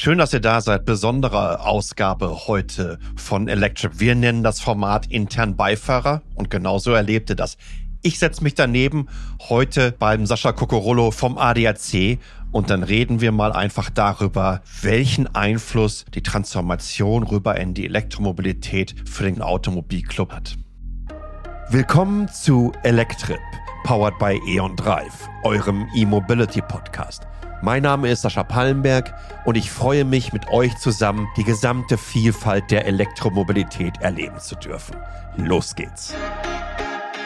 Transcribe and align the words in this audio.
Schön, 0.00 0.18
dass 0.18 0.32
ihr 0.32 0.38
da 0.38 0.60
seid. 0.60 0.84
Besondere 0.84 1.58
Ausgabe 1.66 2.46
heute 2.46 3.00
von 3.16 3.48
Electric. 3.48 3.98
Wir 3.98 4.14
nennen 4.14 4.44
das 4.44 4.60
Format 4.60 5.06
intern 5.10 5.56
Beifahrer 5.56 6.22
und 6.36 6.50
genauso 6.50 6.92
erlebte 6.92 7.34
das. 7.34 7.56
Ich 8.02 8.20
setze 8.20 8.44
mich 8.44 8.54
daneben 8.54 9.08
heute 9.48 9.90
beim 9.98 10.24
Sascha 10.24 10.52
Kokorolo 10.52 11.10
vom 11.10 11.36
ADAC 11.36 12.20
und 12.52 12.70
dann 12.70 12.84
reden 12.84 13.20
wir 13.20 13.32
mal 13.32 13.50
einfach 13.50 13.90
darüber, 13.90 14.62
welchen 14.82 15.34
Einfluss 15.34 16.04
die 16.14 16.22
Transformation 16.22 17.24
rüber 17.24 17.56
in 17.56 17.74
die 17.74 17.86
Elektromobilität 17.86 18.94
für 19.04 19.24
den 19.24 19.42
Automobilclub 19.42 20.32
hat. 20.32 20.56
Willkommen 21.70 22.28
zu 22.28 22.70
Electrip, 22.84 23.40
powered 23.82 24.16
by 24.20 24.40
E.ON 24.46 24.76
Drive, 24.76 25.28
eurem 25.42 25.88
E-Mobility 25.96 26.62
Podcast. 26.62 27.26
Mein 27.60 27.82
Name 27.82 28.08
ist 28.08 28.22
Sascha 28.22 28.44
Pallenberg 28.44 29.12
und 29.44 29.56
ich 29.56 29.70
freue 29.70 30.04
mich, 30.04 30.32
mit 30.32 30.48
euch 30.48 30.76
zusammen 30.78 31.26
die 31.36 31.42
gesamte 31.42 31.98
Vielfalt 31.98 32.70
der 32.70 32.86
Elektromobilität 32.86 34.00
erleben 34.00 34.38
zu 34.38 34.54
dürfen. 34.54 34.94
Los 35.36 35.74
geht's! 35.74 36.14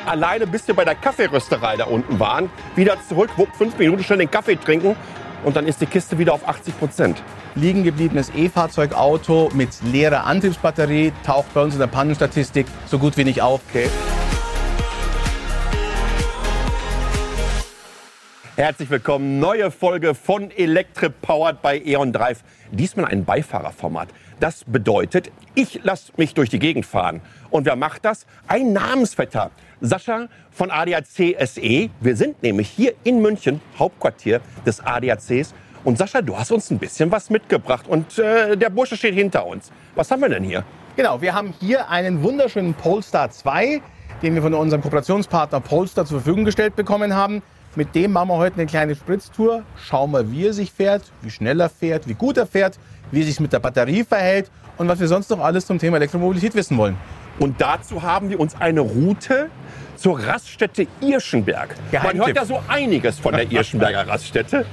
Alleine 0.07 0.47
bis 0.47 0.67
wir 0.67 0.75
bei 0.75 0.87
der 0.87 0.95
Kaffeerösterei 0.95 1.77
da 1.77 1.85
unten 1.85 2.19
waren, 2.19 2.49
wieder 2.75 2.97
zurück, 3.07 3.31
wupp, 3.37 3.55
fünf 3.55 3.77
Minuten 3.77 4.03
schnell 4.03 4.19
den 4.19 4.31
Kaffee 4.31 4.57
trinken 4.57 4.97
und 5.45 5.55
dann 5.55 5.67
ist 5.67 5.83
die 5.83 5.87
Kiste 5.87 6.19
wieder 6.19 6.33
auf 6.33 6.49
80 6.49 6.79
Prozent. 6.79 7.23
Liegen 7.55 7.85
gebliebenes 7.85 8.33
E-Fahrzeugauto 8.35 9.51
mit 9.53 9.69
leerer 9.83 10.25
Antriebsbatterie 10.25 11.13
taucht 11.27 11.53
bei 11.53 11.61
uns 11.61 11.75
in 11.75 11.81
der 11.81 11.89
Pannenstatistik 11.89 12.67
so 12.87 12.99
gut 12.99 13.19
wie 13.19 13.25
nicht 13.25 13.43
auf. 13.43 13.61
Okay. 13.69 13.91
Herzlich 18.55 18.91
willkommen, 18.91 19.41
neue 19.41 19.71
Folge 19.71 20.15
von 20.15 20.51
Electric 20.51 21.15
Powered 21.23 21.63
bei 21.63 21.81
E.ON 21.87 22.13
Drive. 22.13 22.45
Diesmal 22.71 23.07
ein 23.07 23.25
Beifahrerformat. 23.25 24.11
Das 24.41 24.65
bedeutet, 24.67 25.33
ich 25.55 25.83
lasse 25.85 26.13
mich 26.19 26.35
durch 26.35 26.51
die 26.51 26.59
Gegend 26.59 26.85
fahren. 26.85 27.23
Und 27.49 27.65
wer 27.65 27.77
macht 27.77 28.05
das? 28.05 28.27
Ein 28.47 28.75
Namensvetter, 28.75 29.53
Sascha 29.81 30.27
von 30.51 30.71
ADAC 30.71 31.35
SE. 31.47 31.89
Wir 31.99 32.15
sind 32.17 32.43
nämlich 32.43 32.69
hier 32.69 32.93
in 33.05 33.23
München, 33.23 33.63
Hauptquartier 33.79 34.43
des 34.67 34.85
ADACs. 34.85 35.55
Und 35.83 35.97
Sascha, 35.97 36.21
du 36.21 36.37
hast 36.37 36.53
uns 36.53 36.71
ein 36.71 36.79
bisschen 36.79 37.11
was 37.11 37.31
mitgebracht 37.31 37.89
und 37.89 38.19
äh, 38.19 38.55
der 38.55 38.69
Bursche 38.69 38.99
steht 38.99 39.15
hinter 39.15 39.47
uns. 39.47 39.73
Was 39.95 40.11
haben 40.11 40.21
wir 40.21 40.29
denn 40.29 40.45
hier? 40.45 40.63
Genau, 40.97 41.23
wir 41.23 41.33
haben 41.33 41.55
hier 41.59 41.89
einen 41.89 42.23
wunderschönen 42.23 42.75
Polestar 42.75 43.31
2, 43.31 43.81
den 44.21 44.35
wir 44.35 44.43
von 44.43 44.53
unserem 44.53 44.83
Kooperationspartner 44.83 45.61
Polestar 45.61 46.05
zur 46.05 46.21
Verfügung 46.21 46.45
gestellt 46.45 46.77
bekommen 46.77 47.15
haben. 47.15 47.43
Mit 47.75 47.95
dem 47.95 48.13
machen 48.13 48.29
wir 48.29 48.37
heute 48.37 48.57
eine 48.57 48.67
kleine 48.67 48.95
Spritztour. 48.95 49.63
Schauen 49.77 50.11
wir, 50.11 50.31
wie 50.31 50.47
er 50.47 50.53
sich 50.53 50.71
fährt, 50.71 51.05
wie 51.23 51.31
schnell 51.31 51.59
er 51.59 51.71
fährt, 51.71 52.07
wie 52.07 52.13
gut 52.13 52.37
er 52.37 52.47
fährt, 52.47 52.79
wie 53.11 53.21
er 53.21 53.27
sich 53.27 53.41
mit 53.41 53.55
der 53.55 53.61
Batterie 53.61 54.05
verhält 54.05 54.51
und 54.77 54.89
was 54.89 55.01
wir 55.01 55.09
sonst 55.09 55.31
noch 55.31 55.41
alles 55.41 55.65
zum 55.65 55.79
Thema 55.79 55.97
Elektromobilität 55.97 56.55
wissen 56.55 56.77
wollen. 56.77 56.99
Und 57.39 57.59
dazu 57.63 58.03
haben 58.03 58.29
wir 58.29 58.39
uns 58.39 58.55
eine 58.61 58.81
Route 58.81 59.49
zur 59.97 60.19
Raststätte 60.19 60.87
Irschenberg. 61.01 61.75
Man 61.93 62.19
hört 62.19 62.37
ja 62.37 62.45
so 62.45 62.61
einiges 62.69 63.19
von 63.19 63.33
der 63.33 63.51
Irschenberger 63.51 64.07
Raststätte. 64.07 64.67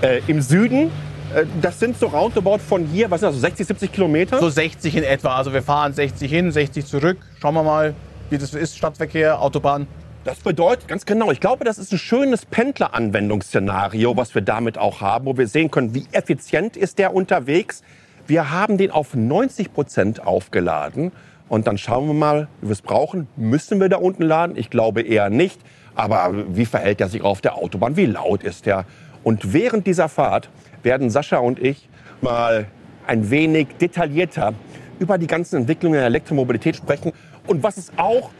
Äh, 0.00 0.22
Im 0.26 0.40
Süden, 0.40 0.90
äh, 1.34 1.44
das 1.60 1.78
sind 1.78 1.98
so 1.98 2.06
roundabout 2.06 2.58
von 2.58 2.86
hier, 2.86 3.10
was 3.10 3.20
sind 3.20 3.28
das, 3.28 3.34
so 3.34 3.40
60, 3.42 3.66
70 3.66 3.92
Kilometer? 3.92 4.38
So 4.38 4.48
60 4.48 4.96
in 4.96 5.04
etwa. 5.04 5.36
Also 5.36 5.52
wir 5.52 5.62
fahren 5.62 5.92
60 5.92 6.30
hin, 6.30 6.50
60 6.50 6.86
zurück. 6.86 7.18
Schauen 7.38 7.54
wir 7.54 7.62
mal, 7.62 7.94
wie 8.30 8.38
das 8.38 8.54
ist. 8.54 8.78
Stadtverkehr, 8.78 9.42
Autobahn. 9.42 9.86
Das 10.26 10.40
bedeutet 10.40 10.88
ganz 10.88 11.06
genau, 11.06 11.30
ich 11.30 11.38
glaube, 11.38 11.64
das 11.64 11.78
ist 11.78 11.92
ein 11.92 11.98
schönes 11.98 12.46
Pendler-Anwendungsszenario, 12.46 14.16
was 14.16 14.34
wir 14.34 14.42
damit 14.42 14.76
auch 14.76 15.00
haben, 15.00 15.26
wo 15.26 15.38
wir 15.38 15.46
sehen 15.46 15.70
können, 15.70 15.94
wie 15.94 16.08
effizient 16.10 16.76
ist 16.76 16.98
der 16.98 17.14
unterwegs. 17.14 17.84
Wir 18.26 18.50
haben 18.50 18.76
den 18.76 18.90
auf 18.90 19.14
90 19.14 19.72
Prozent 19.72 20.26
aufgeladen 20.26 21.12
und 21.48 21.68
dann 21.68 21.78
schauen 21.78 22.08
wir 22.08 22.14
mal, 22.14 22.48
wie 22.60 22.66
wir 22.66 22.72
es 22.72 22.82
brauchen. 22.82 23.28
Müssen 23.36 23.78
wir 23.78 23.88
da 23.88 23.98
unten 23.98 24.24
laden? 24.24 24.56
Ich 24.56 24.68
glaube 24.68 25.02
eher 25.02 25.30
nicht. 25.30 25.60
Aber 25.94 26.34
wie 26.48 26.66
verhält 26.66 27.00
er 27.00 27.08
sich 27.08 27.22
auf 27.22 27.40
der 27.40 27.54
Autobahn? 27.54 27.96
Wie 27.96 28.06
laut 28.06 28.42
ist 28.42 28.66
er? 28.66 28.84
Und 29.22 29.52
während 29.52 29.86
dieser 29.86 30.08
Fahrt 30.08 30.50
werden 30.82 31.08
Sascha 31.08 31.38
und 31.38 31.60
ich 31.60 31.88
mal 32.20 32.66
ein 33.06 33.30
wenig 33.30 33.68
detaillierter 33.80 34.54
über 34.98 35.18
die 35.18 35.28
ganzen 35.28 35.60
Entwicklungen 35.60 35.98
der 35.98 36.06
Elektromobilität 36.06 36.74
sprechen 36.74 37.12
und 37.46 37.62
was 37.62 37.76
es 37.76 37.92
auch 37.96 38.30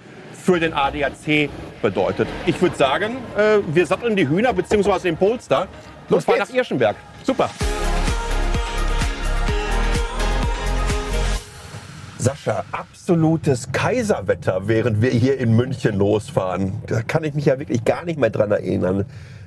für 0.47 0.61
den 0.61 0.73
ADAC 0.73 1.51
bedeutet. 1.83 2.29
Ich 2.47 2.63
würde 2.63 2.77
sagen, 2.77 3.17
äh, 3.37 3.59
wir 3.67 3.85
satteln 3.85 4.15
die 4.15 4.29
Hühner 4.29 4.53
bzw. 4.53 5.01
den 5.01 5.17
Polster 5.17 5.67
und 6.09 6.23
fahren 6.23 6.39
nach 6.39 6.51
Irschenberg. 6.51 6.95
Super. 7.25 7.51
Sascha, 12.19 12.65
absolutes 12.71 13.73
Kaiserwetter, 13.73 14.69
während 14.69 15.03
wir 15.03 15.11
hier 15.11 15.37
in 15.39 15.57
München 15.57 15.99
losfahren. 15.99 16.75
Da 16.87 17.03
kann 17.03 17.25
ich 17.25 17.35
mich 17.35 17.47
ja 17.47 17.59
wirklich 17.59 17.85
gar 17.85 18.05
nicht 18.05 18.19
mehr 18.19 18.31
dran 18.31 18.53
erinnern. 18.53 19.05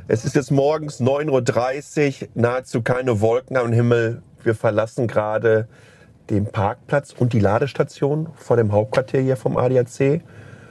Es 0.09 0.25
ist 0.25 0.35
jetzt 0.35 0.51
morgens 0.51 0.99
9.30 0.99 2.23
Uhr, 2.23 2.27
nahezu 2.35 2.81
keine 2.81 3.21
Wolken 3.21 3.55
am 3.55 3.71
Himmel. 3.71 4.21
Wir 4.43 4.53
verlassen 4.53 5.07
gerade 5.07 5.69
den 6.29 6.45
Parkplatz 6.45 7.13
und 7.17 7.31
die 7.31 7.39
Ladestation 7.39 8.27
vor 8.35 8.57
dem 8.57 8.73
Hauptquartier 8.73 9.21
hier 9.21 9.37
vom 9.37 9.55
ADAC. 9.55 10.21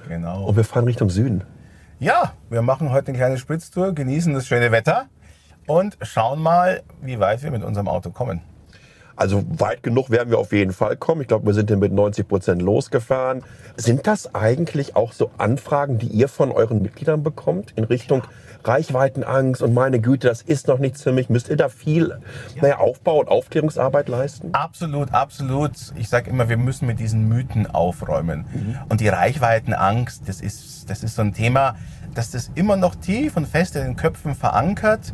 Genau. 0.08 0.44
Und 0.44 0.56
wir 0.56 0.64
fahren 0.64 0.84
Richtung 0.84 1.10
Süden. 1.10 1.44
Ja, 1.98 2.32
wir 2.48 2.62
machen 2.62 2.90
heute 2.90 3.08
eine 3.08 3.18
kleine 3.18 3.38
Spritztour, 3.38 3.92
genießen 3.92 4.32
das 4.32 4.46
schöne 4.46 4.72
Wetter 4.72 5.06
und 5.66 5.98
schauen 6.02 6.40
mal, 6.40 6.82
wie 7.02 7.20
weit 7.20 7.42
wir 7.42 7.50
mit 7.50 7.62
unserem 7.62 7.88
Auto 7.88 8.10
kommen. 8.10 8.40
Also 9.16 9.44
weit 9.58 9.82
genug 9.82 10.10
werden 10.10 10.30
wir 10.30 10.38
auf 10.38 10.52
jeden 10.52 10.72
Fall 10.72 10.96
kommen. 10.96 11.22
Ich 11.22 11.28
glaube, 11.28 11.46
wir 11.46 11.52
sind 11.52 11.68
hier 11.68 11.76
mit 11.76 11.92
90 11.92 12.28
Prozent 12.28 12.62
losgefahren. 12.62 13.42
Sind 13.76 14.06
das 14.06 14.32
eigentlich 14.32 14.94
auch 14.94 15.12
so 15.12 15.32
Anfragen, 15.38 15.98
die 15.98 16.06
ihr 16.06 16.28
von 16.28 16.52
euren 16.52 16.80
Mitgliedern 16.82 17.24
bekommt 17.24 17.72
in 17.74 17.82
Richtung 17.82 18.22
Reichweitenangst 18.68 19.62
und 19.62 19.74
meine 19.74 19.98
Güte, 20.00 20.28
das 20.28 20.42
ist 20.42 20.68
noch 20.68 20.78
nichts 20.78 21.02
für 21.02 21.12
mich? 21.12 21.28
Müsst 21.30 21.48
ihr 21.48 21.56
da 21.56 21.68
viel 21.68 22.18
naja, 22.60 22.78
Aufbau- 22.78 23.20
und 23.20 23.28
Aufklärungsarbeit 23.28 24.08
leisten? 24.08 24.50
Absolut, 24.52 25.12
absolut. 25.12 25.72
Ich 25.96 26.08
sage 26.08 26.30
immer, 26.30 26.48
wir 26.48 26.56
müssen 26.58 26.86
mit 26.86 27.00
diesen 27.00 27.28
Mythen 27.28 27.66
aufräumen. 27.68 28.44
Und 28.88 29.00
die 29.00 29.08
Reichweitenangst, 29.08 30.28
das 30.28 30.40
ist, 30.40 30.88
das 30.90 31.02
ist 31.02 31.16
so 31.16 31.22
ein 31.22 31.32
Thema, 31.32 31.74
dass 32.14 32.30
das 32.30 32.50
immer 32.54 32.76
noch 32.76 32.94
tief 32.94 33.36
und 33.36 33.46
fest 33.48 33.76
in 33.76 33.82
den 33.84 33.96
Köpfen 33.96 34.34
verankert. 34.34 35.12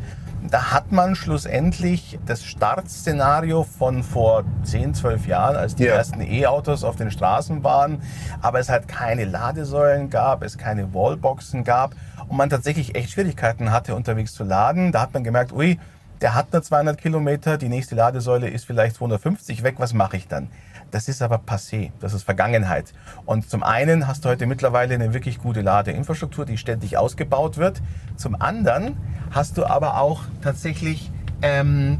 Da 0.51 0.71
hat 0.71 0.91
man 0.91 1.15
schlussendlich 1.15 2.19
das 2.27 2.43
Startszenario 2.43 3.63
von 3.63 4.03
vor 4.03 4.43
10, 4.63 4.93
12 4.93 5.25
Jahren, 5.27 5.55
als 5.55 5.73
die 5.73 5.85
Ja. 5.85 5.95
ersten 5.95 6.21
E-Autos 6.21 6.83
auf 6.83 6.95
den 6.95 7.09
Straßen 7.09 7.63
waren, 7.63 8.01
aber 8.41 8.59
es 8.59 8.69
halt 8.69 8.87
keine 8.87 9.25
Ladesäulen 9.25 10.11
gab, 10.11 10.43
es 10.43 10.57
keine 10.57 10.93
Wallboxen 10.93 11.63
gab 11.63 11.95
und 12.27 12.37
man 12.37 12.49
tatsächlich 12.49 12.95
echt 12.95 13.11
Schwierigkeiten 13.11 13.71
hatte, 13.71 13.95
unterwegs 13.95 14.33
zu 14.33 14.43
laden. 14.43 14.91
Da 14.91 15.01
hat 15.01 15.13
man 15.13 15.23
gemerkt, 15.23 15.51
ui, 15.51 15.79
der 16.21 16.33
hat 16.33 16.53
nur 16.53 16.63
200 16.63 16.97
Kilometer, 16.97 17.57
die 17.57 17.69
nächste 17.69 17.95
Ladesäule 17.95 18.49
ist 18.49 18.65
vielleicht 18.65 18.95
250 18.95 19.63
weg, 19.63 19.75
was 19.77 19.93
mache 19.93 20.17
ich 20.17 20.27
dann? 20.27 20.49
Das 20.91 21.09
ist 21.09 21.21
aber 21.21 21.41
passé, 21.45 21.91
das 21.99 22.13
ist 22.13 22.23
Vergangenheit. 22.23 22.93
Und 23.25 23.49
zum 23.49 23.63
einen 23.63 24.07
hast 24.07 24.23
du 24.23 24.29
heute 24.29 24.45
mittlerweile 24.45 24.95
eine 24.95 25.13
wirklich 25.13 25.39
gute 25.39 25.61
Ladeinfrastruktur, 25.61 26.45
die 26.45 26.57
ständig 26.57 26.97
ausgebaut 26.97 27.57
wird. 27.57 27.81
Zum 28.15 28.39
anderen 28.41 28.97
hast 29.31 29.57
du 29.57 29.65
aber 29.65 29.99
auch 29.99 30.23
tatsächlich 30.41 31.11
ähm, 31.41 31.99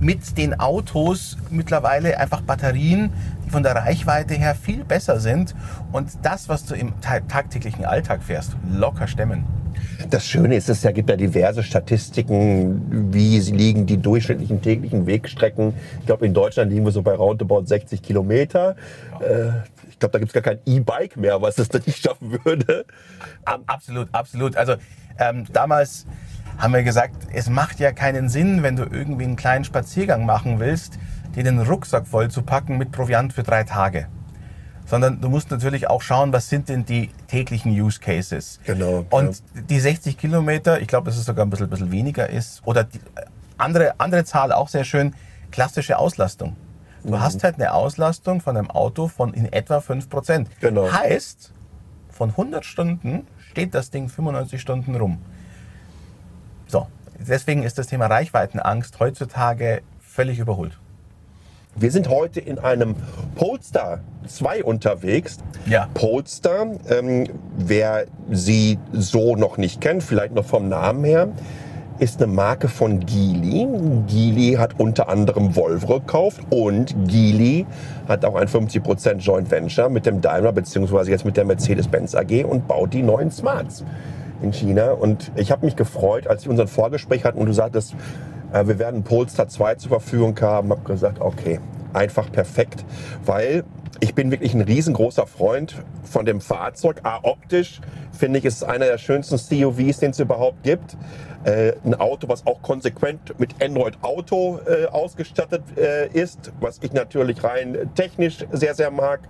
mit 0.00 0.36
den 0.36 0.58
Autos 0.58 1.36
mittlerweile 1.50 2.18
einfach 2.18 2.40
Batterien, 2.40 3.12
die 3.44 3.50
von 3.50 3.62
der 3.62 3.74
Reichweite 3.76 4.34
her 4.34 4.54
viel 4.54 4.84
besser 4.84 5.20
sind 5.20 5.54
und 5.92 6.08
das, 6.22 6.48
was 6.48 6.64
du 6.64 6.74
im 6.74 7.00
ta- 7.00 7.20
tagtäglichen 7.20 7.84
Alltag 7.84 8.22
fährst, 8.22 8.56
locker 8.72 9.06
stemmen. 9.06 9.44
Das 10.10 10.26
Schöne 10.26 10.54
ist, 10.56 10.68
es 10.68 10.82
ja 10.82 10.92
gibt 10.92 11.10
ja 11.10 11.16
diverse 11.16 11.62
Statistiken, 11.62 13.12
wie 13.12 13.40
sie 13.40 13.52
liegen 13.52 13.86
die 13.86 13.96
durchschnittlichen 13.98 14.60
täglichen 14.62 15.06
Wegstrecken. 15.06 15.74
Ich 16.00 16.06
glaube, 16.06 16.26
in 16.26 16.34
Deutschland 16.34 16.70
liegen 16.70 16.84
wir 16.84 16.92
so 16.92 17.02
bei 17.02 17.14
roundabout 17.14 17.64
60 17.66 18.02
Kilometer. 18.02 18.76
Äh, 19.20 19.48
ich 19.88 19.98
glaube, 19.98 20.12
da 20.12 20.18
gibt 20.18 20.30
es 20.30 20.32
gar 20.34 20.42
kein 20.42 20.58
E-Bike 20.66 21.16
mehr, 21.16 21.40
was 21.42 21.56
das 21.56 21.68
nicht 21.86 22.02
schaffen 22.02 22.38
würde. 22.44 22.84
Ab- 23.44 23.62
Absolut, 23.66 24.08
absolut. 24.12 24.56
Also 24.56 24.74
ähm, 25.18 25.44
damals 25.52 26.06
haben 26.58 26.72
wir 26.74 26.82
gesagt, 26.82 27.14
es 27.32 27.48
macht 27.48 27.80
ja 27.80 27.92
keinen 27.92 28.28
Sinn, 28.28 28.62
wenn 28.62 28.76
du 28.76 28.84
irgendwie 28.84 29.24
einen 29.24 29.36
kleinen 29.36 29.64
Spaziergang 29.64 30.24
machen 30.26 30.60
willst, 30.60 30.98
dir 31.36 31.44
den 31.44 31.60
Rucksack 31.60 32.06
voll 32.06 32.30
zu 32.30 32.42
packen 32.42 32.78
mit 32.78 32.92
Proviant 32.92 33.32
für 33.32 33.42
drei 33.42 33.64
Tage. 33.64 34.08
Sondern 34.86 35.20
du 35.20 35.28
musst 35.28 35.50
natürlich 35.50 35.88
auch 35.88 36.02
schauen, 36.02 36.32
was 36.32 36.48
sind 36.48 36.68
denn 36.68 36.84
die 36.84 37.10
täglichen 37.28 37.72
Use 37.72 37.98
Cases. 38.00 38.60
Genau, 38.64 39.06
Und 39.10 39.42
die 39.70 39.80
60 39.80 40.18
Kilometer, 40.18 40.80
ich 40.80 40.88
glaube, 40.88 41.06
dass 41.06 41.16
es 41.16 41.24
sogar 41.24 41.46
ein 41.46 41.50
bisschen, 41.50 41.70
bisschen 41.70 41.90
weniger 41.90 42.28
ist. 42.28 42.60
Oder 42.66 42.84
die 42.84 42.98
äh, 42.98 43.24
andere, 43.56 43.94
andere 43.98 44.24
Zahl 44.24 44.52
auch 44.52 44.68
sehr 44.68 44.84
schön, 44.84 45.14
klassische 45.50 45.98
Auslastung. 45.98 46.56
Du 47.04 47.20
hast 47.20 47.44
halt 47.44 47.56
eine 47.56 47.74
Auslastung 47.74 48.40
von 48.40 48.56
einem 48.56 48.70
Auto 48.70 49.08
von 49.08 49.34
in 49.34 49.52
etwa 49.52 49.78
5%. 49.78 50.46
Genau. 50.60 50.90
Heißt, 50.90 51.52
von 52.10 52.30
100 52.30 52.64
Stunden 52.64 53.26
steht 53.50 53.74
das 53.74 53.90
Ding 53.90 54.08
95 54.08 54.60
Stunden 54.60 54.94
rum. 54.94 55.18
So, 56.66 56.88
deswegen 57.18 57.62
ist 57.62 57.76
das 57.78 57.88
Thema 57.88 58.06
Reichweitenangst 58.06 58.98
heutzutage 59.00 59.82
völlig 60.00 60.38
überholt. 60.38 60.78
Wir 61.76 61.90
sind 61.90 62.08
heute 62.08 62.38
in 62.38 62.60
einem 62.60 62.94
Polestar 63.34 63.98
2 64.28 64.62
unterwegs. 64.62 65.38
Ja. 65.66 65.88
Polestar, 65.92 66.68
ähm, 66.88 67.26
wer 67.56 68.04
sie 68.30 68.78
so 68.92 69.34
noch 69.34 69.56
nicht 69.56 69.80
kennt, 69.80 70.04
vielleicht 70.04 70.34
noch 70.34 70.44
vom 70.44 70.68
Namen 70.68 71.02
her, 71.02 71.28
ist 71.98 72.22
eine 72.22 72.32
Marke 72.32 72.68
von 72.68 73.00
Geely. 73.00 73.66
Geely 74.06 74.54
hat 74.54 74.78
unter 74.78 75.08
anderem 75.08 75.56
Volvo 75.56 75.98
gekauft 75.98 76.42
und 76.50 76.94
Geely 77.08 77.66
hat 78.06 78.24
auch 78.24 78.36
ein 78.36 78.46
50% 78.46 79.16
Joint 79.16 79.50
Venture 79.50 79.88
mit 79.88 80.06
dem 80.06 80.20
Daimler 80.20 80.52
beziehungsweise 80.52 81.10
jetzt 81.10 81.24
mit 81.24 81.36
der 81.36 81.44
Mercedes-Benz 81.44 82.14
AG 82.14 82.44
und 82.44 82.68
baut 82.68 82.92
die 82.92 83.02
neuen 83.02 83.32
Smarts 83.32 83.84
in 84.42 84.52
China. 84.52 84.92
Und 84.92 85.32
ich 85.34 85.50
habe 85.50 85.66
mich 85.66 85.74
gefreut, 85.74 86.28
als 86.28 86.44
wir 86.44 86.50
unseren 86.50 86.68
Vorgespräch 86.68 87.24
hatten 87.24 87.38
und 87.38 87.46
du 87.46 87.52
sagtest, 87.52 87.96
äh, 88.54 88.66
wir 88.66 88.78
werden 88.78 89.02
Polestar 89.02 89.48
2 89.48 89.74
zur 89.74 89.90
Verfügung 89.90 90.40
haben, 90.40 90.70
habe 90.70 90.82
gesagt, 90.82 91.20
okay, 91.20 91.60
einfach 91.92 92.30
perfekt, 92.30 92.84
weil 93.24 93.64
ich 94.00 94.14
bin 94.14 94.30
wirklich 94.30 94.54
ein 94.54 94.60
riesengroßer 94.60 95.26
Freund 95.26 95.82
von 96.02 96.24
dem 96.24 96.40
Fahrzeug. 96.40 97.00
A, 97.04 97.20
optisch 97.22 97.80
finde 98.12 98.38
ich, 98.38 98.44
ist 98.44 98.56
es 98.56 98.62
einer 98.62 98.86
der 98.86 98.98
schönsten 98.98 99.36
CUVs, 99.36 99.98
den 99.98 100.10
es 100.10 100.20
überhaupt 100.20 100.62
gibt. 100.62 100.96
Äh, 101.44 101.74
ein 101.84 101.94
Auto, 101.94 102.28
was 102.28 102.46
auch 102.46 102.62
konsequent 102.62 103.38
mit 103.38 103.62
Android 103.62 103.98
Auto 104.00 104.60
äh, 104.66 104.86
ausgestattet 104.86 105.62
äh, 105.76 106.08
ist, 106.08 106.52
was 106.58 106.78
ich 106.82 106.92
natürlich 106.92 107.44
rein 107.44 107.90
technisch 107.94 108.46
sehr, 108.50 108.74
sehr 108.74 108.90
mag. 108.90 109.20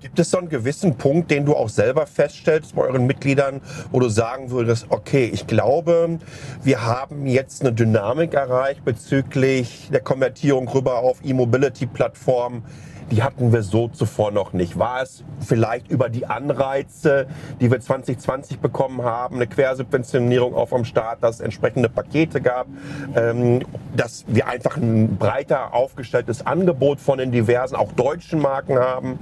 Gibt 0.00 0.18
es 0.18 0.30
so 0.30 0.38
einen 0.38 0.48
gewissen 0.48 0.96
Punkt, 0.96 1.30
den 1.30 1.44
du 1.44 1.54
auch 1.54 1.68
selber 1.68 2.06
feststellst 2.06 2.74
bei 2.74 2.82
euren 2.82 3.06
Mitgliedern, 3.06 3.60
wo 3.92 4.00
du 4.00 4.08
sagen 4.08 4.50
würdest, 4.50 4.86
okay, 4.88 5.30
ich 5.32 5.46
glaube, 5.46 6.18
wir 6.62 6.84
haben 6.86 7.26
jetzt 7.26 7.60
eine 7.60 7.72
Dynamik 7.72 8.32
erreicht 8.32 8.84
bezüglich 8.84 9.90
der 9.92 10.00
Konvertierung 10.00 10.66
rüber 10.68 11.00
auf 11.00 11.18
E-Mobility-Plattformen, 11.22 12.64
die 13.10 13.22
hatten 13.22 13.52
wir 13.52 13.62
so 13.62 13.88
zuvor 13.88 14.30
noch 14.30 14.52
nicht. 14.52 14.78
War 14.78 15.02
es 15.02 15.24
vielleicht 15.40 15.88
über 15.88 16.08
die 16.08 16.26
Anreize, 16.26 17.26
die 17.60 17.70
wir 17.70 17.80
2020 17.80 18.58
bekommen 18.58 19.02
haben, 19.02 19.36
eine 19.36 19.46
Quersubventionierung 19.46 20.54
auf 20.54 20.72
am 20.72 20.84
Start, 20.84 21.22
dass 21.22 21.36
es 21.36 21.40
entsprechende 21.40 21.88
Pakete 21.88 22.40
gab, 22.40 22.66
ähm, 23.14 23.60
dass 23.94 24.24
wir 24.26 24.48
einfach 24.48 24.76
ein 24.76 25.16
breiter 25.16 25.74
aufgestelltes 25.74 26.46
Angebot 26.46 27.00
von 27.00 27.18
den 27.18 27.32
diversen, 27.32 27.76
auch 27.76 27.92
deutschen 27.92 28.40
Marken 28.40 28.78
haben? 28.78 29.18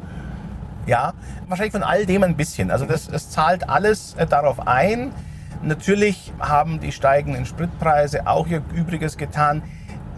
Ja, 0.87 1.13
wahrscheinlich 1.49 1.73
von 1.73 1.83
all 1.83 2.07
dem 2.07 2.23
ein 2.25 2.37
bisschen. 2.37 2.71
Also 2.71 2.87
das, 2.87 3.09
das 3.09 3.31
zahlt 3.31 3.69
alles 3.69 4.15
äh, 4.15 4.27
darauf 4.27 4.67
ein. 4.67 5.13
Natürlich 5.63 6.33
haben 6.41 6.81
die 6.81 6.91
steigenden 6.91 7.47
Spritpreise 7.47 8.27
auch 8.27 8.49
ihr 8.49 8.63
Übriges 8.75 9.17
getan 9.17 9.63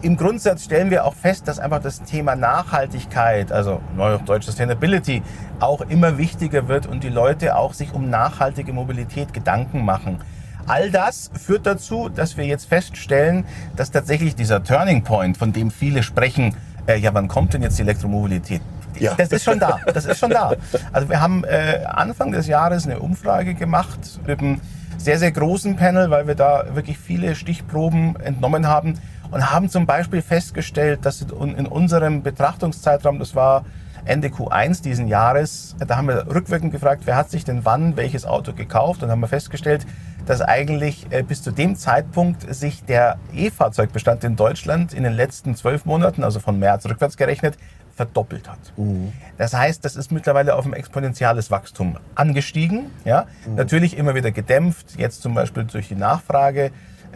im 0.05 0.17
Grundsatz 0.17 0.65
stellen 0.65 0.91
wir 0.91 1.03
auch 1.03 1.15
fest, 1.15 1.47
dass 1.47 1.57
einfach 1.57 1.81
das 1.81 2.03
Thema 2.03 2.35
Nachhaltigkeit, 2.35 3.51
also 3.51 3.81
Neudeutsch 3.97 4.45
Sustainability, 4.45 5.23
auch 5.59 5.81
immer 5.81 6.19
wichtiger 6.19 6.67
wird 6.67 6.85
und 6.85 7.03
die 7.03 7.09
Leute 7.09 7.55
auch 7.57 7.73
sich 7.73 7.91
um 7.91 8.11
nachhaltige 8.11 8.71
Mobilität 8.71 9.33
Gedanken 9.33 9.83
machen. 9.83 10.19
All 10.67 10.91
das 10.91 11.31
führt 11.33 11.65
dazu, 11.65 12.07
dass 12.09 12.37
wir 12.37 12.45
jetzt 12.45 12.67
feststellen, 12.67 13.45
dass 13.75 13.89
tatsächlich 13.89 14.35
dieser 14.35 14.63
Turning 14.63 15.03
Point, 15.03 15.37
von 15.37 15.53
dem 15.53 15.71
viele 15.71 16.03
sprechen, 16.03 16.55
äh, 16.85 16.99
ja, 16.99 17.11
wann 17.15 17.27
kommt 17.27 17.55
denn 17.55 17.63
jetzt 17.63 17.79
die 17.79 17.81
Elektromobilität? 17.81 18.61
Ja. 18.99 19.15
Das 19.15 19.31
ist 19.31 19.43
schon 19.43 19.57
da. 19.57 19.79
Das 19.91 20.05
ist 20.05 20.19
schon 20.19 20.29
da. 20.29 20.53
Also 20.93 21.09
wir 21.09 21.19
haben 21.19 21.43
äh, 21.45 21.83
Anfang 21.83 22.31
des 22.31 22.45
Jahres 22.45 22.85
eine 22.85 22.99
Umfrage 22.99 23.55
gemacht 23.55 24.19
mit 24.27 24.39
einem 24.39 24.61
sehr, 24.97 25.17
sehr 25.17 25.31
großen 25.31 25.75
Panel, 25.75 26.11
weil 26.11 26.27
wir 26.27 26.35
da 26.35 26.75
wirklich 26.75 26.99
viele 26.99 27.35
Stichproben 27.35 28.15
entnommen 28.17 28.67
haben 28.67 28.99
und 29.31 29.51
haben 29.51 29.69
zum 29.69 29.85
Beispiel 29.85 30.21
festgestellt, 30.21 31.05
dass 31.05 31.21
in 31.21 31.67
unserem 31.67 32.23
Betrachtungszeitraum, 32.23 33.19
das 33.19 33.35
war 33.35 33.65
Ende 34.05 34.27
Q1 34.27 34.83
diesen 34.83 35.07
Jahres, 35.07 35.75
da 35.79 35.97
haben 35.97 36.07
wir 36.07 36.27
rückwirkend 36.27 36.71
gefragt, 36.71 37.03
wer 37.05 37.15
hat 37.15 37.31
sich 37.31 37.43
denn 37.43 37.65
wann 37.65 37.97
welches 37.97 38.25
Auto 38.25 38.53
gekauft 38.53 39.01
und 39.01 39.09
haben 39.09 39.19
wir 39.19 39.27
festgestellt, 39.27 39.85
dass 40.25 40.41
eigentlich 40.41 41.07
äh, 41.11 41.23
bis 41.23 41.43
zu 41.43 41.51
dem 41.51 41.75
Zeitpunkt 41.75 42.53
sich 42.53 42.83
der 42.83 43.17
E-Fahrzeugbestand 43.33 44.23
in 44.23 44.35
Deutschland 44.35 44.93
in 44.93 45.03
den 45.03 45.13
letzten 45.13 45.55
zwölf 45.55 45.85
Monaten, 45.85 46.23
also 46.23 46.39
von 46.39 46.57
März 46.59 46.85
rückwärts 46.85 47.17
gerechnet, 47.17 47.57
verdoppelt 47.95 48.49
hat. 48.49 48.59
Mhm. 48.75 49.13
Das 49.37 49.53
heißt, 49.53 49.85
das 49.85 49.95
ist 49.95 50.11
mittlerweile 50.11 50.55
auf 50.55 50.65
ein 50.65 50.73
exponentielles 50.73 51.49
Wachstum 51.49 51.97
angestiegen. 52.15 52.91
Ja? 53.05 53.25
Mhm. 53.47 53.55
Natürlich 53.55 53.97
immer 53.97 54.15
wieder 54.15 54.31
gedämpft, 54.31 54.97
jetzt 54.97 55.21
zum 55.21 55.33
Beispiel 55.33 55.63
durch 55.63 55.87
die 55.87 55.95
Nachfrage 55.95 56.71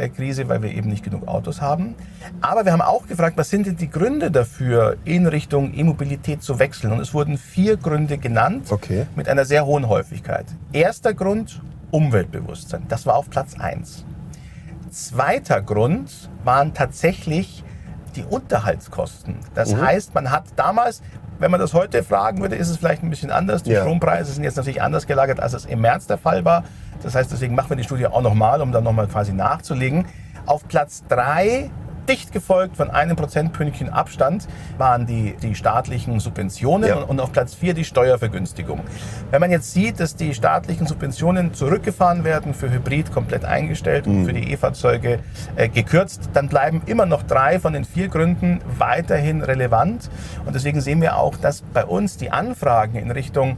Krise, 0.07 0.47
weil 0.47 0.61
wir 0.61 0.71
eben 0.71 0.89
nicht 0.89 1.03
genug 1.03 1.27
Autos 1.27 1.59
haben. 1.59 1.95
Aber 2.39 2.63
wir 2.63 2.71
haben 2.71 2.81
auch 2.81 3.07
gefragt, 3.07 3.37
was 3.37 3.49
sind 3.49 3.65
denn 3.65 3.75
die 3.75 3.89
Gründe 3.89 4.31
dafür, 4.31 4.95
in 5.03 5.27
Richtung 5.27 5.73
E-Mobilität 5.73 6.41
zu 6.41 6.59
wechseln? 6.59 6.93
Und 6.93 7.01
es 7.01 7.13
wurden 7.13 7.37
vier 7.37 7.75
Gründe 7.75 8.17
genannt 8.17 8.71
okay. 8.71 9.07
mit 9.17 9.27
einer 9.27 9.43
sehr 9.43 9.65
hohen 9.65 9.89
Häufigkeit. 9.89 10.45
Erster 10.71 11.13
Grund, 11.13 11.61
Umweltbewusstsein. 11.91 12.83
Das 12.87 13.05
war 13.05 13.15
auf 13.15 13.29
Platz 13.29 13.55
eins. 13.59 14.05
Zweiter 14.91 15.61
Grund 15.61 16.29
waren 16.43 16.73
tatsächlich 16.73 17.63
die 18.15 18.23
Unterhaltskosten. 18.23 19.35
Das 19.53 19.73
mhm. 19.73 19.81
heißt, 19.81 20.15
man 20.15 20.31
hat 20.31 20.45
damals, 20.55 21.01
wenn 21.39 21.51
man 21.51 21.59
das 21.59 21.73
heute 21.73 22.03
fragen 22.03 22.41
würde, 22.41 22.55
ist 22.55 22.69
es 22.69 22.77
vielleicht 22.77 23.01
ein 23.01 23.09
bisschen 23.09 23.31
anders. 23.31 23.63
Die 23.63 23.71
ja. 23.71 23.81
Strompreise 23.81 24.31
sind 24.31 24.43
jetzt 24.43 24.57
natürlich 24.57 24.81
anders 24.81 25.07
gelagert, 25.07 25.39
als 25.39 25.53
es 25.53 25.65
im 25.65 25.81
März 25.81 26.05
der 26.05 26.17
Fall 26.17 26.45
war. 26.45 26.63
Das 27.01 27.15
heißt, 27.15 27.31
deswegen 27.31 27.55
machen 27.55 27.69
wir 27.69 27.77
die 27.77 27.83
Studie 27.83 28.07
auch 28.07 28.21
nochmal, 28.21 28.61
um 28.61 28.71
dann 28.71 28.83
nochmal 28.83 29.07
quasi 29.07 29.31
nachzulegen. 29.33 30.05
Auf 30.45 30.67
Platz 30.67 31.03
drei 31.07 31.71
dicht 32.09 32.31
gefolgt 32.31 32.75
von 32.75 32.89
einem 32.89 33.15
Prozentpünktchen 33.15 33.89
Abstand 33.89 34.47
waren 34.77 35.05
die, 35.05 35.35
die 35.41 35.53
staatlichen 35.53 36.19
Subventionen 36.19 36.89
ja. 36.89 36.95
und, 36.95 37.03
und, 37.03 37.19
auf 37.19 37.31
Platz 37.31 37.53
vier 37.53 37.75
die 37.75 37.85
Steuervergünstigung. 37.85 38.81
Wenn 39.29 39.39
man 39.39 39.51
jetzt 39.51 39.71
sieht, 39.71 39.99
dass 39.99 40.15
die 40.15 40.33
staatlichen 40.33 40.87
Subventionen 40.87 41.53
zurückgefahren 41.53 42.23
werden, 42.23 42.55
für 42.55 42.71
Hybrid 42.71 43.11
komplett 43.11 43.45
eingestellt 43.45 44.07
mhm. 44.07 44.19
und 44.19 44.25
für 44.25 44.33
die 44.33 44.51
E-Fahrzeuge 44.51 45.19
äh, 45.55 45.69
gekürzt, 45.69 46.29
dann 46.33 46.49
bleiben 46.49 46.81
immer 46.87 47.05
noch 47.05 47.21
drei 47.23 47.59
von 47.59 47.73
den 47.73 47.85
vier 47.85 48.07
Gründen 48.07 48.59
weiterhin 48.77 49.43
relevant. 49.43 50.09
Und 50.45 50.55
deswegen 50.55 50.81
sehen 50.81 51.01
wir 51.01 51.17
auch, 51.17 51.37
dass 51.37 51.61
bei 51.61 51.85
uns 51.85 52.17
die 52.17 52.31
Anfragen 52.31 52.95
in 52.97 53.11
Richtung 53.11 53.57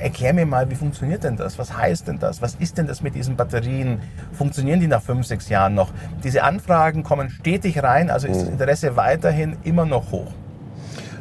erklär 0.00 0.32
mir 0.32 0.46
mal, 0.46 0.70
wie 0.70 0.74
funktioniert 0.74 1.24
denn 1.24 1.36
das? 1.36 1.58
Was 1.58 1.76
heißt 1.76 2.08
denn 2.08 2.18
das? 2.18 2.42
Was 2.42 2.54
ist 2.56 2.78
denn 2.78 2.86
das 2.86 3.02
mit 3.02 3.14
diesen 3.14 3.36
Batterien? 3.36 4.00
Funktionieren 4.32 4.80
die 4.80 4.86
nach 4.86 5.02
fünf, 5.02 5.26
sechs 5.26 5.48
Jahren 5.48 5.74
noch? 5.74 5.90
Diese 6.24 6.42
Anfragen 6.42 7.02
kommen 7.02 7.30
stetig 7.30 7.82
rein, 7.82 8.10
also 8.10 8.28
ist 8.28 8.36
das 8.36 8.46
mhm. 8.46 8.52
Interesse 8.52 8.96
weiterhin 8.96 9.56
immer 9.64 9.84
noch 9.84 10.10
hoch. 10.10 10.32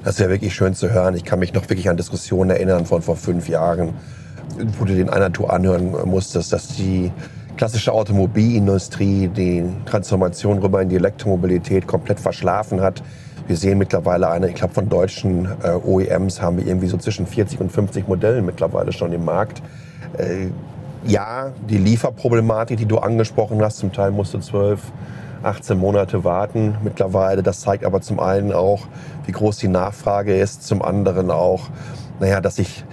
Das 0.03 0.15
ist 0.15 0.19
ja 0.19 0.29
wirklich 0.29 0.55
schön 0.55 0.73
zu 0.73 0.91
hören. 0.91 1.15
Ich 1.15 1.25
kann 1.25 1.39
mich 1.39 1.53
noch 1.53 1.63
wirklich 1.69 1.89
an 1.89 1.97
Diskussionen 1.97 2.51
erinnern 2.51 2.85
von 2.85 3.01
vor 3.01 3.17
fünf 3.17 3.49
Jahren, 3.49 3.93
wo 4.79 4.85
du 4.85 4.95
den 4.95 5.09
einer 5.09 5.31
Tour 5.31 5.51
anhören 5.51 5.91
musstest, 6.05 6.53
dass 6.53 6.69
die 6.69 7.11
klassische 7.57 7.91
Automobilindustrie 7.91 9.27
die 9.27 9.65
Transformation 9.85 10.59
rüber 10.59 10.81
in 10.81 10.89
die 10.89 10.95
Elektromobilität 10.95 11.87
komplett 11.87 12.19
verschlafen 12.19 12.81
hat 12.81 13.03
wir 13.47 13.55
sehen 13.55 13.77
mittlerweile 13.77 14.29
eine, 14.29 14.49
ich 14.49 14.55
glaube 14.55 14.73
von 14.73 14.89
deutschen 14.89 15.47
äh, 15.63 15.71
OEMs 15.71 16.41
haben 16.41 16.57
wir 16.57 16.67
irgendwie 16.67 16.87
so 16.87 16.97
zwischen 16.97 17.25
40 17.25 17.59
und 17.61 17.71
50 17.71 18.07
Modellen 18.07 18.45
mittlerweile 18.45 18.91
schon 18.91 19.13
im 19.13 19.25
Markt. 19.25 19.61
Äh, 20.17 20.47
ja, 21.05 21.51
die 21.69 21.77
Lieferproblematik, 21.77 22.77
die 22.77 22.85
du 22.85 22.97
angesprochen 22.97 23.61
hast, 23.61 23.77
zum 23.77 23.93
Teil 23.93 24.11
musst 24.11 24.33
du 24.33 24.39
12, 24.39 24.81
18 25.43 25.77
Monate 25.77 26.23
warten 26.23 26.75
mittlerweile. 26.83 27.43
Das 27.43 27.61
zeigt 27.61 27.85
aber 27.85 28.01
zum 28.01 28.19
einen 28.19 28.51
auch, 28.51 28.87
wie 29.25 29.31
groß 29.31 29.57
die 29.57 29.69
Nachfrage 29.69 30.37
ist, 30.37 30.67
zum 30.67 30.81
anderen 30.81 31.31
auch, 31.31 31.69
naja, 32.19 32.41
dass 32.41 32.57
sich 32.57 32.83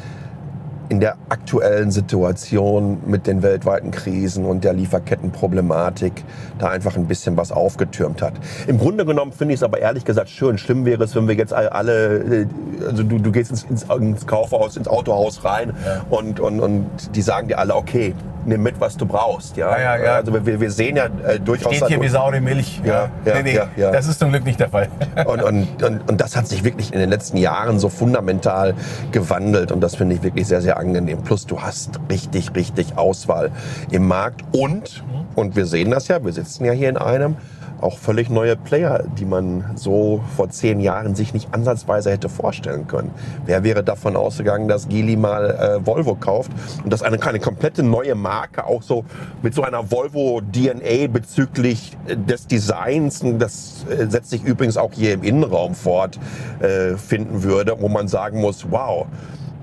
in 0.88 1.00
der 1.00 1.16
aktuellen 1.28 1.90
Situation 1.90 2.98
mit 3.06 3.26
den 3.26 3.42
weltweiten 3.42 3.90
Krisen 3.90 4.44
und 4.44 4.64
der 4.64 4.74
Lieferkettenproblematik 4.74 6.24
da 6.58 6.68
einfach 6.68 6.96
ein 6.96 7.06
bisschen 7.06 7.36
was 7.36 7.52
aufgetürmt 7.52 8.22
hat. 8.22 8.34
Im 8.66 8.78
Grunde 8.78 9.04
genommen 9.04 9.32
finde 9.32 9.54
ich 9.54 9.60
es 9.60 9.64
aber 9.64 9.78
ehrlich 9.78 10.04
gesagt 10.04 10.28
schön. 10.28 10.58
Schlimm 10.58 10.84
wäre 10.84 11.04
es, 11.04 11.14
wenn 11.14 11.26
wir 11.26 11.34
jetzt 11.34 11.52
alle, 11.52 12.18
äh, 12.18 12.46
also 12.86 13.02
du, 13.02 13.18
du 13.18 13.32
gehst 13.32 13.50
ins, 13.50 13.64
ins, 13.64 13.84
ins 13.84 14.26
Kaufhaus, 14.26 14.76
ins 14.76 14.88
Autohaus 14.88 15.44
rein 15.44 15.72
ja. 15.84 16.04
und, 16.10 16.40
und, 16.40 16.60
und 16.60 16.86
die 17.14 17.22
sagen 17.22 17.48
dir 17.48 17.58
alle, 17.58 17.74
okay, 17.74 18.14
nimm 18.46 18.62
mit, 18.62 18.80
was 18.80 18.96
du 18.96 19.06
brauchst. 19.06 19.56
Ja, 19.56 19.78
ja, 19.78 19.96
ja. 19.96 20.14
Also 20.16 20.32
wir, 20.46 20.60
wir 20.60 20.70
sehen 20.70 20.96
ja 20.96 21.06
äh, 21.06 21.38
durchaus... 21.38 21.76
Steht 21.76 21.88
hier 21.88 22.00
wie 22.00 22.08
saure 22.08 22.40
Milch. 22.40 22.80
Ja, 22.84 23.10
ja, 23.24 23.34
nee, 23.34 23.42
nee, 23.42 23.54
ja, 23.54 23.68
ja. 23.76 23.90
Das 23.90 24.06
ist 24.06 24.18
zum 24.18 24.30
Glück 24.30 24.44
nicht 24.44 24.60
der 24.60 24.68
Fall. 24.68 24.88
Und, 25.26 25.42
und, 25.42 25.82
und, 25.82 26.08
und 26.08 26.20
das 26.20 26.36
hat 26.36 26.46
sich 26.46 26.64
wirklich 26.64 26.92
in 26.92 26.98
den 26.98 27.08
letzten 27.08 27.36
Jahren 27.36 27.78
so 27.78 27.88
fundamental 27.88 28.74
gewandelt 29.10 29.72
und 29.72 29.80
das 29.80 29.96
finde 29.96 30.16
ich 30.16 30.22
wirklich 30.22 30.46
sehr, 30.46 30.60
sehr 30.60 30.76
angenehm. 30.76 31.22
Plus 31.22 31.46
du 31.46 31.60
hast 31.60 32.00
richtig, 32.10 32.54
richtig 32.54 32.98
Auswahl 32.98 33.50
im 33.90 34.06
Markt 34.06 34.42
und, 34.52 35.02
und 35.34 35.56
wir 35.56 35.66
sehen 35.66 35.90
das 35.90 36.08
ja, 36.08 36.24
wir 36.24 36.32
sitzen 36.32 36.64
ja 36.64 36.72
hier 36.72 36.88
in 36.88 36.96
einem, 36.96 37.36
auch 37.80 37.98
völlig 37.98 38.30
neue 38.30 38.56
Player, 38.56 39.04
die 39.18 39.24
man 39.24 39.72
so 39.74 40.22
vor 40.36 40.50
zehn 40.50 40.80
Jahren 40.80 41.14
sich 41.14 41.34
nicht 41.34 41.52
ansatzweise 41.52 42.10
hätte 42.10 42.28
vorstellen 42.28 42.86
können. 42.86 43.10
Wer 43.46 43.64
wäre 43.64 43.82
davon 43.82 44.16
ausgegangen, 44.16 44.68
dass 44.68 44.88
Geely 44.88 45.16
mal 45.16 45.50
äh, 45.50 45.86
Volvo 45.86 46.14
kauft 46.14 46.50
und 46.82 46.92
dass 46.92 47.02
eine, 47.02 47.20
eine 47.22 47.40
komplette 47.40 47.82
neue 47.82 48.14
Marke 48.14 48.64
auch 48.66 48.82
so 48.82 49.04
mit 49.42 49.54
so 49.54 49.62
einer 49.62 49.90
Volvo-DNA 49.90 51.08
bezüglich 51.08 51.96
äh, 52.06 52.16
des 52.16 52.46
Designs, 52.46 53.22
das 53.38 53.84
äh, 53.90 54.06
setzt 54.06 54.30
sich 54.30 54.44
übrigens 54.44 54.76
auch 54.76 54.92
hier 54.92 55.14
im 55.14 55.22
Innenraum 55.22 55.74
fort, 55.74 56.18
äh, 56.60 56.96
finden 56.96 57.42
würde, 57.42 57.76
wo 57.78 57.88
man 57.88 58.08
sagen 58.08 58.40
muss, 58.40 58.70
wow, 58.70 59.06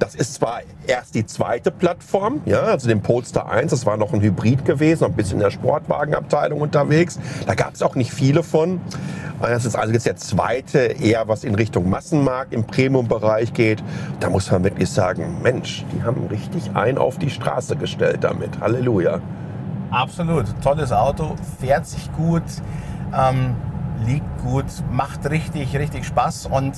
das 0.01 0.15
ist 0.15 0.33
zwar 0.33 0.61
erst 0.87 1.13
die 1.13 1.25
zweite 1.27 1.69
Plattform, 1.69 2.41
ja, 2.45 2.61
also 2.61 2.87
den 2.87 3.01
Polestar 3.01 3.51
1, 3.51 3.69
das 3.69 3.85
war 3.85 3.97
noch 3.97 4.13
ein 4.13 4.21
Hybrid 4.21 4.65
gewesen, 4.65 5.05
ein 5.05 5.13
bisschen 5.13 5.33
in 5.33 5.43
der 5.43 5.51
Sportwagenabteilung 5.51 6.59
unterwegs. 6.59 7.19
Da 7.45 7.53
gab 7.53 7.75
es 7.75 7.83
auch 7.83 7.93
nicht 7.93 8.11
viele 8.11 8.41
von. 8.41 8.81
Das 9.39 9.65
ist 9.65 9.75
also 9.75 9.93
jetzt 9.93 10.07
der 10.07 10.15
zweite, 10.15 10.79
eher 10.79 11.27
was 11.27 11.43
in 11.43 11.53
Richtung 11.53 11.87
Massenmarkt 11.89 12.51
im 12.53 12.65
Premium-Bereich 12.65 13.53
geht. 13.53 13.83
Da 14.19 14.29
muss 14.29 14.49
man 14.51 14.63
wirklich 14.63 14.89
sagen, 14.89 15.37
Mensch, 15.43 15.85
die 15.93 16.01
haben 16.01 16.25
richtig 16.27 16.71
ein 16.73 16.97
auf 16.97 17.19
die 17.19 17.29
Straße 17.29 17.75
gestellt 17.75 18.23
damit. 18.23 18.59
Halleluja. 18.59 19.19
Absolut. 19.91 20.45
Tolles 20.63 20.91
Auto, 20.91 21.35
fährt 21.59 21.85
sich 21.85 22.11
gut, 22.13 22.43
ähm, 23.15 23.55
liegt 24.05 24.41
gut, 24.43 24.65
macht 24.91 25.29
richtig, 25.29 25.75
richtig 25.77 26.05
Spaß 26.05 26.47
und 26.47 26.73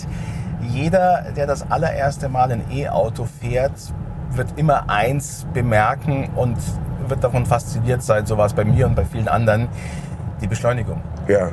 jeder, 0.62 1.26
der 1.36 1.48
das 1.48 1.70
allererste 1.70 2.30
Mal 2.30 2.52
ein 2.52 2.64
E-Auto 2.72 3.26
fährt, 3.26 3.74
wird 4.32 4.58
immer 4.58 4.90
eins 4.90 5.46
bemerken 5.54 6.30
und 6.36 6.58
wird 7.08 7.24
davon 7.24 7.46
fasziniert 7.46 8.02
sein, 8.02 8.26
so 8.26 8.38
war 8.38 8.46
es 8.46 8.54
bei 8.54 8.64
mir 8.64 8.88
und 8.88 8.96
bei 8.96 9.06
vielen 9.06 9.28
anderen, 9.28 9.68
die 10.42 10.48
Beschleunigung. 10.48 11.02
Ja. 11.28 11.50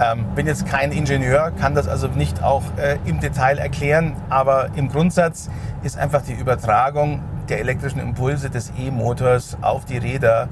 Ähm, 0.00 0.24
bin 0.34 0.46
jetzt 0.46 0.66
kein 0.66 0.92
Ingenieur, 0.92 1.52
kann 1.60 1.74
das 1.74 1.86
also 1.86 2.08
nicht 2.08 2.42
auch 2.42 2.62
äh, 2.78 2.96
im 3.04 3.20
Detail 3.20 3.58
erklären, 3.58 4.16
aber 4.30 4.70
im 4.74 4.88
Grundsatz 4.88 5.50
ist 5.82 5.98
einfach 5.98 6.22
die 6.22 6.32
Übertragung 6.32 7.20
der 7.50 7.60
elektrischen 7.60 8.00
Impulse 8.00 8.48
des 8.48 8.72
E-Motors 8.78 9.58
auf 9.60 9.84
die 9.84 9.98
Räder 9.98 10.48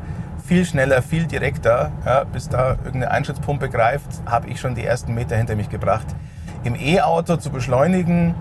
viel 0.49 0.64
schneller, 0.64 1.02
viel 1.02 1.26
direkter. 1.26 1.93
Ja, 2.05 2.25
bis 2.25 2.49
da 2.49 2.71
irgendeine 2.71 3.11
Einschutzpumpe 3.11 3.69
greift, 3.69 4.23
habe 4.26 4.49
ich 4.49 4.59
schon 4.59 4.75
die 4.75 4.85
ersten 4.85 5.14
Meter 5.14 5.37
hinter 5.37 5.55
mich 5.55 5.69
gebracht 5.69 6.07
im 6.64 6.75
E-Auto 6.75 7.37
zu 7.37 7.50
beschleunigen, 7.50 8.35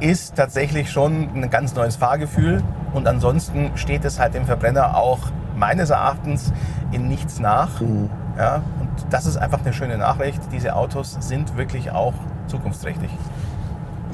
ist 0.00 0.36
tatsächlich 0.36 0.90
schon 0.90 1.30
ein 1.34 1.50
ganz 1.50 1.74
neues 1.74 1.96
Fahrgefühl. 1.96 2.62
Und 2.92 3.08
ansonsten 3.08 3.72
steht 3.74 4.04
es 4.04 4.20
halt 4.20 4.34
dem 4.34 4.44
Verbrenner 4.44 4.96
auch 4.96 5.18
meines 5.56 5.90
Erachtens 5.90 6.52
in 6.92 7.08
nichts 7.08 7.40
nach. 7.40 7.80
Mhm. 7.80 8.10
Ja, 8.38 8.62
und 8.80 8.90
das 9.10 9.26
ist 9.26 9.36
einfach 9.36 9.60
eine 9.60 9.72
schöne 9.72 9.96
Nachricht. 9.98 10.40
Diese 10.52 10.74
Autos 10.74 11.16
sind 11.20 11.56
wirklich 11.56 11.90
auch 11.90 12.14
zukunftsträchtig. 12.46 13.10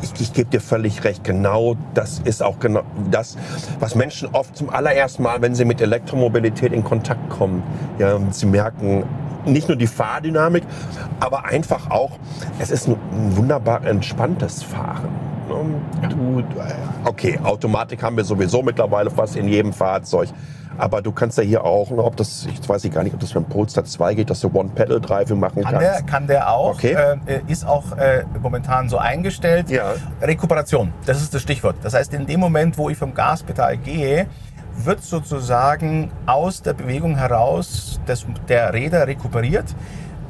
Ich, 0.02 0.20
ich 0.20 0.32
gebe 0.32 0.50
dir 0.50 0.60
völlig 0.60 1.04
recht. 1.04 1.24
Genau 1.24 1.76
das 1.94 2.20
ist 2.20 2.42
auch 2.42 2.58
genau 2.58 2.82
das, 3.10 3.36
was 3.78 3.94
Menschen 3.94 4.28
oft 4.32 4.56
zum 4.56 4.70
allerersten 4.70 5.22
Mal, 5.22 5.42
wenn 5.42 5.54
sie 5.54 5.64
mit 5.64 5.80
Elektromobilität 5.80 6.72
in 6.72 6.84
Kontakt 6.84 7.28
kommen, 7.30 7.62
ja, 7.98 8.18
sie 8.30 8.46
merken, 8.46 9.04
nicht 9.44 9.68
nur 9.68 9.76
die 9.76 9.86
Fahrdynamik, 9.86 10.64
aber 11.18 11.44
einfach 11.44 11.90
auch, 11.90 12.18
es 12.58 12.70
ist 12.70 12.88
ein, 12.88 12.96
wunderbar 13.36 13.84
entspanntes 13.86 14.62
Fahren. 14.62 15.08
Ne? 15.48 16.08
Du, 16.08 16.42
okay, 17.04 17.38
Automatik 17.42 18.02
haben 18.02 18.16
wir 18.16 18.24
sowieso 18.24 18.62
mittlerweile 18.62 19.10
fast 19.10 19.36
in 19.36 19.48
jedem 19.48 19.72
Fahrzeug. 19.72 20.28
Aber 20.80 21.02
du 21.02 21.12
kannst 21.12 21.38
ja 21.38 21.44
hier 21.44 21.64
auch, 21.64 21.90
ob 21.90 22.16
das, 22.16 22.46
ich 22.46 22.66
weiß 22.68 22.88
gar 22.90 23.02
nicht, 23.02 23.14
ob 23.14 23.20
das 23.20 23.32
beim 23.32 23.44
Polestar 23.44 23.84
2 23.84 24.14
geht, 24.14 24.30
dass 24.30 24.40
du 24.40 24.50
One-Pedal-Driving 24.52 25.38
machen 25.38 25.62
kann 25.62 25.74
kannst. 25.74 25.86
Der, 25.86 26.02
kann 26.02 26.26
der 26.26 26.50
auch. 26.50 26.74
Okay. 26.74 26.96
Äh, 27.26 27.40
ist 27.48 27.66
auch 27.66 27.96
äh, 27.96 28.24
momentan 28.40 28.88
so 28.88 28.98
eingestellt. 28.98 29.70
Ja. 29.70 29.94
Rekuperation, 30.22 30.92
das 31.06 31.20
ist 31.20 31.34
das 31.34 31.42
Stichwort. 31.42 31.76
Das 31.82 31.94
heißt, 31.94 32.14
in 32.14 32.26
dem 32.26 32.40
Moment, 32.40 32.78
wo 32.78 32.88
ich 32.88 32.96
vom 32.96 33.14
Gaspedal 33.14 33.76
gehe, 33.76 34.26
wird 34.84 35.02
sozusagen 35.02 36.10
aus 36.26 36.62
der 36.62 36.72
Bewegung 36.72 37.16
heraus 37.16 38.00
des, 38.08 38.26
der 38.48 38.72
Räder 38.72 39.06
rekuperiert. 39.06 39.74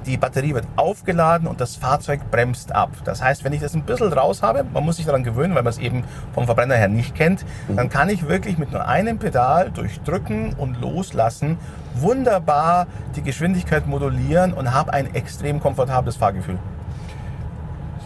Die 0.07 0.17
Batterie 0.17 0.55
wird 0.55 0.67
aufgeladen 0.77 1.47
und 1.47 1.61
das 1.61 1.77
Fahrzeug 1.77 2.31
bremst 2.31 2.75
ab. 2.75 2.91
Das 3.05 3.23
heißt, 3.23 3.45
wenn 3.45 3.53
ich 3.53 3.61
das 3.61 3.75
ein 3.75 3.83
bisschen 3.83 4.13
raus 4.13 4.43
habe, 4.43 4.65
man 4.73 4.85
muss 4.85 4.97
sich 4.97 5.07
daran 5.07 5.25
gewöhnen, 5.25 5.55
weil 5.55 5.63
man 5.63 5.71
es 5.71 5.79
eben 5.79 6.05
vom 6.33 6.47
Verbrenner 6.47 6.77
her 6.77 6.89
nicht 6.89 7.15
kennt, 7.15 7.45
mhm. 7.69 7.77
dann 7.77 7.89
kann 7.91 8.09
ich 8.09 8.27
wirklich 8.27 8.57
mit 8.57 8.73
nur 8.73 8.87
einem 8.87 9.19
Pedal 9.19 9.71
durch 9.71 10.01
Drücken 10.01 10.55
und 10.55 10.81
Loslassen 10.81 11.59
wunderbar 11.95 12.87
die 13.17 13.23
Geschwindigkeit 13.23 13.87
modulieren 13.87 14.53
und 14.53 14.73
habe 14.73 14.93
ein 14.93 15.15
extrem 15.15 15.61
komfortables 15.61 16.17
Fahrgefühl. 16.17 16.59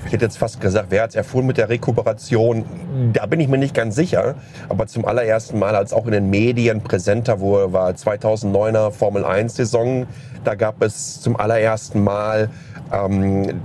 Ich 0.07 0.13
hätte 0.13 0.27
jetzt 0.27 0.37
fast 0.37 0.61
gesagt, 0.61 0.89
wer 0.91 1.03
hat 1.03 1.11
es 1.11 1.17
erfunden 1.17 1.47
mit 1.47 1.57
der 1.57 1.71
Rekuperation? 1.71 2.65
Da 3.15 3.25
bin 3.25 3.41
ich 3.41 3.49
mir 3.49 3.57
nicht 3.57 3.75
ganz 3.75 3.95
sicher. 3.95 4.35
Aber 4.69 4.87
zum 4.87 5.07
allerersten 5.07 5.59
Mal, 5.59 5.75
als 5.75 5.95
auch 5.95 6.05
in 6.05 6.13
den 6.13 6.29
Medien 6.29 6.83
präsenter 6.83 7.41
wurde, 7.41 7.73
war 7.73 7.91
2009er 7.91 8.91
Formel 8.91 9.25
1 9.25 9.57
Saison. 9.57 10.07
Da 10.45 10.55
gab 10.55 10.83
es 10.83 11.21
zum 11.21 11.37
allerersten 11.37 12.05
Mal 12.05 12.51
ähm, 12.93 13.61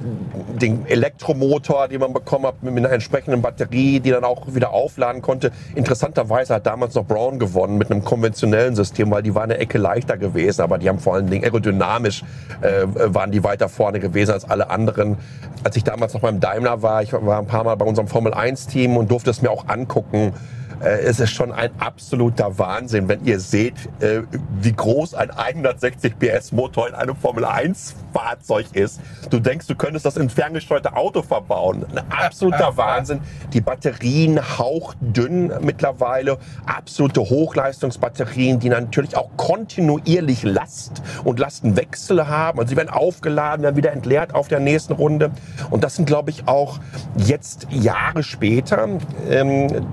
den 0.59 0.85
Elektromotor, 0.85 1.87
den 1.87 1.99
man 1.99 2.13
bekommen 2.13 2.45
hat, 2.45 2.63
mit 2.63 2.77
einer 2.77 2.91
entsprechenden 2.91 3.41
Batterie, 3.41 3.99
die 3.99 4.11
dann 4.11 4.23
auch 4.23 4.53
wieder 4.53 4.71
aufladen 4.71 5.21
konnte. 5.21 5.51
Interessanterweise 5.75 6.55
hat 6.55 6.65
damals 6.65 6.95
noch 6.95 7.05
Brown 7.05 7.39
gewonnen 7.39 7.77
mit 7.77 7.91
einem 7.91 8.03
konventionellen 8.03 8.75
System, 8.75 9.11
weil 9.11 9.23
die 9.23 9.35
waren 9.35 9.51
eine 9.51 9.57
Ecke 9.57 9.77
leichter 9.77 10.17
gewesen, 10.17 10.61
aber 10.61 10.77
die 10.77 10.89
haben 10.89 10.99
vor 10.99 11.15
allen 11.15 11.29
Dingen 11.29 11.43
aerodynamisch 11.43 12.23
äh, 12.61 12.85
waren 12.87 13.31
die 13.31 13.43
weiter 13.43 13.69
vorne 13.69 13.99
gewesen 13.99 14.31
als 14.31 14.49
alle 14.49 14.69
anderen. 14.69 15.17
Als 15.63 15.75
ich 15.75 15.83
damals 15.83 16.13
noch 16.13 16.21
beim 16.21 16.39
Daimler 16.39 16.81
war, 16.81 17.03
ich 17.03 17.13
war 17.13 17.39
ein 17.39 17.47
paar 17.47 17.63
Mal 17.63 17.75
bei 17.75 17.85
unserem 17.85 18.07
Formel 18.07 18.33
1 18.33 18.67
Team 18.67 18.97
und 18.97 19.11
durfte 19.11 19.29
es 19.29 19.41
mir 19.41 19.51
auch 19.51 19.67
angucken 19.67 20.33
äh, 20.81 20.99
es 21.01 21.19
ist 21.19 21.31
schon 21.31 21.51
ein 21.51 21.71
absoluter 21.79 22.57
Wahnsinn, 22.57 23.07
wenn 23.07 23.25
ihr 23.25 23.39
seht, 23.39 23.75
äh, 23.99 24.21
wie 24.61 24.73
groß 24.73 25.13
ein 25.13 25.31
160 25.31 26.17
PS 26.17 26.51
Motor 26.51 26.87
in 26.87 26.95
einem 26.95 27.15
Formel 27.15 27.45
1 27.45 27.95
Fahrzeug 28.13 28.67
ist. 28.73 28.99
Du 29.29 29.39
denkst, 29.39 29.67
du 29.67 29.75
könntest 29.75 30.05
das 30.05 30.17
in 30.17 30.29
ferngesteuerte 30.29 30.95
Auto 30.95 31.21
verbauen. 31.21 31.85
Ein 31.91 32.03
absoluter 32.11 32.75
Wahnsinn. 32.77 33.21
Die 33.53 33.61
Batterien 33.61 34.57
hauchdünn 34.57 35.51
mittlerweile. 35.61 36.37
Absolute 36.65 37.21
Hochleistungsbatterien, 37.21 38.59
die 38.59 38.69
natürlich 38.69 39.15
auch 39.15 39.29
kontinuierlich 39.37 40.43
Last 40.43 41.01
und 41.23 41.39
Lastenwechsel 41.39 42.27
haben. 42.27 42.59
Also 42.59 42.69
sie 42.69 42.77
werden 42.77 42.89
aufgeladen, 42.89 43.63
dann 43.63 43.75
wieder 43.75 43.91
entleert 43.91 44.33
auf 44.33 44.47
der 44.47 44.59
nächsten 44.59 44.93
Runde. 44.93 45.31
Und 45.69 45.83
das 45.83 45.95
sind, 45.95 46.05
glaube 46.05 46.29
ich, 46.29 46.47
auch 46.47 46.79
jetzt 47.17 47.67
Jahre 47.69 48.23
später 48.23 48.87
ähm, 49.29 49.85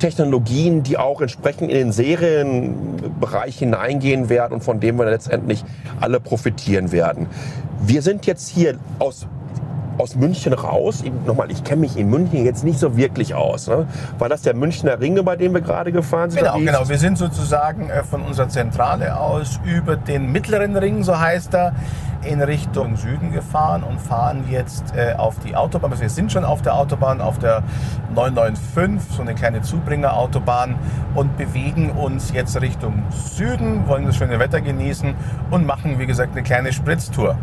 Technologien, 0.00 0.82
die 0.82 0.98
auch 0.98 1.20
entsprechend 1.20 1.70
in 1.70 1.76
den 1.76 1.92
Serienbereich 1.92 3.58
hineingehen 3.58 4.28
werden 4.28 4.54
und 4.54 4.64
von 4.64 4.80
dem 4.80 4.98
wir 4.98 5.04
letztendlich 5.04 5.64
alle 6.00 6.18
profitieren 6.18 6.90
werden. 6.90 7.28
Wir 7.80 8.02
sind 8.02 8.26
jetzt 8.26 8.48
hier 8.48 8.78
aus 8.98 9.26
aus 10.00 10.16
München 10.16 10.52
raus. 10.52 11.02
Nochmal, 11.26 11.50
ich 11.50 11.62
kenne 11.62 11.82
mich 11.82 11.96
in 11.96 12.08
München 12.08 12.44
jetzt 12.44 12.64
nicht 12.64 12.78
so 12.78 12.96
wirklich 12.96 13.34
aus. 13.34 13.68
Ne? 13.68 13.86
War 14.18 14.28
das 14.28 14.42
der 14.42 14.54
Münchner 14.54 15.00
Ringe, 15.00 15.22
bei 15.22 15.36
dem 15.36 15.52
wir 15.52 15.60
gerade 15.60 15.92
gefahren 15.92 16.30
sind? 16.30 16.40
Genau, 16.40 16.58
genau. 16.58 16.88
Wir 16.88 16.98
sind 16.98 17.18
sozusagen 17.18 17.90
äh, 17.90 18.02
von 18.02 18.22
unserer 18.22 18.48
Zentrale 18.48 19.16
aus 19.16 19.60
über 19.64 19.96
den 19.96 20.32
mittleren 20.32 20.76
Ring, 20.76 21.02
so 21.02 21.18
heißt 21.18 21.54
er, 21.54 21.74
in 22.22 22.42
Richtung 22.42 22.96
Süden 22.96 23.32
gefahren 23.32 23.82
und 23.82 24.00
fahren 24.00 24.44
jetzt 24.50 24.94
äh, 24.94 25.14
auf 25.14 25.38
die 25.38 25.56
Autobahn. 25.56 25.90
Also 25.90 26.02
wir 26.02 26.10
sind 26.10 26.30
schon 26.30 26.44
auf 26.44 26.62
der 26.62 26.74
Autobahn, 26.74 27.20
auf 27.20 27.38
der 27.38 27.62
995, 28.14 29.16
so 29.16 29.22
eine 29.22 29.34
kleine 29.34 29.62
Zubringerautobahn 29.62 30.74
und 31.14 31.36
bewegen 31.38 31.90
uns 31.90 32.32
jetzt 32.32 32.60
Richtung 32.60 33.04
Süden, 33.10 33.86
wollen 33.88 34.06
das 34.06 34.16
schöne 34.16 34.38
Wetter 34.38 34.60
genießen 34.60 35.14
und 35.50 35.66
machen, 35.66 35.98
wie 35.98 36.06
gesagt, 36.06 36.32
eine 36.32 36.42
kleine 36.42 36.72
Spritztour 36.72 37.36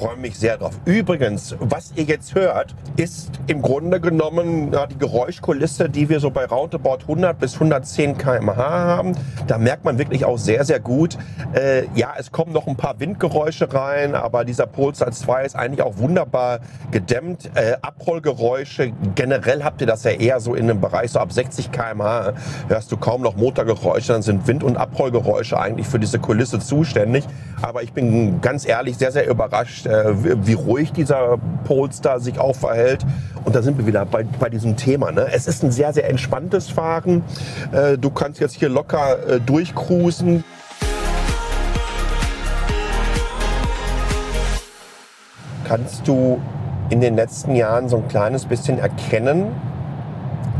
freue 0.00 0.16
mich 0.16 0.38
sehr 0.38 0.56
drauf. 0.56 0.72
Übrigens, 0.86 1.54
was 1.60 1.92
ihr 1.94 2.04
jetzt 2.04 2.34
hört, 2.34 2.74
ist 2.96 3.32
im 3.48 3.60
Grunde 3.60 4.00
genommen 4.00 4.72
ja, 4.72 4.86
die 4.86 4.96
Geräuschkulisse, 4.96 5.90
die 5.90 6.08
wir 6.08 6.20
so 6.20 6.30
bei 6.30 6.46
Roundabout 6.46 7.00
100 7.02 7.38
bis 7.38 7.54
110 7.54 8.16
km/h 8.16 8.56
haben. 8.56 9.12
Da 9.46 9.58
merkt 9.58 9.84
man 9.84 9.98
wirklich 9.98 10.24
auch 10.24 10.38
sehr, 10.38 10.64
sehr 10.64 10.80
gut, 10.80 11.18
äh, 11.52 11.84
ja, 11.94 12.14
es 12.16 12.32
kommen 12.32 12.52
noch 12.52 12.66
ein 12.66 12.76
paar 12.76 12.98
Windgeräusche 12.98 13.74
rein, 13.74 14.14
aber 14.14 14.46
dieser 14.46 14.66
Polestar 14.66 15.12
2 15.12 15.44
ist 15.44 15.54
eigentlich 15.54 15.82
auch 15.82 15.98
wunderbar 15.98 16.60
gedämmt. 16.90 17.50
Äh, 17.54 17.76
Abrollgeräusche, 17.82 18.92
generell 19.16 19.62
habt 19.64 19.82
ihr 19.82 19.86
das 19.86 20.04
ja 20.04 20.12
eher 20.12 20.40
so 20.40 20.54
in 20.54 20.70
einem 20.70 20.80
Bereich, 20.80 21.10
so 21.10 21.18
ab 21.18 21.30
60 21.30 21.72
km/h 21.72 22.32
hörst 22.68 22.90
du 22.90 22.96
kaum 22.96 23.20
noch 23.20 23.36
Motorgeräusche, 23.36 24.14
dann 24.14 24.22
sind 24.22 24.46
Wind- 24.46 24.64
und 24.64 24.78
Abrollgeräusche 24.78 25.60
eigentlich 25.60 25.86
für 25.86 25.98
diese 25.98 26.18
Kulisse 26.18 26.58
zuständig. 26.58 27.24
Aber 27.60 27.82
ich 27.82 27.92
bin 27.92 28.40
ganz 28.40 28.66
ehrlich 28.66 28.96
sehr, 28.96 29.12
sehr 29.12 29.28
überrascht, 29.28 29.89
äh, 29.90 30.46
wie 30.46 30.52
ruhig 30.54 30.92
dieser 30.92 31.38
Polestar 31.64 32.20
sich 32.20 32.38
auch 32.38 32.54
verhält. 32.54 33.04
Und 33.44 33.56
da 33.56 33.62
sind 33.62 33.78
wir 33.78 33.86
wieder 33.86 34.04
bei, 34.04 34.24
bei 34.38 34.48
diesem 34.48 34.76
Thema. 34.76 35.10
Ne? 35.12 35.26
Es 35.32 35.46
ist 35.46 35.64
ein 35.64 35.72
sehr, 35.72 35.92
sehr 35.92 36.08
entspanntes 36.08 36.70
Fahren. 36.70 37.24
Äh, 37.72 37.98
du 37.98 38.10
kannst 38.10 38.40
jetzt 38.40 38.54
hier 38.54 38.68
locker 38.68 39.26
äh, 39.26 39.40
durchcruisen. 39.40 40.44
Kannst 45.66 46.06
du 46.06 46.40
in 46.90 47.00
den 47.00 47.14
letzten 47.16 47.54
Jahren 47.54 47.88
so 47.88 47.98
ein 47.98 48.08
kleines 48.08 48.44
bisschen 48.44 48.78
erkennen, 48.78 49.46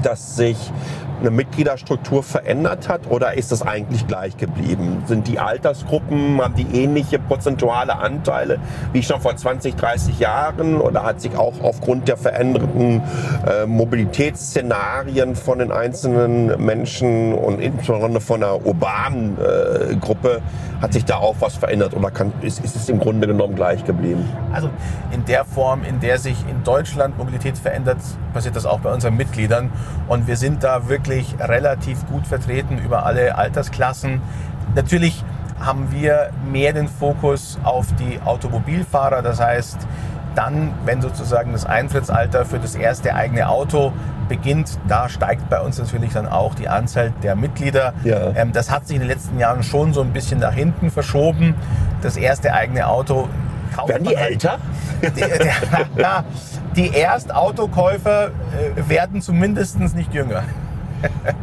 dass 0.03 0.37
sich 0.37 0.73
eine 1.21 1.31
Mitgliederstruktur 1.31 2.23
verändert 2.23 2.89
hat 2.89 3.11
oder 3.11 3.35
ist 3.35 3.53
es 3.53 3.63
eigentlich 3.63 4.07
gleich 4.07 4.37
geblieben? 4.37 5.03
Sind 5.07 5.29
die 5.29 5.39
Altersgruppen, 5.39 6.41
haben 6.41 6.55
die 6.55 6.83
ähnliche 6.83 7.19
prozentuale 7.19 7.99
Anteile 7.99 8.59
wie 8.93 9.03
schon 9.03 9.21
vor 9.21 9.37
20, 9.37 9.77
30 9.77 10.19
Jahren 10.19 10.81
oder 10.81 11.05
hat 11.05 11.21
sich 11.21 11.37
auch 11.37 11.61
aufgrund 11.63 12.09
der 12.09 12.17
veränderten 12.17 13.03
äh, 13.47 13.67
Mobilitätsszenarien 13.67 15.37
von 15.37 15.59
den 15.59 15.73
einzelnen 15.73 16.65
Menschen 16.65 17.35
und 17.35 17.61
insbesondere 17.61 18.21
von 18.21 18.41
der 18.41 18.65
urbanen 18.67 19.37
äh, 19.39 19.97
Gruppe, 19.97 20.41
hat 20.81 20.95
sich 20.95 21.05
da 21.05 21.17
auch 21.17 21.37
was 21.41 21.57
verändert 21.57 21.95
oder 21.95 22.11
kann, 22.11 22.33
ist, 22.41 22.65
ist 22.65 22.75
es 22.75 22.89
im 22.89 22.99
Grunde 22.99 23.27
genommen 23.27 23.55
gleich 23.55 23.85
geblieben? 23.85 24.25
Also 24.53 24.71
in 25.13 25.25
der 25.27 25.45
Form, 25.45 25.85
in 25.85 26.01
der 26.01 26.19
sich 26.19 26.37
in 26.49 26.65
Deutschland 26.65 27.19
Mobilität 27.19 27.59
verändert, 27.59 27.99
passiert 28.33 28.57
das 28.57 28.65
auch 28.65 28.81
bei 28.81 28.93
unseren 28.93 29.17
Mitgliedern 29.17 29.71
und 30.09 30.27
wir 30.27 30.37
sind 30.37 30.65
da 30.65 30.89
wirklich 30.89 31.10
wirklich 31.11 31.35
relativ 31.41 32.07
gut 32.07 32.27
vertreten 32.27 32.79
über 32.79 33.05
alle 33.05 33.37
Altersklassen. 33.37 34.23
Natürlich 34.75 35.25
haben 35.59 35.89
wir 35.93 36.31
mehr 36.51 36.73
den 36.73 36.89
Fokus 36.89 37.59
auf 37.65 37.87
die 37.99 38.19
Automobilfahrer. 38.25 39.21
Das 39.21 39.41
heißt, 39.41 39.79
dann, 40.35 40.73
wenn 40.85 41.03
sozusagen 41.03 41.53
das 41.53 41.67
Eintrittsalter 41.67 42.45
für 42.45 42.59
das 42.59 42.75
erste 42.77 43.15
eigene 43.15 43.49
Auto 43.49 43.93
beginnt, 44.29 44.79
da 44.87 45.09
steigt 45.09 45.51
bei 45.51 45.61
uns 45.61 45.79
natürlich 45.79 46.13
dann 46.13 46.29
auch 46.29 46.55
die 46.55 46.69
Anzahl 46.69 47.13
der 47.23 47.35
Mitglieder. 47.35 47.93
Ja. 48.05 48.31
Ähm, 48.37 48.53
das 48.53 48.71
hat 48.71 48.87
sich 48.87 48.97
in 48.97 49.03
den 49.03 49.09
letzten 49.09 49.39
Jahren 49.39 49.65
schon 49.65 49.93
so 49.93 50.01
ein 50.01 50.13
bisschen 50.13 50.39
nach 50.39 50.55
hinten 50.55 50.91
verschoben. 50.91 51.57
Das 52.01 52.17
erste 52.17 52.55
eigene 52.55 52.87
Auto 52.87 53.29
kauft 53.75 53.89
Werden 53.89 54.05
die 54.05 54.17
halt. 54.17 54.31
älter? 54.31 54.59
Die, 55.03 55.11
die, 55.11 56.87
die 56.91 56.97
Erstautokäufer 56.97 58.29
äh, 58.29 58.89
werden 58.89 59.21
zumindest 59.21 59.81
nicht 59.81 60.15
jünger. 60.15 60.45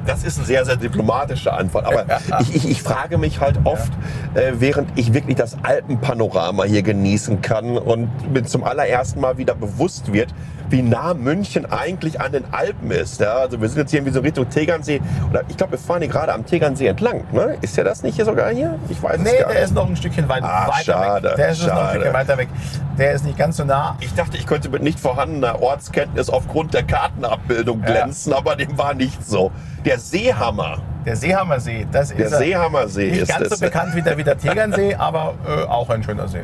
Das 0.06 0.24
ist 0.24 0.38
eine 0.38 0.48
sehr, 0.48 0.66
sehr 0.66 0.76
diplomatische 0.76 1.52
Antwort. 1.52 1.86
Aber 1.86 2.06
ich, 2.42 2.56
ich, 2.56 2.70
ich 2.70 2.82
frage 2.82 3.18
mich 3.18 3.40
halt 3.40 3.60
oft, 3.64 3.92
ja. 4.36 4.42
äh, 4.42 4.54
während 4.60 4.98
ich 4.98 5.14
wirklich 5.14 5.36
das 5.36 5.58
Alpenpanorama 5.64 6.64
hier 6.64 6.82
genießen 6.82 7.42
kann 7.42 7.78
und 7.78 8.10
mir 8.32 8.44
zum 8.44 8.64
allerersten 8.64 9.22
Mal 9.22 9.38
wieder 9.38 9.56
bewusst 9.56 10.14
wird, 10.14 10.34
wie 10.70 10.82
nah 10.82 11.14
München 11.14 11.72
eigentlich 11.72 12.20
an 12.20 12.32
den 12.32 12.44
Alpen 12.52 12.92
ist. 12.92 13.20
Ja, 13.20 13.36
also 13.36 13.62
wir 13.62 13.70
sind 13.70 13.80
jetzt 13.80 13.92
hier 13.92 14.00
irgendwie 14.00 14.14
so 14.14 14.20
Richtung 14.22 14.50
Tegernsee. 14.50 15.02
Oder 15.30 15.44
ich 15.48 15.58
glaube, 15.58 15.74
wir 15.74 15.80
fahren 15.80 16.02
hier 16.02 16.12
gerade 16.12 16.34
am 16.34 16.46
Tegernsee 16.46 16.88
entlang. 16.88 17.24
Ne? 17.32 17.58
Ist 17.62 17.78
ja 17.78 17.84
das 17.84 18.04
nicht 18.04 18.16
hier 18.16 18.26
sogar 18.26 18.52
hier? 18.52 18.78
Ich 18.90 19.02
weiß 19.02 19.20
nee, 19.20 19.30
es 19.30 19.40
gar 19.40 19.48
nicht. 19.48 19.58
der 19.58 19.64
ist 19.64 19.74
noch 19.74 19.88
ein 19.88 19.96
Stückchen 19.96 20.28
weit, 20.28 20.44
ah, 20.44 20.68
weiter 20.68 20.84
schade, 20.84 21.30
weg. 21.30 21.36
Der 21.38 21.50
ist 21.50 21.60
schade. 21.60 21.74
noch 21.74 21.82
ein 21.82 21.90
Stückchen 21.90 22.14
weiter 22.14 22.38
weg. 22.38 22.50
Der 22.98 23.12
ist 23.14 23.26
nicht 23.26 23.38
ganz 23.38 23.58
so 23.58 23.64
nah. 23.64 23.98
Ich 24.00 24.14
dachte, 24.14 24.38
ich 24.38 24.46
könnte 24.46 24.70
mit 24.70 24.82
nicht 24.82 25.00
vorhandener 25.00 25.62
Ortskenntnis 25.62 26.30
aufgrund 26.30 26.74
der 26.74 26.84
Kartenabbildung 26.84 27.82
glänzen, 27.82 28.32
ja. 28.32 28.38
aber 28.38 28.56
dem 28.56 28.78
war 28.78 28.94
nicht 28.94 29.26
so. 29.26 29.52
Der 29.86 30.00
Seehammer. 30.00 30.80
Der 31.06 31.16
Seehammersee, 31.16 31.88
das 31.90 32.12
ist 32.12 32.20
der 32.20 32.30
Seehammersee 32.30 33.12
nicht 33.12 33.28
ganz 33.30 33.50
so 33.50 33.58
bekannt 33.64 33.96
wie 33.96 34.02
der, 34.02 34.18
wie 34.18 34.26
der 34.26 34.38
Tegernsee, 34.38 34.96
aber 34.96 35.36
äh, 35.48 35.64
auch 35.64 35.90
ein 35.90 36.04
schöner 36.04 36.28
See. 36.28 36.44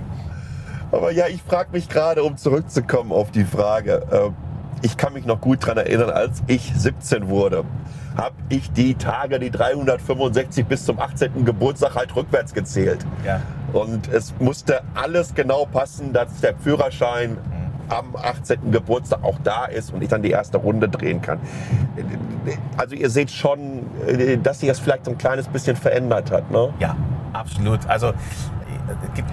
Aber 0.93 1.11
ja, 1.11 1.25
ich 1.27 1.41
frage 1.41 1.71
mich 1.71 1.89
gerade, 1.89 2.23
um 2.23 2.37
zurückzukommen 2.37 3.11
auf 3.11 3.31
die 3.31 3.45
Frage. 3.45 4.03
Äh, 4.11 4.29
ich 4.83 4.95
kann 4.95 5.13
mich 5.13 5.25
noch 5.25 5.41
gut 5.41 5.63
daran 5.63 5.77
erinnern, 5.77 6.11
als 6.11 6.43
ich 6.45 6.71
17 6.75 7.29
wurde, 7.29 7.63
habe 8.15 8.35
ich 8.49 8.71
die 8.71 8.93
Tage, 8.93 9.39
die 9.39 9.49
365 9.49 10.67
bis 10.67 10.85
zum 10.85 10.99
18. 10.99 11.45
Geburtstag 11.45 11.95
halt 11.95 12.15
rückwärts 12.15 12.53
gezählt. 12.53 13.03
Ja. 13.25 13.41
Und 13.71 14.07
es 14.13 14.35
musste 14.39 14.81
alles 14.93 15.33
genau 15.33 15.65
passen, 15.65 16.13
dass 16.13 16.41
der 16.41 16.55
Führerschein 16.57 17.37
am 17.89 18.15
18. 18.15 18.71
Geburtstag 18.71 19.23
auch 19.23 19.39
da 19.43 19.65
ist 19.65 19.93
und 19.93 20.03
ich 20.03 20.09
dann 20.09 20.21
die 20.21 20.29
erste 20.29 20.57
Runde 20.57 20.89
drehen 20.89 21.23
kann. 21.23 21.39
Also 22.77 22.93
ihr 22.93 23.09
seht 23.09 23.31
schon, 23.31 23.87
äh, 24.05 24.37
dass 24.37 24.59
sich 24.59 24.69
das 24.69 24.79
vielleicht 24.79 25.05
so 25.05 25.11
ein 25.11 25.17
kleines 25.17 25.47
bisschen 25.47 25.75
verändert 25.75 26.29
hat. 26.29 26.51
Ne? 26.51 26.71
Ja, 26.79 26.95
absolut. 27.33 27.79
Also 27.87 28.13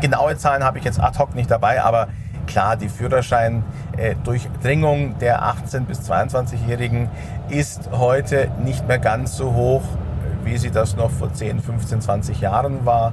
genaue 0.00 0.36
Zahlen 0.36 0.64
habe 0.64 0.78
ich 0.78 0.84
jetzt 0.84 1.00
ad 1.00 1.18
hoc 1.18 1.34
nicht 1.34 1.50
dabei, 1.50 1.82
aber 1.82 2.08
klar, 2.46 2.76
die 2.76 2.88
Führerschein-Durchdringung 2.88 5.12
äh, 5.12 5.14
der 5.20 5.42
18- 5.42 5.86
bis 5.86 6.00
22-Jährigen 6.10 7.08
ist 7.48 7.90
heute 7.92 8.50
nicht 8.64 8.88
mehr 8.88 8.98
ganz 8.98 9.36
so 9.36 9.54
hoch, 9.54 9.82
wie 10.44 10.58
sie 10.58 10.70
das 10.70 10.96
noch 10.96 11.10
vor 11.10 11.32
10, 11.32 11.60
15, 11.60 12.00
20 12.00 12.40
Jahren 12.40 12.84
war. 12.84 13.12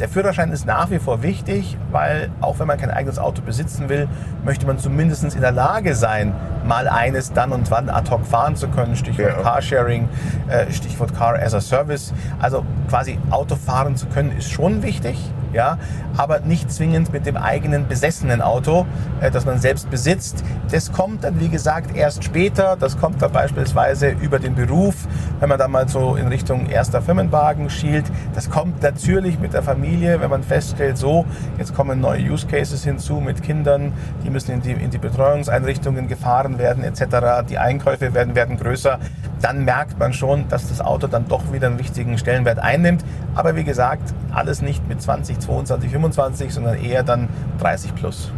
Der 0.00 0.08
Führerschein 0.08 0.50
ist 0.50 0.64
nach 0.64 0.90
wie 0.90 0.98
vor 0.98 1.22
wichtig, 1.22 1.76
weil 1.92 2.30
auch 2.40 2.58
wenn 2.58 2.66
man 2.66 2.78
kein 2.78 2.90
eigenes 2.90 3.18
Auto 3.18 3.42
besitzen 3.42 3.90
will, 3.90 4.08
möchte 4.46 4.66
man 4.66 4.78
zumindest 4.78 5.22
in 5.24 5.42
der 5.42 5.52
Lage 5.52 5.94
sein, 5.94 6.34
mal 6.64 6.88
eines 6.88 7.34
dann 7.34 7.52
und 7.52 7.70
wann 7.70 7.90
ad 7.90 8.10
hoc 8.10 8.24
fahren 8.24 8.56
zu 8.56 8.68
können. 8.68 8.96
Stichwort 8.96 9.36
ja. 9.36 9.42
Carsharing, 9.42 10.08
äh, 10.48 10.72
Stichwort 10.72 11.14
Car 11.14 11.34
as 11.34 11.52
a 11.52 11.60
Service. 11.60 12.14
Also 12.40 12.64
quasi 12.88 13.18
Auto 13.30 13.56
fahren 13.56 13.94
zu 13.94 14.06
können 14.06 14.34
ist 14.38 14.50
schon 14.50 14.82
wichtig 14.82 15.18
ja, 15.52 15.78
aber 16.16 16.40
nicht 16.40 16.70
zwingend 16.70 17.12
mit 17.12 17.26
dem 17.26 17.36
eigenen 17.36 17.88
besessenen 17.88 18.40
Auto, 18.40 18.86
äh, 19.20 19.30
das 19.30 19.44
man 19.44 19.58
selbst 19.58 19.90
besitzt. 19.90 20.44
Das 20.70 20.92
kommt 20.92 21.24
dann, 21.24 21.40
wie 21.40 21.48
gesagt, 21.48 21.96
erst 21.96 22.24
später. 22.24 22.76
Das 22.78 22.98
kommt 22.98 23.20
dann 23.22 23.32
beispielsweise 23.32 24.10
über 24.10 24.38
den 24.38 24.54
Beruf, 24.54 24.94
wenn 25.40 25.48
man 25.48 25.58
dann 25.58 25.70
mal 25.70 25.88
so 25.88 26.14
in 26.16 26.28
Richtung 26.28 26.66
erster 26.66 27.02
Firmenwagen 27.02 27.70
schielt. 27.70 28.04
Das 28.34 28.50
kommt 28.50 28.82
natürlich 28.82 29.38
mit 29.38 29.52
der 29.52 29.62
Familie, 29.62 29.89
wenn 29.98 30.30
man 30.30 30.42
feststellt, 30.42 30.98
so, 30.98 31.24
jetzt 31.58 31.74
kommen 31.74 32.00
neue 32.00 32.20
Use 32.30 32.46
Cases 32.46 32.84
hinzu 32.84 33.14
mit 33.14 33.42
Kindern, 33.42 33.92
die 34.24 34.30
müssen 34.30 34.52
in 34.52 34.62
die, 34.62 34.72
in 34.72 34.90
die 34.90 34.98
Betreuungseinrichtungen 34.98 36.08
gefahren 36.08 36.58
werden, 36.58 36.84
etc. 36.84 37.46
Die 37.48 37.58
Einkäufe 37.58 38.14
werden, 38.14 38.34
werden 38.34 38.56
größer. 38.56 38.98
Dann 39.42 39.64
merkt 39.64 39.98
man 39.98 40.12
schon, 40.12 40.48
dass 40.48 40.68
das 40.68 40.80
Auto 40.80 41.06
dann 41.06 41.26
doch 41.28 41.52
wieder 41.52 41.66
einen 41.66 41.78
wichtigen 41.78 42.18
Stellenwert 42.18 42.58
einnimmt. 42.58 43.04
Aber 43.34 43.56
wie 43.56 43.64
gesagt, 43.64 44.14
alles 44.32 44.62
nicht 44.62 44.88
mit 44.88 45.02
20, 45.02 45.40
22, 45.40 45.90
25, 45.90 46.54
sondern 46.54 46.82
eher 46.82 47.02
dann 47.02 47.28
30 47.60 47.94
plus. 47.94 48.32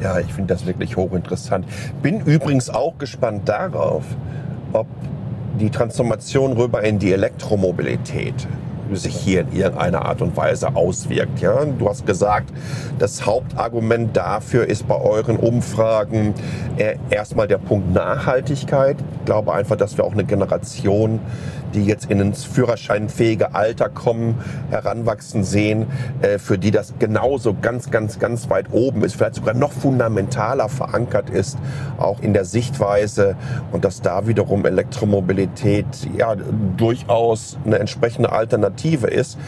Ja, 0.00 0.18
ich 0.18 0.32
finde 0.32 0.54
das 0.54 0.66
wirklich 0.66 0.96
hochinteressant. 0.96 1.66
Bin 2.02 2.20
übrigens 2.20 2.68
auch 2.70 2.98
gespannt 2.98 3.48
darauf, 3.48 4.04
ob 4.72 4.86
die 5.58 5.70
Transformation 5.70 6.52
rüber 6.52 6.82
in 6.82 6.98
die 6.98 7.12
Elektromobilität 7.12 8.46
sich 8.92 9.16
hier 9.16 9.40
in 9.40 9.52
irgendeiner 9.52 10.04
Art 10.04 10.22
und 10.22 10.36
Weise 10.36 10.74
auswirkt. 10.76 11.40
Ja? 11.40 11.64
Du 11.64 11.88
hast 11.88 12.06
gesagt, 12.06 12.50
das 12.98 13.24
Hauptargument 13.26 14.16
dafür 14.16 14.66
ist 14.66 14.86
bei 14.86 15.00
euren 15.00 15.36
Umfragen 15.36 16.34
erstmal 17.10 17.48
der 17.48 17.58
Punkt 17.58 17.92
Nachhaltigkeit. 17.92 18.96
Ich 19.18 19.24
glaube 19.24 19.52
einfach, 19.52 19.76
dass 19.76 19.96
wir 19.96 20.04
auch 20.04 20.12
eine 20.12 20.24
Generation 20.24 21.20
die 21.74 21.84
jetzt 21.84 22.10
in 22.10 22.20
ins 22.20 22.44
führerscheinfähige 22.44 23.54
Alter 23.54 23.88
kommen, 23.88 24.36
heranwachsen 24.70 25.44
sehen, 25.44 25.86
äh, 26.22 26.38
für 26.38 26.58
die 26.58 26.70
das 26.70 26.94
genauso 26.98 27.54
ganz, 27.54 27.90
ganz, 27.90 28.18
ganz 28.18 28.48
weit 28.48 28.66
oben 28.72 29.02
ist, 29.02 29.16
vielleicht 29.16 29.36
sogar 29.36 29.54
noch 29.54 29.72
fundamentaler 29.72 30.68
verankert 30.68 31.30
ist, 31.30 31.58
auch 31.98 32.20
in 32.20 32.32
der 32.32 32.44
Sichtweise 32.44 33.36
und 33.72 33.84
dass 33.84 34.00
da 34.00 34.26
wiederum 34.26 34.64
Elektromobilität 34.64 35.86
ja 36.16 36.36
durchaus 36.76 37.58
eine 37.64 37.78
entsprechende 37.78 38.32
Alternative 38.32 39.08
ist. 39.08 39.38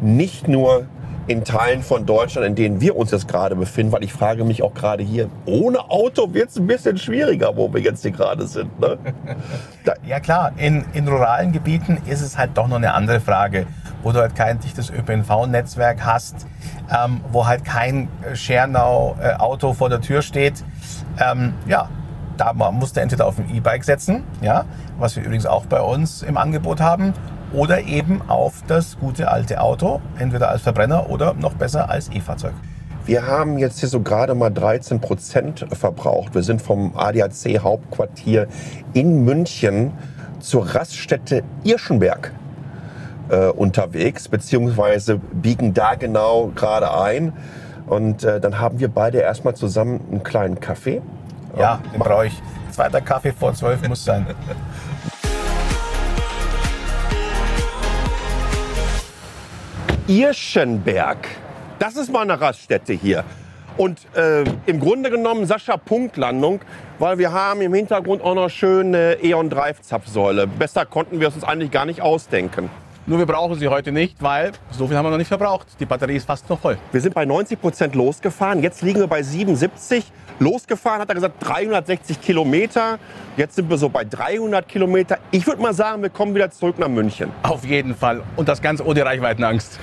Nicht 0.00 0.48
nur 0.48 0.86
in 1.26 1.44
Teilen 1.44 1.82
von 1.82 2.04
Deutschland, 2.04 2.46
in 2.46 2.54
denen 2.54 2.80
wir 2.80 2.96
uns 2.96 3.12
jetzt 3.12 3.28
gerade 3.28 3.54
befinden, 3.54 3.92
weil 3.92 4.02
ich 4.02 4.12
frage 4.12 4.44
mich 4.44 4.62
auch 4.62 4.74
gerade 4.74 5.02
hier, 5.02 5.28
ohne 5.46 5.90
Auto 5.90 6.34
wird 6.34 6.50
es 6.50 6.56
ein 6.56 6.66
bisschen 6.66 6.98
schwieriger, 6.98 7.56
wo 7.56 7.72
wir 7.72 7.80
jetzt 7.80 8.02
hier 8.02 8.10
gerade 8.10 8.46
sind. 8.46 8.78
Ne? 8.80 8.98
ja 10.06 10.20
klar, 10.20 10.52
in, 10.56 10.84
in 10.94 11.06
ruralen 11.06 11.52
Gebieten 11.52 11.98
ist 12.06 12.22
es 12.22 12.36
halt 12.36 12.50
doch 12.54 12.66
noch 12.66 12.76
eine 12.76 12.94
andere 12.94 13.20
Frage, 13.20 13.66
wo 14.02 14.10
du 14.10 14.18
halt 14.18 14.34
kein 14.34 14.58
dichtes 14.58 14.90
ÖPNV-Netzwerk 14.90 16.04
hast, 16.04 16.46
ähm, 16.90 17.20
wo 17.30 17.46
halt 17.46 17.64
kein 17.64 18.08
Schernau-Auto 18.34 19.70
äh, 19.70 19.74
vor 19.74 19.88
der 19.88 20.00
Tür 20.00 20.22
steht. 20.22 20.64
Ähm, 21.18 21.54
ja, 21.66 21.88
da 22.36 22.52
musst 22.52 22.96
du 22.96 23.00
entweder 23.00 23.26
auf 23.26 23.38
ein 23.38 23.48
E-Bike 23.54 23.84
setzen, 23.84 24.24
ja, 24.40 24.64
was 24.98 25.14
wir 25.14 25.22
übrigens 25.22 25.46
auch 25.46 25.66
bei 25.66 25.80
uns 25.80 26.22
im 26.22 26.36
Angebot 26.36 26.80
haben, 26.80 27.12
oder 27.52 27.82
eben 27.82 28.22
auf 28.28 28.62
das 28.66 28.98
gute 28.98 29.30
alte 29.30 29.60
Auto, 29.60 30.00
entweder 30.18 30.48
als 30.48 30.62
Verbrenner 30.62 31.10
oder 31.10 31.34
noch 31.34 31.54
besser 31.54 31.90
als 31.90 32.10
E-Fahrzeug. 32.10 32.52
Wir 33.04 33.26
haben 33.26 33.58
jetzt 33.58 33.80
hier 33.80 33.88
so 33.88 34.00
gerade 34.00 34.34
mal 34.34 34.50
13 34.50 35.00
Prozent 35.00 35.66
verbraucht. 35.72 36.34
Wir 36.34 36.44
sind 36.44 36.62
vom 36.62 36.96
ADAC 36.96 37.58
Hauptquartier 37.60 38.46
in 38.92 39.24
München 39.24 39.92
zur 40.38 40.74
Raststätte 40.74 41.42
Irschenberg 41.64 42.32
äh, 43.28 43.46
unterwegs, 43.46 44.28
beziehungsweise 44.28 45.18
biegen 45.18 45.74
da 45.74 45.96
genau 45.96 46.52
gerade 46.54 46.96
ein. 46.96 47.32
Und 47.86 48.22
äh, 48.22 48.40
dann 48.40 48.60
haben 48.60 48.78
wir 48.78 48.88
beide 48.88 49.18
erstmal 49.18 49.54
zusammen 49.54 50.00
einen 50.10 50.22
kleinen 50.22 50.60
Kaffee. 50.60 51.02
Ja, 51.58 51.80
den 51.92 51.98
brauche 51.98 52.26
ich. 52.26 52.42
Zweiter 52.70 53.00
Kaffee 53.00 53.32
vor 53.32 53.52
zwölf 53.52 53.86
muss 53.88 54.04
sein. 54.04 54.26
Irschenberg. 60.08 61.28
Das 61.78 61.96
ist 61.96 62.12
mal 62.12 62.22
eine 62.22 62.40
Raststätte 62.40 62.92
hier. 62.92 63.24
Und 63.76 64.00
äh, 64.16 64.44
im 64.66 64.80
Grunde 64.80 65.10
genommen, 65.10 65.46
Sascha, 65.46 65.76
Punktlandung, 65.76 66.60
weil 66.98 67.18
wir 67.18 67.32
haben 67.32 67.60
im 67.62 67.72
Hintergrund 67.72 68.22
auch 68.22 68.34
noch 68.34 68.50
schöne 68.50 69.16
E.ON 69.22 69.48
Drive 69.48 69.80
Zapfsäule. 69.80 70.46
Besser 70.46 70.84
konnten 70.86 71.20
wir 71.20 71.28
es 71.28 71.34
uns 71.34 71.44
eigentlich 71.44 71.70
gar 71.70 71.86
nicht 71.86 72.02
ausdenken. 72.02 72.68
Nur 73.04 73.18
wir 73.18 73.26
brauchen 73.26 73.58
sie 73.58 73.66
heute 73.66 73.90
nicht, 73.90 74.22
weil 74.22 74.52
so 74.70 74.86
viel 74.86 74.96
haben 74.96 75.04
wir 75.04 75.10
noch 75.10 75.18
nicht 75.18 75.26
verbraucht. 75.26 75.66
Die 75.80 75.86
Batterie 75.86 76.14
ist 76.14 76.24
fast 76.24 76.48
noch 76.48 76.60
voll. 76.60 76.78
Wir 76.92 77.00
sind 77.00 77.14
bei 77.14 77.24
90 77.24 77.60
Prozent 77.60 77.96
losgefahren. 77.96 78.62
Jetzt 78.62 78.80
liegen 78.82 79.00
wir 79.00 79.08
bei 79.08 79.24
77. 79.24 80.04
Losgefahren 80.38 81.00
hat 81.00 81.08
er 81.08 81.16
gesagt 81.16 81.34
360 81.40 82.20
Kilometer. 82.20 83.00
Jetzt 83.36 83.56
sind 83.56 83.68
wir 83.68 83.76
so 83.76 83.88
bei 83.88 84.04
300 84.04 84.68
Kilometer. 84.68 85.18
Ich 85.32 85.44
würde 85.48 85.60
mal 85.60 85.74
sagen, 85.74 86.00
wir 86.02 86.10
kommen 86.10 86.32
wieder 86.36 86.52
zurück 86.52 86.78
nach 86.78 86.86
München. 86.86 87.30
Auf 87.42 87.64
jeden 87.64 87.96
Fall. 87.96 88.22
Und 88.36 88.48
das 88.48 88.62
Ganze 88.62 88.86
ohne 88.86 89.04
Reichweitenangst. 89.04 89.80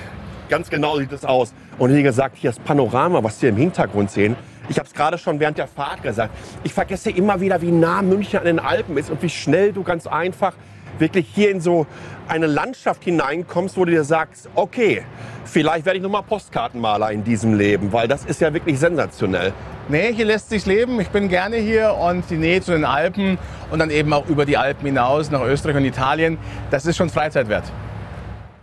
Ganz 0.48 0.70
genau 0.70 0.96
sieht 0.96 1.12
es 1.12 1.26
aus. 1.26 1.52
Und 1.78 1.94
wie 1.94 2.02
gesagt, 2.02 2.38
hier 2.38 2.50
das 2.50 2.58
Panorama, 2.58 3.22
was 3.22 3.40
wir 3.42 3.50
im 3.50 3.56
Hintergrund 3.56 4.10
sehen. 4.10 4.34
Ich 4.70 4.78
habe 4.78 4.88
es 4.88 4.94
gerade 4.94 5.18
schon 5.18 5.38
während 5.40 5.58
der 5.58 5.66
Fahrt 5.66 6.02
gesagt. 6.02 6.34
Ich 6.64 6.72
vergesse 6.72 7.10
immer 7.10 7.38
wieder, 7.40 7.60
wie 7.60 7.70
nah 7.70 8.00
München 8.00 8.38
an 8.38 8.46
den 8.46 8.58
Alpen 8.58 8.96
ist 8.96 9.10
und 9.10 9.22
wie 9.22 9.28
schnell 9.28 9.74
du 9.74 9.82
ganz 9.82 10.06
einfach 10.06 10.54
wirklich 10.98 11.26
hier 11.32 11.50
in 11.50 11.60
so 11.60 11.86
eine 12.28 12.46
Landschaft 12.46 13.04
hineinkommst, 13.04 13.76
wo 13.76 13.84
du 13.84 13.92
dir 13.92 14.04
sagst, 14.04 14.48
okay, 14.54 15.02
vielleicht 15.44 15.84
werde 15.84 15.98
ich 15.98 16.02
noch 16.02 16.10
mal 16.10 16.22
Postkartenmaler 16.22 17.10
in 17.10 17.24
diesem 17.24 17.54
Leben, 17.54 17.92
weil 17.92 18.06
das 18.06 18.24
ist 18.24 18.40
ja 18.40 18.52
wirklich 18.52 18.78
sensationell. 18.78 19.52
Nee, 19.88 20.12
hier 20.12 20.26
lässt 20.26 20.50
sich 20.50 20.66
leben. 20.66 21.00
Ich 21.00 21.08
bin 21.08 21.28
gerne 21.28 21.56
hier 21.56 21.94
und 21.94 22.30
die 22.30 22.36
Nähe 22.36 22.60
zu 22.60 22.70
den 22.72 22.84
Alpen 22.84 23.38
und 23.70 23.80
dann 23.80 23.90
eben 23.90 24.12
auch 24.12 24.26
über 24.28 24.44
die 24.44 24.56
Alpen 24.56 24.86
hinaus 24.86 25.30
nach 25.30 25.42
Österreich 25.42 25.76
und 25.76 25.84
Italien, 25.84 26.38
das 26.70 26.86
ist 26.86 26.96
schon 26.96 27.10
Freizeit 27.10 27.48
wert. 27.48 27.64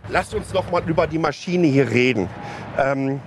Lasst 0.08 0.34
uns 0.34 0.54
noch 0.54 0.70
mal 0.70 0.82
über 0.86 1.06
die 1.06 1.18
Maschine 1.18 1.66
hier 1.66 1.90
reden. 1.90 2.28
Ähm, 2.78 3.20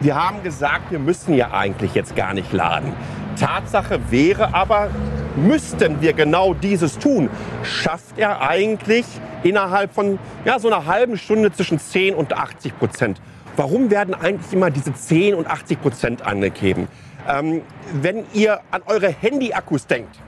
wir 0.00 0.14
haben 0.14 0.42
gesagt, 0.44 0.92
wir 0.92 1.00
müssen 1.00 1.34
ja 1.34 1.50
eigentlich 1.52 1.94
jetzt 1.94 2.14
gar 2.14 2.34
nicht 2.34 2.52
laden. 2.52 2.92
Tatsache 3.34 4.00
wäre 4.10 4.54
aber, 4.54 4.90
müssten 5.36 6.00
wir 6.00 6.12
genau 6.12 6.54
dieses 6.54 6.98
tun, 6.98 7.28
schafft 7.62 8.18
er 8.18 8.48
eigentlich 8.48 9.04
innerhalb 9.42 9.92
von 9.92 10.18
ja, 10.44 10.58
so 10.58 10.68
einer 10.68 10.86
halben 10.86 11.18
Stunde 11.18 11.52
zwischen 11.52 11.78
10 11.78 12.14
und 12.14 12.32
80 12.32 12.78
Prozent. 12.78 13.20
Warum 13.56 13.90
werden 13.90 14.14
eigentlich 14.14 14.52
immer 14.52 14.70
diese 14.70 14.92
10 14.92 15.34
und 15.34 15.46
80 15.46 15.80
Prozent 15.80 16.22
angegeben? 16.22 16.88
Ähm, 17.28 17.62
wenn 17.92 18.24
ihr 18.32 18.60
an 18.70 18.82
eure 18.86 19.08
Handy-Akkus 19.08 19.86
denkt, 19.86 20.18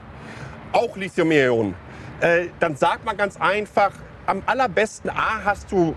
auch 0.71 0.95
Lithium-Ionen, 0.95 1.75
äh, 2.21 2.47
dann 2.59 2.75
sagt 2.75 3.05
man 3.05 3.17
ganz 3.17 3.39
einfach, 3.39 3.91
am 4.25 4.41
allerbesten 4.45 5.09
A 5.09 5.43
hast 5.45 5.71
du 5.71 5.95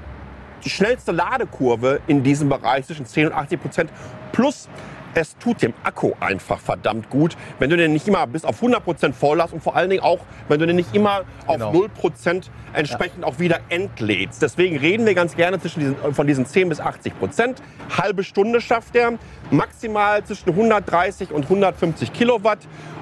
die 0.64 0.70
schnellste 0.70 1.12
Ladekurve 1.12 2.00
in 2.06 2.22
diesem 2.22 2.48
Bereich 2.48 2.86
zwischen 2.86 3.06
10 3.06 3.28
und 3.28 3.32
80 3.32 3.60
Prozent 3.60 3.90
plus 4.32 4.68
es 5.14 5.36
tut 5.38 5.62
dem 5.62 5.74
Akku 5.82 6.12
einfach 6.20 6.58
verdammt 6.58 7.10
gut, 7.10 7.36
wenn 7.58 7.70
du 7.70 7.76
den 7.76 7.92
nicht 7.92 8.06
immer 8.06 8.26
bis 8.26 8.44
auf 8.44 8.56
100 8.56 8.84
Prozent 8.84 9.16
voll 9.16 9.40
hast 9.40 9.52
und 9.52 9.62
vor 9.62 9.76
allen 9.76 9.90
Dingen 9.90 10.02
auch, 10.02 10.20
wenn 10.48 10.60
du 10.60 10.66
den 10.66 10.76
nicht 10.76 10.94
immer 10.94 11.22
Genau. 11.48 11.68
auf 11.68 11.74
0 11.74 11.88
Prozent 11.88 12.50
entsprechend 12.72 13.24
auch 13.24 13.38
wieder 13.38 13.60
entlädst. 13.68 14.40
Deswegen 14.42 14.76
reden 14.76 15.06
wir 15.06 15.14
ganz 15.14 15.34
gerne 15.34 15.60
zwischen 15.60 15.80
diesen, 15.80 15.96
von 16.14 16.26
diesen 16.26 16.46
10 16.46 16.68
bis 16.68 16.80
80 16.80 17.18
Prozent. 17.18 17.62
Halbe 17.96 18.22
Stunde 18.22 18.60
schafft 18.60 18.94
er, 18.94 19.14
maximal 19.50 20.22
zwischen 20.24 20.50
130 20.50 21.32
und 21.32 21.44
150 21.44 22.12
Kilowatt. 22.12 22.58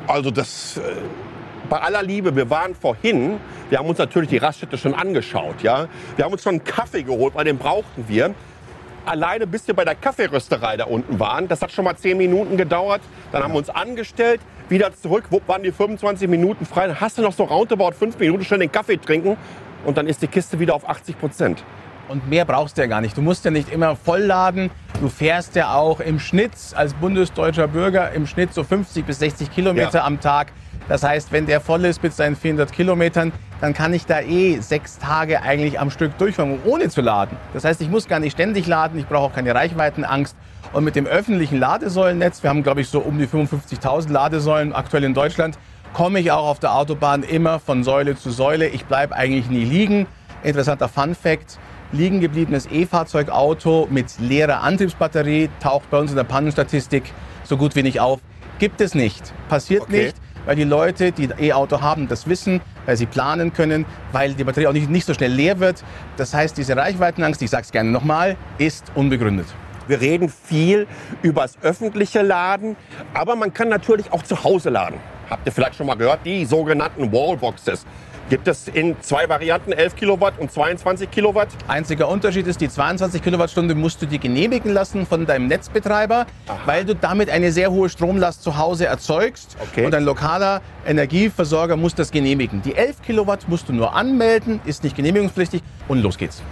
Also 0.07 0.31
das, 0.31 0.79
äh, 0.79 0.81
bei 1.69 1.79
aller 1.81 2.03
Liebe, 2.03 2.35
wir 2.35 2.49
waren 2.49 2.75
vorhin, 2.75 3.39
wir 3.69 3.79
haben 3.79 3.89
uns 3.89 3.99
natürlich 3.99 4.31
die 4.31 4.39
Raststätte 4.39 4.79
schon 4.79 4.95
angeschaut, 4.95 5.63
ja. 5.63 5.87
Wir 6.17 6.25
haben 6.25 6.33
uns 6.33 6.43
schon 6.43 6.55
einen 6.55 6.65
Kaffee 6.65 7.03
geholt, 7.03 7.35
weil 7.35 7.45
den 7.45 7.59
brauchten 7.59 8.07
wir. 8.09 8.35
Alleine 9.09 9.47
bis 9.47 9.67
wir 9.67 9.75
bei 9.75 9.85
der 9.85 9.95
Kaffeerösterei 9.95 10.77
da 10.77 10.85
unten 10.85 11.19
waren, 11.19 11.49
das 11.49 11.63
hat 11.63 11.73
schon 11.73 11.85
mal 11.85 11.97
10 11.97 12.19
Minuten 12.19 12.57
gedauert. 12.57 13.01
Dann 13.33 13.43
haben 13.43 13.53
wir 13.53 13.59
uns 13.59 13.71
angestellt, 13.71 14.41
wieder 14.69 14.95
zurück, 14.95 15.25
wo 15.31 15.41
waren 15.47 15.63
die 15.63 15.73
25 15.73 16.29
Minuten 16.29 16.67
frei. 16.67 16.87
Dann 16.89 17.01
hast 17.01 17.17
du 17.17 17.23
noch 17.23 17.33
so 17.33 17.45
roundabout 17.45 17.93
5 17.93 18.19
Minuten 18.19 18.45
schnell 18.45 18.61
den 18.61 18.73
Kaffee 18.73 18.99
trinken 18.99 19.37
und 19.85 19.97
dann 19.97 20.07
ist 20.07 20.21
die 20.21 20.27
Kiste 20.27 20.59
wieder 20.61 20.75
auf 20.75 20.89
80 20.89 21.19
Prozent. 21.19 21.65
Und 22.09 22.29
mehr 22.29 22.45
brauchst 22.45 22.77
du 22.79 22.83
ja 22.83 22.87
gar 22.87 23.01
nicht. 23.01 23.17
Du 23.17 23.23
musst 23.23 23.45
ja 23.45 23.51
nicht 23.51 23.71
immer 23.71 23.95
vollladen. 23.95 24.71
Du 25.01 25.09
fährst 25.09 25.55
ja 25.57 25.75
auch 25.75 26.01
im 26.01 26.19
Schnitt 26.19 26.53
als 26.75 26.95
bundesdeutscher 26.95 27.69
Bürger 27.69 28.13
im 28.13 28.27
Schnitt 28.27 28.55
so 28.55 28.65
50 28.65 29.05
bis 29.05 29.19
60 29.19 29.51
Kilometer 29.51 29.99
Ja. 29.99 30.05
am 30.05 30.19
Tag. 30.21 30.49
Das 30.89 31.03
heißt, 31.03 31.33
wenn 31.33 31.47
der 31.47 31.61
voll 31.61 31.85
ist 31.85 32.03
mit 32.03 32.15
seinen 32.15 32.35
400 32.35 32.73
Kilometern, 32.73 33.33
dann 33.61 33.75
kann 33.75 33.93
ich 33.93 34.07
da 34.07 34.21
eh 34.21 34.59
sechs 34.61 34.99
Tage 34.99 35.43
eigentlich 35.43 35.79
am 35.79 35.91
Stück 35.91 36.17
durchfahren, 36.19 36.59
ohne 36.65 36.89
zu 36.89 37.01
laden. 37.01 37.37
Das 37.53 37.65
heißt, 37.65 37.81
ich 37.81 37.91
muss 37.91 38.09
gar 38.09 38.21
nicht 38.21 38.33
ständig 38.33 38.67
laden. 38.67 38.99
Ich 38.99 39.07
brauche 39.07 39.25
auch 39.31 39.35
keine 39.35 39.55
Reichweitenangst. 39.55 40.37
Und 40.73 40.85
mit 40.85 40.97
dem 40.97 41.07
öffentlichen 41.07 41.59
Ladesäulennetz, 41.59 42.43
wir 42.43 42.51
haben 42.51 42.63
glaube 42.63 42.81
ich 42.81 42.89
so 42.89 43.01
um 43.01 43.19
die 43.19 43.27
55.000 43.27 44.11
Ladesäulen 44.11 44.73
aktuell 44.73 45.05
in 45.05 45.15
Deutschland, 45.15 45.59
komme 45.93 46.21
ich 46.21 46.31
auch 46.31 46.47
auf 46.47 46.59
der 46.59 46.75
Autobahn 46.75 47.23
immer 47.23 47.59
von 47.59 47.85
Säule 47.85 48.17
zu 48.17 48.31
Säule. 48.31 48.69
Ich 48.69 48.85
bleibe 48.85 49.15
eigentlich 49.15 49.49
nie 49.49 49.65
liegen. 49.65 50.07
Interessanter 50.43 50.89
Fun 50.89 51.15
Fact. 51.15 51.59
Liegen 51.91 52.21
gebliebenes 52.21 52.67
E-Fahrzeugauto 52.71 53.89
mit 53.91 54.19
leerer 54.19 54.63
Antriebsbatterie 54.63 55.49
taucht 55.61 55.91
bei 55.91 55.99
uns 55.99 56.11
in 56.11 56.17
der 56.17 56.25
Pannenstatistik 56.25 57.05
so 57.45 57.57
gut 57.57 57.75
wie 57.77 57.83
nicht 57.83 58.01
auf. 58.01 58.21
Gibt 58.59 58.81
es 58.83 58.95
nicht. 58.95 59.33
Passiert 59.49 59.83
Okay. 59.83 60.05
nicht, 60.07 60.17
weil 60.49 60.57
die 60.57 60.65
Leute, 60.65 61.13
die 61.13 61.29
E-Auto 61.39 61.83
haben, 61.83 62.09
das 62.09 62.27
wissen, 62.27 62.63
weil 62.87 62.97
sie 62.97 63.05
planen 63.05 63.53
können, 63.53 63.85
weil 64.13 64.33
die 64.33 64.45
Batterie 64.45 64.67
auch 64.67 64.73
nicht, 64.73 64.89
nicht 64.89 65.05
so 65.05 65.13
schnell 65.13 65.31
leer 65.31 65.61
wird. 65.61 65.85
Das 66.17 66.33
heißt, 66.33 66.57
diese 66.57 66.75
Reichweitenangst, 66.75 67.43
ich 67.43 67.51
sage 67.51 67.65
es 67.65 67.71
gerne 67.71 67.91
nochmal, 67.91 68.35
ist 68.57 68.91
unbegründet. 68.95 69.45
Wir 69.89 70.01
reden 70.01 70.31
viel 70.31 70.87
über 71.21 71.43
das 71.43 71.59
öffentliche 71.61 72.23
Laden, 72.23 72.77
aber 73.13 73.37
man 73.37 73.53
kann 73.53 73.69
natürlich 73.69 74.11
auch 74.11 74.23
zu 74.23 74.43
Hause 74.43 74.71
laden. 74.71 74.99
Habt 75.29 75.47
ihr 75.47 75.53
vielleicht 75.53 75.75
schon 75.75 75.87
mal 75.87 75.97
gehört, 75.97 76.21
die 76.25 76.47
sogenannten 76.47 77.13
Wallboxes. 77.13 77.85
Gibt 78.29 78.47
es 78.47 78.69
in 78.69 78.95
zwei 79.01 79.27
Varianten, 79.29 79.73
11 79.73 79.97
Kilowatt 79.97 80.39
und 80.39 80.53
22 80.53 81.11
Kilowatt. 81.11 81.49
Einziger 81.67 82.09
Unterschied 82.09 82.47
ist, 82.47 82.61
die 82.61 82.69
22 82.69 83.23
Kilowattstunde 83.23 83.75
musst 83.75 84.03
du 84.03 84.07
dir 84.07 84.19
genehmigen 84.19 84.71
lassen 84.71 85.07
von 85.07 85.25
deinem 85.25 85.47
Netzbetreiber, 85.47 86.27
weil 86.67 86.85
du 86.85 86.95
damit 86.95 87.31
eine 87.31 87.53
sehr 87.53 87.71
hohe 87.71 87.89
Stromlast 87.89 88.43
zu 88.43 88.59
Hause 88.59 88.85
erzeugst. 88.85 89.57
Okay. 89.71 89.87
Und 89.87 89.95
ein 89.95 90.05
lokaler 90.05 90.61
Energieversorger 90.87 91.77
muss 91.77 91.95
das 91.95 92.11
genehmigen. 92.11 92.61
Die 92.61 92.75
11 92.75 93.01
Kilowatt 93.01 93.49
musst 93.49 93.71
du 93.71 93.73
nur 93.73 93.95
anmelden, 93.95 94.61
ist 94.67 94.85
nicht 94.85 94.95
genehmigungspflichtig 94.95 95.63
und 95.89 96.03
los 96.03 96.19
geht's. 96.19 96.43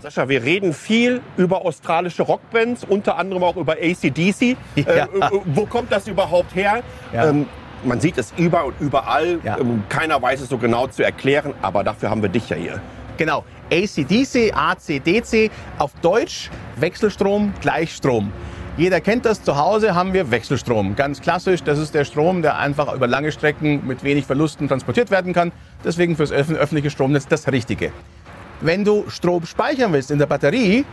Sascha, 0.00 0.28
wir 0.28 0.42
reden 0.42 0.72
viel 0.72 1.20
über 1.36 1.64
australische 1.64 2.24
Rockbands, 2.24 2.82
unter 2.82 3.16
anderem 3.16 3.44
auch 3.44 3.56
über 3.56 3.74
ACDC. 3.74 4.56
Ja. 4.76 4.84
Äh, 4.84 5.02
äh, 5.04 5.40
wo 5.44 5.66
kommt 5.66 5.92
das 5.92 6.08
überhaupt 6.08 6.56
her? 6.56 6.82
Ja. 7.12 7.28
Ähm, 7.28 7.46
man 7.84 8.00
sieht 8.00 8.18
es 8.18 8.32
über 8.36 8.64
und 8.66 8.74
überall. 8.80 9.38
Ja. 9.44 9.58
Ähm, 9.58 9.82
keiner 9.88 10.20
weiß 10.20 10.40
es 10.40 10.48
so 10.48 10.58
genau 10.58 10.86
zu 10.86 11.02
erklären, 11.04 11.54
aber 11.62 11.84
dafür 11.84 12.10
haben 12.10 12.22
wir 12.22 12.28
dich 12.28 12.48
ja 12.48 12.56
hier. 12.56 12.80
Genau. 13.16 13.44
ACDC, 13.70 14.52
ACDC, 14.54 15.50
auf 15.78 15.92
Deutsch 16.02 16.50
Wechselstrom, 16.76 17.52
Gleichstrom. 17.60 18.32
Jeder 18.76 19.00
kennt 19.00 19.26
das, 19.26 19.42
zu 19.42 19.56
Hause 19.56 19.94
haben 19.94 20.12
wir 20.14 20.30
Wechselstrom. 20.30 20.96
Ganz 20.96 21.20
klassisch, 21.20 21.62
das 21.62 21.78
ist 21.78 21.94
der 21.94 22.04
Strom, 22.04 22.40
der 22.42 22.58
einfach 22.58 22.92
über 22.94 23.06
lange 23.06 23.30
Strecken 23.30 23.86
mit 23.86 24.02
wenig 24.02 24.24
Verlusten 24.24 24.66
transportiert 24.66 25.10
werden 25.10 25.32
kann. 25.34 25.52
Deswegen 25.84 26.16
fürs 26.16 26.32
öff- 26.32 26.54
öffentliche 26.54 26.90
Stromnetz 26.90 27.26
das 27.28 27.46
Richtige. 27.52 27.92
Wenn 28.62 28.84
du 28.84 29.04
Strom 29.08 29.44
speichern 29.44 29.92
willst 29.92 30.10
in 30.10 30.18
der 30.18 30.26
Batterie, 30.26 30.84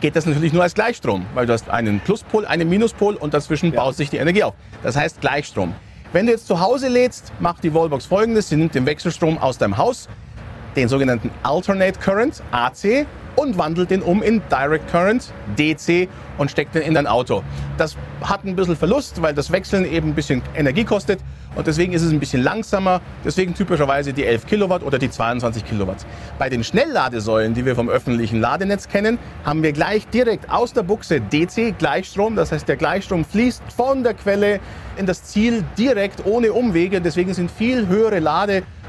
geht 0.00 0.16
das 0.16 0.26
natürlich 0.26 0.52
nur 0.52 0.62
als 0.62 0.74
Gleichstrom, 0.74 1.24
weil 1.34 1.46
du 1.46 1.52
hast 1.52 1.70
einen 1.70 2.00
Pluspol, 2.00 2.44
einen 2.44 2.68
Minuspol 2.68 3.14
und 3.14 3.32
dazwischen 3.32 3.72
baut 3.72 3.94
sich 3.96 4.10
die 4.10 4.16
Energie 4.18 4.42
auf. 4.44 4.54
Das 4.82 4.96
heißt 4.96 5.20
Gleichstrom. 5.20 5.74
Wenn 6.12 6.26
du 6.26 6.32
jetzt 6.32 6.46
zu 6.46 6.60
Hause 6.60 6.88
lädst, 6.88 7.32
macht 7.40 7.64
die 7.64 7.72
Wallbox 7.72 8.04
folgendes. 8.04 8.50
Sie 8.50 8.56
nimmt 8.56 8.74
den 8.74 8.84
Wechselstrom 8.84 9.38
aus 9.38 9.56
deinem 9.56 9.78
Haus, 9.78 10.10
den 10.76 10.88
sogenannten 10.88 11.30
Alternate 11.42 11.98
Current, 11.98 12.42
AC, 12.50 13.06
und 13.36 13.56
wandelt 13.56 13.90
den 13.90 14.02
um 14.02 14.22
in 14.22 14.42
Direct 14.50 14.90
Current, 14.90 15.32
DC, 15.58 16.08
und 16.38 16.50
steckt 16.50 16.74
den 16.74 16.82
in 16.82 16.94
dein 16.94 17.06
Auto. 17.06 17.42
Das 17.78 17.96
hat 18.22 18.44
ein 18.44 18.56
bisschen 18.56 18.76
Verlust, 18.76 19.22
weil 19.22 19.34
das 19.34 19.50
Wechseln 19.50 19.90
eben 19.90 20.08
ein 20.08 20.14
bisschen 20.14 20.42
Energie 20.54 20.84
kostet. 20.84 21.20
Und 21.54 21.66
deswegen 21.66 21.92
ist 21.92 22.02
es 22.02 22.10
ein 22.10 22.18
bisschen 22.18 22.42
langsamer. 22.42 23.02
Deswegen 23.24 23.54
typischerweise 23.54 24.12
die 24.14 24.24
11 24.24 24.46
Kilowatt 24.46 24.82
oder 24.82 24.98
die 24.98 25.10
22 25.10 25.64
Kilowatt. 25.64 26.06
Bei 26.38 26.48
den 26.48 26.64
Schnellladesäulen, 26.64 27.52
die 27.52 27.66
wir 27.66 27.74
vom 27.74 27.90
öffentlichen 27.90 28.40
Ladenetz 28.40 28.88
kennen, 28.88 29.18
haben 29.44 29.62
wir 29.62 29.72
gleich 29.72 30.06
direkt 30.08 30.50
aus 30.50 30.72
der 30.72 30.82
Buchse 30.82 31.20
DC 31.20 31.78
Gleichstrom. 31.78 32.36
Das 32.36 32.52
heißt, 32.52 32.66
der 32.68 32.76
Gleichstrom 32.76 33.24
fließt 33.24 33.62
von 33.76 34.02
der 34.02 34.14
Quelle 34.14 34.60
in 34.96 35.04
das 35.04 35.24
Ziel 35.24 35.62
direkt 35.76 36.24
ohne 36.24 36.52
Umwege. 36.54 37.02
Deswegen 37.02 37.34
sind 37.34 37.50
viel 37.50 37.86
höhere 37.86 38.18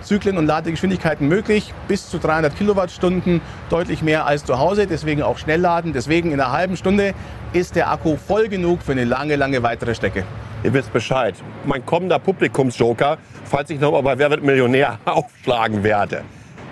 Ladezyklen 0.04 0.38
und 0.38 0.48
Ladegeschwindigkeiten 0.48 1.30
möglich. 1.30 1.74
Bis 1.88 2.10
zu 2.10 2.18
300 2.18 2.58
Kilowattstunden, 2.58 3.40
deutlich 3.70 4.02
mehr 4.02 4.26
als 4.26 4.44
zu 4.44 4.60
Hause. 4.60 4.86
Deswegen 4.86 5.22
auch 5.22 5.38
Schnellladen. 5.38 5.94
Deswegen 5.94 6.34
in 6.34 6.42
einer 6.42 6.52
halben 6.52 6.76
Stunde 6.76 7.14
ist 7.54 7.78
der 7.78 7.90
Akku 7.90 8.18
voll 8.18 8.50
genug 8.50 8.82
für 8.82 8.92
eine 8.92 9.06
lange, 9.06 9.38
lange 9.38 9.64
weitere 9.64 9.96
Strecke. 9.96 10.26
Ihr 10.62 10.74
wisst 10.74 10.92
Bescheid. 10.92 11.36
Mein 11.64 11.86
kommender 11.86 12.20
Publikumsjoker, 12.20 13.18
falls 13.46 13.70
ich 13.70 13.80
noch 13.80 13.94
mal 13.94 14.02
bei 14.02 14.18
Wer 14.18 14.30
wird 14.30 14.44
Millionär 14.44 15.00
aufschlagen 15.06 15.84
werde. 15.84 16.24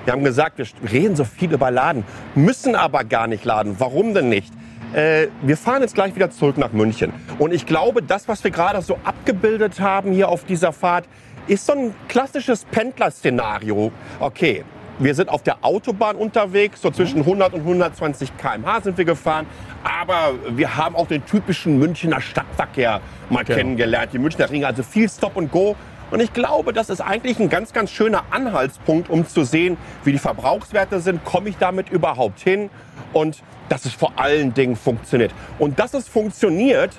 Wir 0.03 0.11
haben 0.11 0.25
gesagt, 0.25 0.57
wir 0.57 0.67
reden 0.91 1.15
so 1.15 1.23
viel 1.23 1.53
über 1.53 1.71
Laden, 1.71 2.03
müssen 2.35 2.75
aber 2.75 3.05
gar 3.05 3.27
nicht 3.27 3.45
laden. 3.45 3.77
Warum 3.77 4.13
denn 4.13 4.27
nicht? 4.27 4.51
Äh, 4.93 5.27
wir 5.41 5.55
fahren 5.55 5.83
jetzt 5.83 5.95
gleich 5.95 6.15
wieder 6.15 6.31
zurück 6.31 6.57
nach 6.57 6.73
München. 6.73 7.13
Und 7.39 7.53
ich 7.53 7.65
glaube, 7.65 8.03
das, 8.03 8.27
was 8.27 8.43
wir 8.43 8.51
gerade 8.51 8.81
so 8.81 8.99
abgebildet 9.05 9.79
haben 9.79 10.11
hier 10.11 10.27
auf 10.27 10.43
dieser 10.43 10.73
Fahrt, 10.73 11.05
ist 11.47 11.65
so 11.65 11.73
ein 11.73 11.95
klassisches 12.07 12.65
Pendler-Szenario. 12.65 13.91
Okay, 14.19 14.63
wir 14.99 15.15
sind 15.15 15.29
auf 15.29 15.41
der 15.41 15.57
Autobahn 15.61 16.15
unterwegs, 16.15 16.81
so 16.81 16.91
zwischen 16.91 17.19
100 17.19 17.53
und 17.53 17.61
120 17.61 18.37
km/h 18.37 18.81
sind 18.81 18.97
wir 18.97 19.05
gefahren. 19.05 19.47
Aber 19.83 20.33
wir 20.49 20.77
haben 20.77 20.95
auch 20.95 21.07
den 21.07 21.25
typischen 21.25 21.79
Münchner 21.79 22.21
Stadtverkehr 22.21 23.01
mal 23.29 23.43
genau. 23.43 23.57
kennengelernt. 23.57 24.13
Die 24.13 24.19
Münchner 24.19 24.49
Ringe, 24.49 24.67
also 24.67 24.83
viel 24.83 25.09
Stop 25.09 25.37
and 25.37 25.51
Go. 25.51 25.75
Und 26.11 26.19
ich 26.19 26.33
glaube, 26.33 26.73
das 26.73 26.89
ist 26.89 27.01
eigentlich 27.01 27.39
ein 27.39 27.49
ganz, 27.49 27.73
ganz 27.73 27.89
schöner 27.89 28.25
Anhaltspunkt, 28.31 29.09
um 29.09 29.25
zu 29.25 29.43
sehen, 29.43 29.77
wie 30.03 30.11
die 30.11 30.19
Verbrauchswerte 30.19 30.99
sind. 30.99 31.23
Komme 31.23 31.49
ich 31.49 31.57
damit 31.57 31.89
überhaupt 31.89 32.39
hin? 32.41 32.69
Und 33.13 33.41
dass 33.69 33.85
es 33.85 33.93
vor 33.93 34.11
allen 34.17 34.53
Dingen 34.53 34.75
funktioniert. 34.75 35.31
Und 35.57 35.79
dass 35.79 35.93
es 35.93 36.07
funktioniert, 36.07 36.91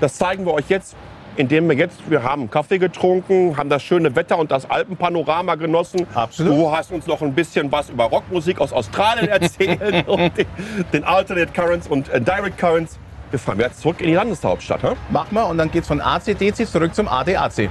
das 0.00 0.18
zeigen 0.18 0.44
wir 0.44 0.52
euch 0.52 0.68
jetzt, 0.68 0.96
indem 1.38 1.68
wir 1.68 1.76
jetzt, 1.76 1.98
wir 2.10 2.24
haben 2.24 2.50
Kaffee 2.50 2.78
getrunken, 2.78 3.56
haben 3.56 3.70
das 3.70 3.82
schöne 3.82 4.14
Wetter 4.16 4.36
und 4.38 4.50
das 4.50 4.68
Alpenpanorama 4.68 5.54
genossen. 5.54 6.06
Absolut. 6.12 6.52
Du 6.52 6.72
hast 6.72 6.90
uns 6.90 7.06
noch 7.06 7.22
ein 7.22 7.32
bisschen 7.32 7.70
was 7.70 7.90
über 7.90 8.04
Rockmusik 8.04 8.60
aus 8.60 8.72
Australien 8.72 9.28
erzählt 9.28 10.06
und 10.08 10.36
den, 10.36 10.46
den, 10.92 11.04
Alternate 11.04 11.52
Currents 11.52 11.86
und 11.86 12.08
äh, 12.08 12.20
Direct 12.20 12.58
Currents. 12.58 12.98
Wir 13.30 13.38
fahren 13.38 13.60
jetzt 13.60 13.80
zurück 13.80 14.00
in 14.00 14.08
die 14.08 14.14
Landeshauptstadt. 14.14 14.80
He? 14.82 14.88
Machen 15.10 15.34
wir 15.34 15.46
und 15.46 15.58
dann 15.58 15.70
geht's 15.70 15.86
von 15.86 16.00
ACDC 16.00 16.66
zurück 16.66 16.94
zum 16.94 17.06
ADAC. 17.06 17.70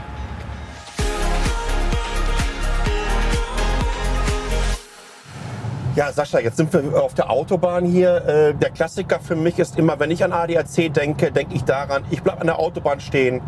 Ja, 5.98 6.12
Sascha, 6.12 6.38
jetzt 6.38 6.58
sind 6.58 6.72
wir 6.72 7.04
auf 7.04 7.16
der 7.16 7.32
Autobahn 7.32 7.84
hier. 7.84 8.18
Äh, 8.18 8.54
der 8.54 8.70
Klassiker 8.70 9.20
für 9.20 9.36
mich 9.36 9.58
ist 9.58 9.80
immer, 9.80 10.00
wenn 10.00 10.12
ich 10.12 10.24
an 10.24 10.32
ADAC 10.32 10.94
denke, 10.94 11.32
denke 11.32 11.56
ich 11.56 11.64
daran, 11.64 12.04
ich 12.12 12.22
bleibe 12.22 12.40
an 12.42 12.46
der 12.46 12.60
Autobahn 12.60 13.00
stehen, 13.00 13.42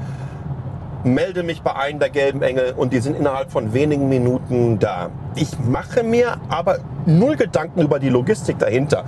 melde 1.04 1.44
mich 1.44 1.62
bei 1.62 1.76
einem 1.76 2.00
der 2.00 2.10
gelben 2.10 2.42
Engel 2.42 2.74
und 2.76 2.92
die 2.92 3.02
sind 3.02 3.16
innerhalb 3.16 3.52
von 3.52 3.72
wenigen 3.76 4.10
Minuten 4.10 4.80
da. 4.80 5.12
Ich 5.36 5.60
mache 5.60 6.02
mir 6.02 6.38
aber 6.50 6.80
null 7.06 7.36
Gedanken 7.36 7.82
über 7.84 8.00
die 8.00 8.10
Logistik 8.10 8.58
dahinter. 8.58 9.04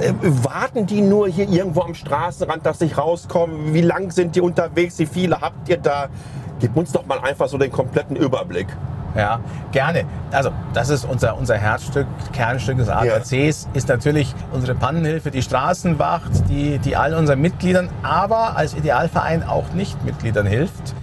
Äh, 0.00 0.14
warten 0.22 0.86
die 0.86 1.02
nur 1.02 1.28
hier 1.28 1.50
irgendwo 1.50 1.82
am 1.82 1.94
Straßenrand, 1.94 2.64
dass 2.64 2.80
ich 2.80 2.96
rauskomme? 2.96 3.74
Wie 3.74 3.82
lang 3.82 4.10
sind 4.10 4.36
die 4.36 4.40
unterwegs? 4.40 4.98
Wie 4.98 5.04
viele 5.04 5.42
habt 5.42 5.68
ihr 5.68 5.76
da? 5.76 6.08
Gib 6.58 6.76
uns 6.76 6.92
doch 6.92 7.04
mal 7.06 7.18
einfach 7.20 7.48
so 7.48 7.58
den 7.58 7.70
kompletten 7.70 8.16
Überblick. 8.16 8.68
Ja, 9.16 9.40
gerne. 9.72 10.04
Also, 10.30 10.50
das 10.74 10.90
ist 10.90 11.04
unser, 11.04 11.38
unser 11.38 11.56
Herzstück, 11.56 12.06
Kernstück 12.32 12.76
des 12.76 12.88
ADACs, 12.88 13.30
ja. 13.30 13.70
ist 13.72 13.88
natürlich 13.88 14.34
unsere 14.52 14.74
Pannenhilfe, 14.74 15.30
die 15.30 15.42
Straßenwacht, 15.42 16.48
die, 16.50 16.78
die 16.78 16.96
all 16.96 17.14
unseren 17.14 17.40
Mitgliedern, 17.40 17.88
aber 18.02 18.56
als 18.56 18.74
Idealverein 18.74 19.42
auch 19.42 19.72
Nichtmitgliedern 19.72 20.46
hilft 20.46 20.94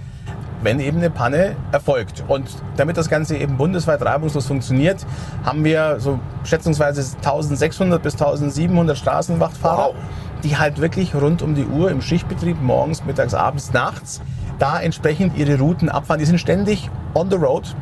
wenn 0.64 0.80
eben 0.80 0.98
eine 0.98 1.10
Panne 1.10 1.56
erfolgt. 1.72 2.24
Und 2.26 2.48
damit 2.78 2.96
das 2.96 3.10
Ganze 3.10 3.36
eben 3.36 3.58
bundesweit 3.58 4.02
reibungslos 4.02 4.46
funktioniert, 4.46 5.04
haben 5.44 5.62
wir 5.62 6.00
so 6.00 6.18
schätzungsweise 6.42 7.02
1600 7.18 8.02
bis 8.02 8.14
1700 8.14 8.96
Straßenwachtfahrer, 8.96 9.88
wow. 9.88 9.94
die 10.42 10.56
halt 10.56 10.80
wirklich 10.80 11.14
rund 11.14 11.42
um 11.42 11.54
die 11.54 11.66
Uhr 11.66 11.90
im 11.90 12.00
Schichtbetrieb 12.00 12.60
morgens, 12.62 13.04
mittags, 13.04 13.34
abends, 13.34 13.74
nachts 13.74 14.22
da 14.58 14.80
entsprechend 14.80 15.36
ihre 15.36 15.58
Routen 15.58 15.88
abfahren. 15.88 16.18
Die 16.18 16.26
sind 16.26 16.38
ständig 16.38 16.90
on 17.14 17.30
the 17.30 17.36
road, 17.36 17.74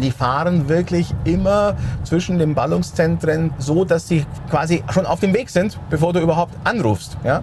die 0.00 0.10
fahren 0.10 0.68
wirklich 0.68 1.14
immer 1.24 1.74
zwischen 2.04 2.38
den 2.38 2.54
Ballungszentren 2.54 3.52
so, 3.58 3.84
dass 3.84 4.08
sie 4.08 4.24
quasi 4.50 4.82
schon 4.90 5.06
auf 5.06 5.20
dem 5.20 5.34
Weg 5.34 5.50
sind, 5.50 5.78
bevor 5.90 6.12
du 6.12 6.20
überhaupt 6.20 6.54
anrufst. 6.64 7.16
Ja? 7.24 7.42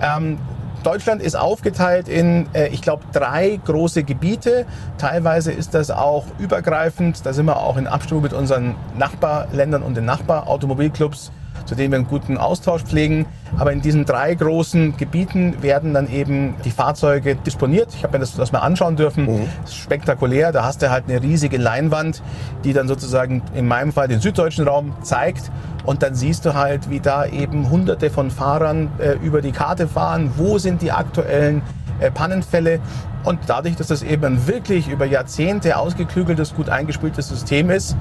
Ähm, 0.00 0.38
Deutschland 0.84 1.20
ist 1.22 1.36
aufgeteilt 1.36 2.08
in, 2.08 2.46
äh, 2.54 2.68
ich 2.68 2.82
glaube, 2.82 3.04
drei 3.12 3.58
große 3.64 4.04
Gebiete. 4.04 4.64
Teilweise 4.96 5.50
ist 5.50 5.74
das 5.74 5.90
auch 5.90 6.24
übergreifend. 6.38 7.26
Da 7.26 7.32
sind 7.32 7.46
wir 7.46 7.56
auch 7.56 7.76
in 7.76 7.86
Abstimmung 7.86 8.22
mit 8.22 8.32
unseren 8.32 8.76
Nachbarländern 8.96 9.82
und 9.82 9.96
den 9.96 10.04
Nachbarautomobilclubs 10.04 11.32
zu 11.66 11.74
denen 11.74 11.92
wir 11.92 11.98
einen 11.98 12.08
guten 12.08 12.38
Austausch 12.38 12.82
pflegen. 12.82 13.26
Aber 13.58 13.72
in 13.72 13.80
diesen 13.80 14.04
drei 14.04 14.34
großen 14.34 14.96
Gebieten 14.96 15.62
werden 15.62 15.94
dann 15.94 16.10
eben 16.10 16.54
die 16.64 16.70
Fahrzeuge 16.70 17.36
disponiert. 17.36 17.94
Ich 17.94 18.04
habe 18.04 18.14
mir 18.14 18.20
das, 18.20 18.34
das 18.34 18.52
mal 18.52 18.60
anschauen 18.60 18.96
dürfen. 18.96 19.26
Mhm. 19.26 19.48
Spektakulär. 19.70 20.52
Da 20.52 20.64
hast 20.64 20.82
du 20.82 20.90
halt 20.90 21.04
eine 21.08 21.22
riesige 21.22 21.56
Leinwand, 21.56 22.22
die 22.64 22.72
dann 22.72 22.88
sozusagen 22.88 23.42
in 23.54 23.66
meinem 23.66 23.92
Fall 23.92 24.08
den 24.08 24.20
süddeutschen 24.20 24.66
Raum 24.66 24.94
zeigt. 25.02 25.50
Und 25.84 26.02
dann 26.02 26.14
siehst 26.14 26.44
du 26.44 26.54
halt, 26.54 26.90
wie 26.90 27.00
da 27.00 27.26
eben 27.26 27.70
hunderte 27.70 28.10
von 28.10 28.30
Fahrern 28.30 28.90
äh, 28.98 29.12
über 29.24 29.40
die 29.40 29.52
Karte 29.52 29.88
fahren. 29.88 30.32
Wo 30.36 30.58
sind 30.58 30.82
die 30.82 30.92
aktuellen 30.92 31.62
äh, 32.00 32.10
Pannenfälle? 32.10 32.80
Und 33.24 33.40
dadurch, 33.46 33.76
dass 33.76 33.88
das 33.88 34.02
eben 34.02 34.24
ein 34.24 34.46
wirklich 34.46 34.88
über 34.88 35.04
Jahrzehnte 35.04 35.76
ausgeklügeltes, 35.76 36.54
gut 36.54 36.68
eingespieltes 36.68 37.28
System 37.28 37.70
ist, 37.70 37.96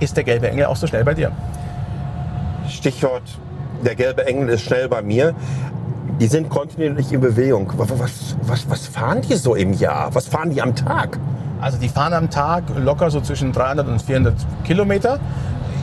ist 0.00 0.16
der 0.16 0.24
gelbe 0.24 0.50
Engel 0.50 0.66
auch 0.66 0.76
so 0.76 0.86
schnell 0.86 1.04
bei 1.04 1.14
dir. 1.14 1.32
Stichwort, 2.72 3.22
der 3.84 3.94
gelbe 3.94 4.26
Engel 4.26 4.48
ist 4.50 4.62
schnell 4.62 4.88
bei 4.88 5.02
mir. 5.02 5.34
Die 6.20 6.26
sind 6.26 6.48
kontinuierlich 6.48 7.12
in 7.12 7.20
Bewegung. 7.20 7.72
Was, 7.76 8.36
was, 8.42 8.70
was 8.70 8.86
fahren 8.86 9.22
die 9.22 9.34
so 9.34 9.54
im 9.54 9.72
Jahr? 9.72 10.14
Was 10.14 10.28
fahren 10.28 10.50
die 10.50 10.62
am 10.62 10.74
Tag? 10.74 11.18
Also 11.60 11.78
die 11.78 11.88
fahren 11.88 12.12
am 12.12 12.30
Tag 12.30 12.64
locker 12.76 13.10
so 13.10 13.20
zwischen 13.20 13.52
300 13.52 13.86
und 13.88 14.02
400 14.02 14.34
Kilometer. 14.64 15.18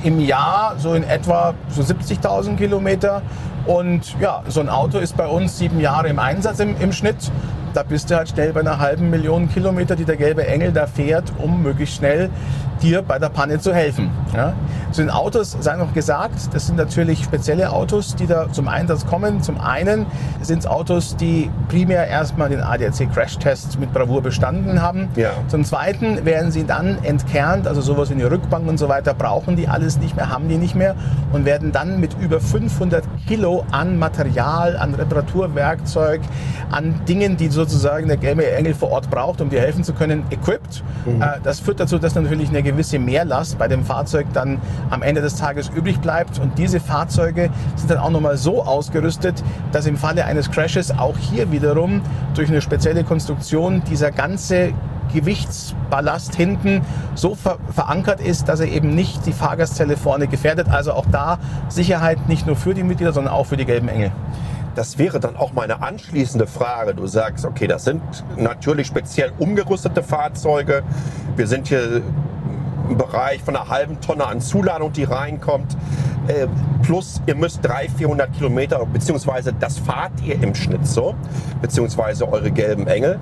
Im 0.03 0.19
Jahr 0.19 0.75
so 0.77 0.93
in 0.93 1.03
etwa 1.03 1.53
so 1.69 1.81
70.000 1.81 2.55
Kilometer. 2.55 3.21
Und 3.65 4.15
ja, 4.19 4.43
so 4.47 4.61
ein 4.61 4.69
Auto 4.69 4.97
ist 4.99 5.17
bei 5.17 5.27
uns 5.27 5.57
sieben 5.57 5.79
Jahre 5.79 6.07
im 6.09 6.19
Einsatz 6.19 6.59
im, 6.59 6.79
im 6.79 6.93
Schnitt 6.93 7.31
da 7.73 7.83
bist 7.83 8.09
du 8.09 8.15
halt 8.15 8.29
schnell 8.29 8.51
bei 8.51 8.61
einer 8.61 8.79
halben 8.79 9.09
Million 9.09 9.49
Kilometer, 9.49 9.95
die 9.95 10.05
der 10.05 10.17
gelbe 10.17 10.45
Engel 10.47 10.71
da 10.71 10.87
fährt, 10.87 11.31
um 11.37 11.61
möglichst 11.61 11.97
schnell 11.97 12.29
dir 12.81 13.01
bei 13.01 13.19
der 13.19 13.29
Panne 13.29 13.59
zu 13.59 13.73
helfen. 13.73 14.09
Ja? 14.33 14.53
Zu 14.91 15.01
den 15.01 15.11
Autos 15.11 15.55
sei 15.59 15.75
noch 15.75 15.93
gesagt, 15.93 16.53
das 16.53 16.67
sind 16.67 16.77
natürlich 16.77 17.23
spezielle 17.23 17.71
Autos, 17.71 18.15
die 18.15 18.25
da 18.25 18.51
zum 18.51 18.67
Einsatz 18.67 19.05
kommen. 19.05 19.43
Zum 19.43 19.59
einen 19.59 20.05
sind 20.41 20.59
es 20.59 20.67
Autos, 20.67 21.15
die 21.15 21.51
primär 21.67 22.07
erstmal 22.07 22.49
den 22.49 22.61
ADAC 22.61 23.11
Crash-Test 23.13 23.79
mit 23.79 23.93
Bravour 23.93 24.21
bestanden 24.21 24.81
haben. 24.81 25.09
Ja. 25.15 25.31
Zum 25.47 25.63
zweiten 25.63 26.25
werden 26.25 26.51
sie 26.51 26.65
dann 26.65 27.03
entkernt, 27.03 27.67
also 27.67 27.81
sowas 27.81 28.09
wie 28.09 28.15
eine 28.15 28.31
Rückbank 28.31 28.67
und 28.67 28.77
so 28.77 28.89
weiter, 28.89 29.13
brauchen 29.13 29.55
die 29.55 29.67
alles 29.67 29.99
nicht 29.99 30.15
mehr, 30.15 30.29
haben 30.29 30.47
die 30.47 30.57
nicht 30.57 30.75
mehr 30.75 30.95
und 31.31 31.45
werden 31.45 31.71
dann 31.71 31.99
mit 31.99 32.15
über 32.19 32.39
500 32.39 33.03
Kilo 33.27 33.65
an 33.71 33.99
Material, 33.99 34.75
an 34.77 34.95
Reparaturwerkzeug, 34.95 36.21
an 36.71 37.01
Dingen, 37.07 37.37
die 37.37 37.49
sozusagen 37.49 38.07
der 38.07 38.17
gelbe 38.17 38.49
Engel 38.51 38.73
vor 38.73 38.91
Ort 38.91 39.09
braucht, 39.09 39.41
um 39.41 39.49
dir 39.49 39.59
helfen 39.59 39.83
zu 39.83 39.93
können, 39.93 40.23
equipped. 40.31 40.83
Mhm. 41.05 41.21
Äh, 41.21 41.25
das 41.43 41.59
führt 41.59 41.79
dazu, 41.79 41.99
dass 41.99 42.15
natürlich 42.15 42.49
eine 42.49 42.63
gewisse 42.71 42.99
Mehrlast 42.99 43.57
bei 43.57 43.67
dem 43.67 43.83
Fahrzeug 43.83 44.27
dann 44.33 44.59
am 44.89 45.01
Ende 45.01 45.21
des 45.21 45.35
Tages 45.35 45.69
übrig 45.69 45.99
bleibt. 45.99 46.39
Und 46.39 46.57
diese 46.57 46.79
Fahrzeuge 46.79 47.49
sind 47.75 47.89
dann 47.89 47.97
auch 47.99 48.11
nochmal 48.11 48.37
so 48.37 48.63
ausgerüstet, 48.63 49.43
dass 49.71 49.85
im 49.85 49.97
Falle 49.97 50.25
eines 50.25 50.51
Crashes 50.51 50.91
auch 50.91 51.17
hier 51.17 51.51
wiederum 51.51 52.01
durch 52.35 52.49
eine 52.49 52.61
spezielle 52.61 53.03
Konstruktion 53.03 53.83
dieser 53.89 54.11
ganze 54.11 54.73
Gewichtsballast 55.13 56.35
hinten 56.35 56.81
so 57.15 57.33
ver 57.33 57.57
verankert 57.73 58.21
ist, 58.21 58.47
dass 58.47 58.59
er 58.59 58.67
eben 58.67 58.93
nicht 58.93 59.25
die 59.25 59.33
Fahrgastzelle 59.33 59.97
vorne 59.97 60.27
gefährdet. 60.27 60.69
Also 60.69 60.93
auch 60.93 61.05
da 61.11 61.39
Sicherheit 61.67 62.29
nicht 62.29 62.45
nur 62.45 62.55
für 62.55 62.73
die 62.73 62.83
Mitglieder, 62.83 63.13
sondern 63.13 63.33
auch 63.33 63.45
für 63.45 63.57
die 63.57 63.65
gelben 63.65 63.87
Engel. 63.87 64.11
Das 64.75 64.97
wäre 64.97 65.19
dann 65.19 65.35
auch 65.35 65.51
meine 65.53 65.81
anschließende 65.81 66.47
Frage. 66.47 66.93
Du 66.93 67.07
sagst, 67.07 67.43
okay, 67.43 67.67
das 67.67 67.83
sind 67.85 68.01
natürlich 68.37 68.87
speziell 68.87 69.31
umgerüstete 69.37 70.03
Fahrzeuge. 70.03 70.83
Wir 71.35 71.47
sind 71.47 71.67
hier 71.67 72.01
Bereich 72.97 73.43
von 73.43 73.55
einer 73.55 73.69
halben 73.69 73.99
Tonne 74.01 74.25
an 74.25 74.41
Zuladung, 74.41 74.91
die 74.91 75.03
reinkommt. 75.03 75.75
Äh, 76.27 76.47
plus 76.83 77.21
ihr 77.25 77.35
müsst 77.35 77.65
300, 77.65 77.97
400 77.97 78.33
Kilometer, 78.33 78.85
beziehungsweise 78.85 79.53
das 79.53 79.79
fahrt 79.79 80.11
ihr 80.23 80.41
im 80.41 80.53
Schnitt 80.53 80.85
so, 80.85 81.15
beziehungsweise 81.61 82.31
eure 82.31 82.51
gelben 82.51 82.87
Engel. 82.87 83.19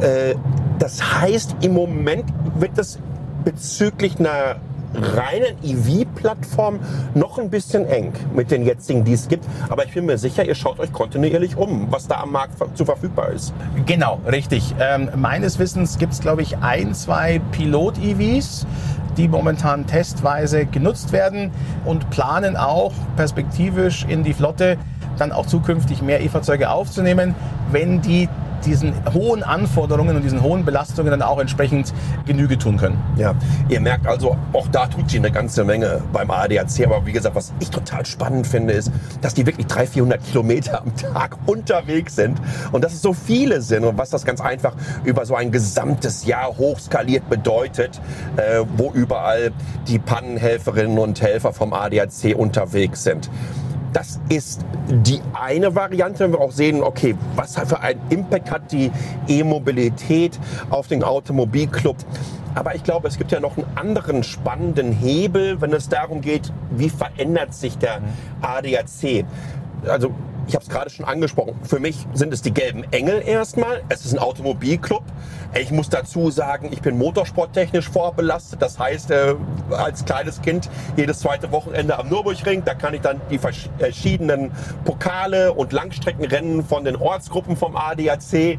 Äh, 0.00 0.34
das 0.78 1.20
heißt, 1.20 1.56
im 1.62 1.74
Moment 1.74 2.24
wird 2.58 2.78
es 2.78 2.98
bezüglich 3.44 4.18
einer 4.18 4.56
reinen 4.94 5.56
EV-Plattform 5.62 6.78
noch 7.14 7.38
ein 7.38 7.50
bisschen 7.50 7.86
eng 7.86 8.12
mit 8.34 8.50
den 8.50 8.62
jetzigen, 8.62 9.04
die 9.04 9.12
es 9.12 9.28
gibt. 9.28 9.44
Aber 9.68 9.84
ich 9.84 9.92
bin 9.92 10.06
mir 10.06 10.18
sicher, 10.18 10.44
ihr 10.44 10.54
schaut 10.54 10.78
euch 10.78 10.92
kontinuierlich 10.92 11.56
um, 11.56 11.88
was 11.90 12.06
da 12.06 12.20
am 12.20 12.32
Markt 12.32 12.54
zu 12.76 12.84
verfügbar 12.84 13.30
ist. 13.30 13.52
Genau, 13.86 14.20
richtig. 14.30 14.74
Ähm, 14.80 15.10
meines 15.16 15.58
Wissens 15.58 15.98
gibt 15.98 16.12
es, 16.12 16.20
glaube 16.20 16.42
ich, 16.42 16.58
ein, 16.58 16.94
zwei 16.94 17.40
Pilot-EVs 17.52 18.66
die 19.16 19.28
momentan 19.28 19.86
testweise 19.86 20.66
genutzt 20.66 21.12
werden 21.12 21.50
und 21.84 22.10
planen 22.10 22.56
auch 22.56 22.92
perspektivisch 23.16 24.04
in 24.08 24.24
die 24.24 24.34
Flotte 24.34 24.76
dann 25.18 25.32
auch 25.32 25.46
zukünftig 25.46 26.02
mehr 26.02 26.22
E-Fahrzeuge 26.22 26.70
aufzunehmen, 26.70 27.34
wenn 27.70 28.00
die 28.00 28.28
diesen 28.64 28.94
hohen 29.12 29.42
Anforderungen 29.42 30.16
und 30.16 30.22
diesen 30.22 30.42
hohen 30.42 30.64
Belastungen 30.64 31.10
dann 31.10 31.22
auch 31.22 31.38
entsprechend 31.38 31.92
Genüge 32.26 32.58
tun 32.58 32.76
können. 32.76 32.98
Ja, 33.16 33.34
ihr 33.68 33.80
merkt 33.80 34.06
also, 34.06 34.36
auch 34.52 34.68
da 34.68 34.86
tut 34.86 35.10
sie 35.10 35.18
eine 35.18 35.30
ganze 35.30 35.64
Menge 35.64 36.02
beim 36.12 36.30
ADAC. 36.30 36.86
Aber 36.86 37.04
wie 37.06 37.12
gesagt, 37.12 37.34
was 37.34 37.52
ich 37.60 37.70
total 37.70 38.06
spannend 38.06 38.46
finde, 38.46 38.74
ist, 38.74 38.90
dass 39.20 39.34
die 39.34 39.46
wirklich 39.46 39.66
300, 39.66 39.92
400 39.92 40.24
Kilometer 40.24 40.82
am 40.82 40.94
Tag 40.96 41.36
unterwegs 41.46 42.16
sind 42.16 42.40
und 42.72 42.82
dass 42.82 42.94
es 42.94 43.02
so 43.02 43.12
viele 43.12 43.62
sind 43.62 43.84
und 43.84 43.98
was 43.98 44.10
das 44.10 44.24
ganz 44.24 44.40
einfach 44.40 44.74
über 45.04 45.26
so 45.26 45.34
ein 45.34 45.52
gesamtes 45.52 46.24
Jahr 46.24 46.56
hochskaliert 46.56 47.28
bedeutet, 47.28 48.00
äh, 48.36 48.64
wo 48.76 48.90
überall 48.92 49.52
die 49.88 49.98
Pannenhelferinnen 49.98 50.98
und 50.98 51.20
Helfer 51.20 51.52
vom 51.52 51.72
ADAC 51.72 52.34
unterwegs 52.36 53.04
sind. 53.04 53.30
Das 53.94 54.18
ist 54.28 54.64
die 54.88 55.20
eine 55.34 55.76
Variante, 55.76 56.24
wenn 56.24 56.32
wir 56.32 56.40
auch 56.40 56.50
sehen, 56.50 56.82
okay, 56.82 57.14
was 57.36 57.54
für 57.54 57.80
einen 57.80 58.00
Impact 58.10 58.50
hat 58.50 58.72
die 58.72 58.90
E-Mobilität 59.28 60.38
auf 60.68 60.88
den 60.88 61.04
Automobilclub. 61.04 61.96
Aber 62.56 62.74
ich 62.74 62.82
glaube, 62.82 63.06
es 63.06 63.16
gibt 63.16 63.30
ja 63.30 63.38
noch 63.38 63.56
einen 63.56 63.66
anderen 63.76 64.24
spannenden 64.24 64.90
Hebel, 64.90 65.60
wenn 65.60 65.72
es 65.72 65.88
darum 65.88 66.20
geht, 66.20 66.52
wie 66.72 66.90
verändert 66.90 67.54
sich 67.54 67.78
der 67.78 68.00
ADAC. 68.42 69.24
Also 69.86 70.10
ich 70.46 70.54
habe 70.54 70.64
es 70.64 70.70
gerade 70.70 70.90
schon 70.90 71.04
angesprochen, 71.04 71.54
für 71.62 71.80
mich 71.80 72.06
sind 72.14 72.32
es 72.32 72.42
die 72.42 72.52
gelben 72.52 72.84
Engel 72.92 73.22
erstmal. 73.26 73.82
Es 73.88 74.04
ist 74.04 74.12
ein 74.12 74.18
Automobilclub. 74.18 75.02
Ich 75.58 75.70
muss 75.70 75.88
dazu 75.88 76.30
sagen, 76.30 76.68
ich 76.72 76.82
bin 76.82 76.98
motorsporttechnisch 76.98 77.88
vorbelastet. 77.88 78.60
Das 78.60 78.78
heißt, 78.78 79.10
äh, 79.10 79.34
als 79.70 80.04
kleines 80.04 80.42
Kind 80.42 80.68
jedes 80.96 81.20
zweite 81.20 81.52
Wochenende 81.52 81.98
am 81.98 82.08
Nürburgring, 82.08 82.64
da 82.64 82.74
kann 82.74 82.94
ich 82.94 83.00
dann 83.00 83.20
die 83.30 83.38
verschiedenen 83.38 84.50
Pokale 84.84 85.52
und 85.52 85.72
Langstreckenrennen 85.72 86.64
von 86.64 86.84
den 86.84 86.96
Ortsgruppen 86.96 87.56
vom 87.56 87.76
ADAC 87.76 88.34
äh, 88.34 88.58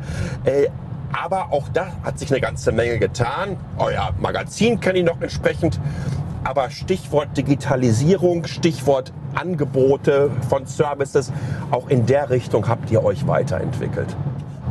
aber 1.12 1.54
auch 1.54 1.70
da 1.70 1.94
hat 2.04 2.20
sich 2.20 2.30
eine 2.30 2.42
ganze 2.42 2.72
Menge 2.72 3.00
getan. 3.00 3.58
Euer 3.78 4.14
Magazin 4.20 4.80
kenne 4.80 5.00
ich 5.00 5.06
noch 5.06 5.22
entsprechend. 5.22 5.80
Aber 6.46 6.70
Stichwort 6.70 7.36
Digitalisierung, 7.36 8.46
Stichwort 8.46 9.12
Angebote 9.34 10.30
von 10.48 10.68
Services, 10.68 11.34
auch 11.72 11.90
in 11.90 12.06
der 12.06 12.30
Richtung 12.30 12.68
habt 12.68 12.92
ihr 12.92 13.04
euch 13.04 13.26
weiterentwickelt. 13.26 14.16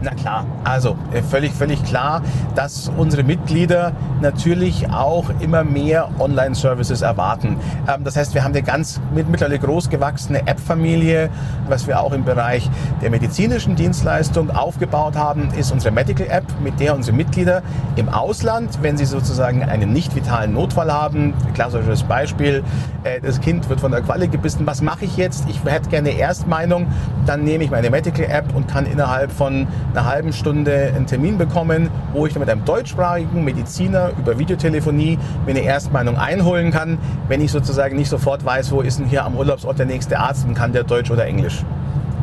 Na 0.05 0.11
klar, 0.11 0.45
also 0.65 0.99
äh, 1.15 1.23
völlig, 1.23 1.53
völlig 1.53 1.83
klar, 1.83 2.21
dass 2.55 2.93
unsere 2.95 3.23
Mitglieder 3.23 3.93
natürlich 4.21 4.91
auch 4.91 5.31
immer 5.41 5.65
mehr 5.65 6.11
Online-Services 6.19 7.01
erwarten. 7.01 7.57
Ähm, 7.89 8.05
das 8.05 8.15
heißt, 8.15 8.35
wir 8.35 8.45
haben 8.45 8.53
eine 8.53 8.63
ganz 8.63 9.01
mittlerweile 9.15 9.59
groß 9.59 9.89
gewachsene 9.89 10.47
App-Familie. 10.47 11.31
Was 11.69 11.87
wir 11.87 12.01
auch 12.01 12.13
im 12.13 12.23
Bereich 12.23 12.69
der 13.01 13.09
medizinischen 13.09 13.77
Dienstleistung 13.77 14.51
aufgebaut 14.51 15.17
haben, 15.17 15.49
ist 15.59 15.73
unsere 15.73 15.95
Medical 15.95 16.27
App, 16.27 16.45
mit 16.63 16.79
der 16.81 16.95
unsere 16.95 17.17
Mitglieder 17.17 17.63
im 17.97 18.11
Ausland, 18.11 18.81
wenn 18.83 18.99
sie 18.99 19.07
sozusagen 19.07 19.63
einen 19.63 19.95
nicht 19.95 20.15
vitalen 20.15 20.53
Notfall 20.53 20.93
haben, 20.93 21.33
klassisches 21.55 22.03
Beispiel, 22.03 22.63
äh, 23.05 23.23
das 23.23 23.41
Kind 23.41 23.71
wird 23.71 23.81
von 23.81 23.91
der 23.91 24.03
Qualle 24.03 24.29
gebissen, 24.29 24.67
was 24.67 24.83
mache 24.83 25.07
ich 25.07 25.17
jetzt? 25.17 25.49
Ich 25.49 25.65
hätte 25.65 25.89
gerne 25.89 26.11
Erstmeinung, 26.11 26.89
dann 27.25 27.43
nehme 27.43 27.65
ich 27.65 27.71
meine 27.71 27.89
Medical 27.89 28.27
App 28.27 28.55
und 28.55 28.69
kann 28.69 28.85
innerhalb 28.85 29.33
von 29.33 29.67
einer 29.97 30.07
halben 30.07 30.33
Stunde 30.33 30.93
einen 30.95 31.07
Termin 31.07 31.39
bekommen, 31.39 31.89
wo 32.13 32.27
ich 32.27 32.39
mit 32.39 32.49
einem 32.49 32.65
deutschsprachigen 32.65 33.45
Mediziner 33.45 34.11
über 34.19 34.39
Videotelefonie 34.39 35.19
mir 35.47 35.51
eine 35.51 35.61
Erstmeinung 35.61 36.17
einholen 36.17 36.71
kann, 36.71 36.99
wenn 37.29 37.41
ich 37.41 37.53
sozusagen 37.53 37.97
nicht 37.97 38.09
sofort 38.09 38.45
weiß, 38.45 38.73
wo 38.73 38.81
ist 38.81 38.99
denn 38.99 39.07
hier 39.07 39.25
am 39.25 39.37
Urlaubsort 39.37 39.79
der 39.79 39.87
nächste 39.87 40.19
Arzt 40.19 40.47
und 40.47 40.55
kann 40.55 40.73
der 40.73 40.85
Deutsch 40.85 41.11
oder 41.11 41.27
Englisch. 41.27 41.65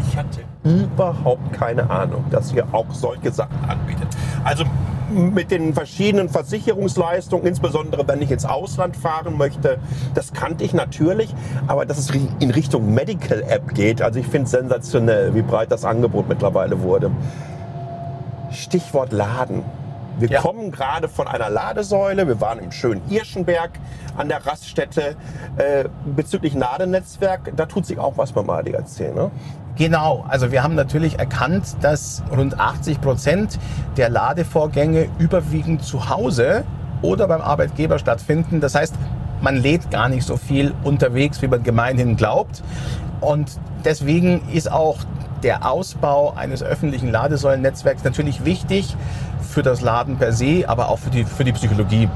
Ich 0.07 0.17
hatte 0.17 0.41
überhaupt 0.63 1.53
keine 1.53 1.89
Ahnung, 1.89 2.25
dass 2.29 2.53
ihr 2.53 2.65
auch 2.71 2.91
solche 2.91 3.31
Sachen 3.31 3.57
anbietet. 3.67 4.07
Also 4.43 4.65
mit 5.12 5.51
den 5.51 5.73
verschiedenen 5.73 6.29
Versicherungsleistungen, 6.29 7.45
insbesondere 7.45 8.07
wenn 8.07 8.21
ich 8.21 8.31
ins 8.31 8.45
Ausland 8.45 8.95
fahren 8.95 9.38
möchte, 9.38 9.77
das 10.13 10.34
kannte 10.34 10.63
ich 10.63 10.73
natürlich, 10.73 11.34
aber 11.67 11.86
dass 11.86 11.97
es 11.97 12.12
in 12.39 12.51
Richtung 12.51 12.93
Medical 12.93 13.43
App 13.43 13.73
geht, 13.73 14.01
also 14.01 14.19
ich 14.19 14.27
finde 14.27 14.45
es 14.45 14.51
sensationell, 14.51 15.36
wie 15.36 15.41
breit 15.41 15.71
das 15.71 15.84
Angebot 15.86 16.29
mittlerweile 16.29 16.81
wurde. 16.81 17.12
Stichwort 18.51 19.11
Laden. 19.11 19.63
Wir 20.19 20.29
ja. 20.29 20.41
kommen 20.41 20.71
gerade 20.71 21.07
von 21.07 21.27
einer 21.27 21.49
Ladesäule. 21.49 22.27
Wir 22.27 22.39
waren 22.41 22.59
im 22.59 22.71
schönen 22.71 23.01
Irschenberg 23.09 23.71
an 24.17 24.27
der 24.27 24.45
Raststätte. 24.45 25.15
Äh, 25.57 25.85
bezüglich 26.05 26.53
Ladenetzwerk, 26.53 27.53
da 27.55 27.65
tut 27.65 27.85
sich 27.85 27.97
auch 27.97 28.17
was 28.17 28.31
beim 28.31 28.49
ADAC, 28.49 29.15
ne? 29.15 29.31
Genau, 29.77 30.25
also 30.27 30.51
wir 30.51 30.63
haben 30.63 30.75
natürlich 30.75 31.17
erkannt, 31.17 31.77
dass 31.81 32.21
rund 32.29 32.59
80 32.59 32.99
Prozent 32.99 33.57
der 33.95 34.09
Ladevorgänge 34.09 35.07
überwiegend 35.17 35.83
zu 35.83 36.09
Hause 36.09 36.65
oder 37.01 37.27
beim 37.27 37.41
Arbeitgeber 37.41 37.97
stattfinden. 37.97 38.59
Das 38.59 38.75
heißt, 38.75 38.93
man 39.41 39.55
lädt 39.55 39.89
gar 39.89 40.09
nicht 40.09 40.25
so 40.25 40.37
viel 40.37 40.73
unterwegs, 40.83 41.41
wie 41.41 41.47
man 41.47 41.63
gemeinhin 41.63 42.17
glaubt. 42.17 42.63
Und 43.21 43.59
deswegen 43.85 44.41
ist 44.51 44.71
auch 44.71 44.97
der 45.43 45.69
Ausbau 45.69 46.34
eines 46.36 46.63
öffentlichen 46.63 47.10
Ladesäulennetzwerks 47.10 48.04
natürlich 48.04 48.45
wichtig 48.45 48.95
für 49.41 49.63
das 49.63 49.82
Laden 49.82 50.17
per 50.17 50.32
se, 50.32 50.63
aber 50.67 50.89
auch 50.89 50.99
für 50.99 51.10
die, 51.10 51.23
für 51.23 51.43
die 51.43 51.51
Psychologie. 51.51 52.10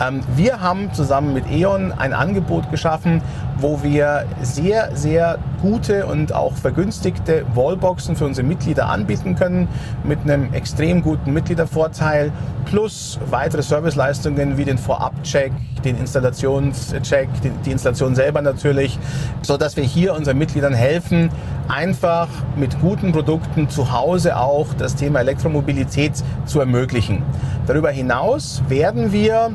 Ähm, 0.00 0.20
wir 0.36 0.60
haben 0.60 0.92
zusammen 0.92 1.32
mit 1.32 1.50
E.ON 1.50 1.92
ein 1.92 2.12
Angebot 2.12 2.70
geschaffen, 2.70 3.22
wo 3.58 3.82
wir 3.82 4.26
sehr, 4.42 4.94
sehr 4.94 5.38
gute 5.62 6.06
und 6.06 6.34
auch 6.34 6.54
vergünstigte 6.54 7.44
Wallboxen 7.54 8.16
für 8.16 8.24
unsere 8.24 8.46
Mitglieder 8.46 8.88
anbieten 8.88 9.36
können, 9.36 9.68
mit 10.02 10.20
einem 10.22 10.52
extrem 10.52 11.02
guten 11.02 11.32
Mitgliedervorteil, 11.32 12.32
plus 12.64 13.18
weitere 13.30 13.62
Serviceleistungen 13.62 14.58
wie 14.58 14.64
den 14.64 14.78
Vorabcheck, 14.78 15.52
den 15.84 15.96
Installationscheck, 15.98 17.28
die 17.64 17.70
Installation 17.70 18.14
selber 18.14 18.42
natürlich, 18.42 18.98
so 19.42 19.56
dass 19.56 19.76
wir 19.76 19.84
hier 19.84 20.14
unseren 20.14 20.38
Mitgliedern 20.38 20.74
helfen, 20.74 21.30
einfach 21.68 22.28
mit 22.56 22.80
guten 22.80 23.12
Produkten 23.12 23.68
zu 23.68 23.92
Hause 23.92 24.36
auch 24.36 24.66
das 24.76 24.96
Thema 24.96 25.20
Elektromobilität 25.20 26.12
zu 26.46 26.60
ermöglichen. 26.64 27.22
Darüber 27.66 27.90
hinaus 27.90 28.62
werden 28.68 29.12
wir 29.12 29.52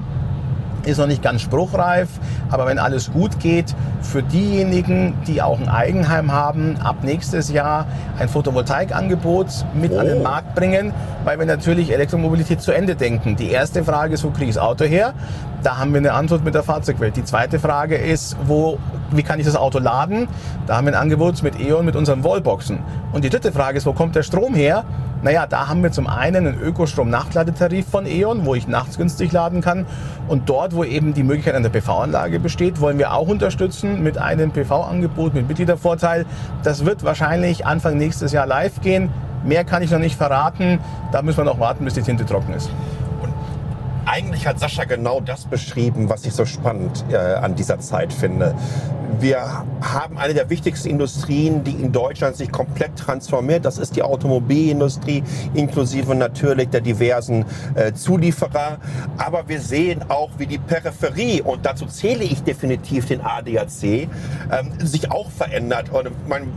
ist 0.85 0.97
noch 0.97 1.07
nicht 1.07 1.21
ganz 1.21 1.41
spruchreif, 1.41 2.07
aber 2.49 2.65
wenn 2.65 2.79
alles 2.79 3.11
gut 3.11 3.39
geht, 3.39 3.75
für 4.01 4.23
diejenigen, 4.23 5.13
die 5.27 5.41
auch 5.41 5.59
ein 5.59 5.67
Eigenheim 5.67 6.31
haben, 6.31 6.77
ab 6.77 7.03
nächstes 7.03 7.51
Jahr 7.51 7.85
ein 8.17 8.29
Photovoltaikangebot 8.29 9.47
mit 9.73 9.91
oh. 9.91 9.99
an 9.99 10.07
den 10.07 10.19
oh. 10.19 10.23
Markt 10.23 10.55
bringen, 10.55 10.93
weil 11.25 11.37
wir 11.37 11.45
natürlich 11.45 11.91
Elektromobilität 11.91 12.61
zu 12.61 12.71
Ende 12.71 12.95
denken. 12.95 13.35
Die 13.35 13.51
erste 13.51 13.83
Frage 13.83 14.13
ist, 14.13 14.23
wo 14.23 14.29
kriege 14.29 14.49
ich 14.49 14.55
das 14.55 14.63
Auto 14.63 14.85
her? 14.85 15.13
Da 15.63 15.77
haben 15.77 15.91
wir 15.91 15.97
eine 15.97 16.13
Antwort 16.13 16.45
mit 16.45 16.55
der 16.55 16.63
Fahrzeugwelt. 16.63 17.17
Die 17.17 17.25
zweite 17.25 17.59
Frage 17.59 17.97
ist, 17.97 18.37
wo, 18.45 18.79
wie 19.11 19.23
kann 19.23 19.39
ich 19.39 19.45
das 19.45 19.57
Auto 19.57 19.79
laden? 19.79 20.27
Da 20.65 20.77
haben 20.77 20.85
wir 20.87 20.93
ein 20.93 21.01
Angebot 21.01 21.43
mit 21.43 21.59
E.ON, 21.59 21.85
mit 21.85 21.97
unseren 21.97 22.23
Wallboxen. 22.23 22.79
Und 23.11 23.25
die 23.25 23.29
dritte 23.29 23.51
Frage 23.51 23.77
ist, 23.77 23.85
wo 23.85 23.91
kommt 23.91 24.15
der 24.15 24.23
Strom 24.23 24.55
her? 24.55 24.85
Naja, 25.21 25.45
da 25.47 25.67
haben 25.67 25.83
wir 25.83 25.91
zum 25.91 26.07
einen 26.07 26.47
einen 26.47 26.61
Ökostrom-Nachladetarif 26.61 27.87
von 27.87 28.05
E.ON, 28.05 28.45
wo 28.45 28.55
ich 28.55 28.67
nachts 28.67 28.97
günstig 28.97 29.31
laden 29.31 29.61
kann. 29.61 29.85
Und 30.27 30.47
dort, 30.49 30.73
wo 30.73 30.83
eben 30.83 31.13
die 31.13 31.23
Möglichkeit 31.23 31.61
der 31.61 31.69
PV-Anlage 31.69 32.39
besteht, 32.39 32.79
wollen 32.79 32.97
wir 32.97 33.13
auch 33.13 33.27
unterstützen 33.27 34.01
mit 34.01 34.17
einem 34.17 34.51
PV-Angebot, 34.51 35.33
mit 35.33 35.47
Mitgliedervorteil. 35.47 36.25
Das 36.63 36.85
wird 36.85 37.03
wahrscheinlich 37.03 37.65
Anfang 37.65 37.97
nächstes 37.97 38.31
Jahr 38.31 38.47
live 38.47 38.79
gehen. 38.81 39.09
Mehr 39.43 39.65
kann 39.65 39.83
ich 39.83 39.91
noch 39.91 39.99
nicht 39.99 40.15
verraten. 40.15 40.79
Da 41.11 41.21
müssen 41.21 41.37
wir 41.37 41.45
noch 41.45 41.59
warten, 41.59 41.83
bis 41.83 41.95
die 41.95 42.01
Tinte 42.01 42.25
trocken 42.25 42.53
ist 42.53 42.69
eigentlich 44.09 44.47
hat 44.47 44.59
Sascha 44.59 44.85
genau 44.85 45.21
das 45.21 45.45
beschrieben, 45.45 46.09
was 46.09 46.25
ich 46.25 46.33
so 46.33 46.43
spannend 46.45 47.05
äh, 47.11 47.15
an 47.15 47.53
dieser 47.55 47.79
Zeit 47.79 48.11
finde. 48.11 48.55
Wir 49.19 49.65
haben 49.81 50.17
eine 50.17 50.33
der 50.33 50.49
wichtigsten 50.49 50.89
Industrien, 50.89 51.63
die 51.63 51.73
in 51.73 51.91
Deutschland 51.91 52.35
sich 52.35 52.51
komplett 52.51 52.95
transformiert. 52.97 53.65
Das 53.65 53.77
ist 53.77 53.95
die 53.95 54.01
Automobilindustrie, 54.01 55.23
inklusive 55.53 56.15
natürlich 56.15 56.69
der 56.69 56.81
diversen 56.81 57.45
äh, 57.75 57.93
Zulieferer. 57.93 58.79
Aber 59.17 59.47
wir 59.47 59.61
sehen 59.61 60.03
auch, 60.09 60.31
wie 60.37 60.47
die 60.47 60.57
Peripherie, 60.57 61.41
und 61.41 61.65
dazu 61.65 61.85
zähle 61.85 62.23
ich 62.23 62.41
definitiv 62.43 63.05
den 63.05 63.21
ADAC, 63.21 63.83
ähm, 63.83 64.09
sich 64.79 65.11
auch 65.11 65.29
verändert. 65.29 65.89
Und 65.91 66.09
man, 66.27 66.47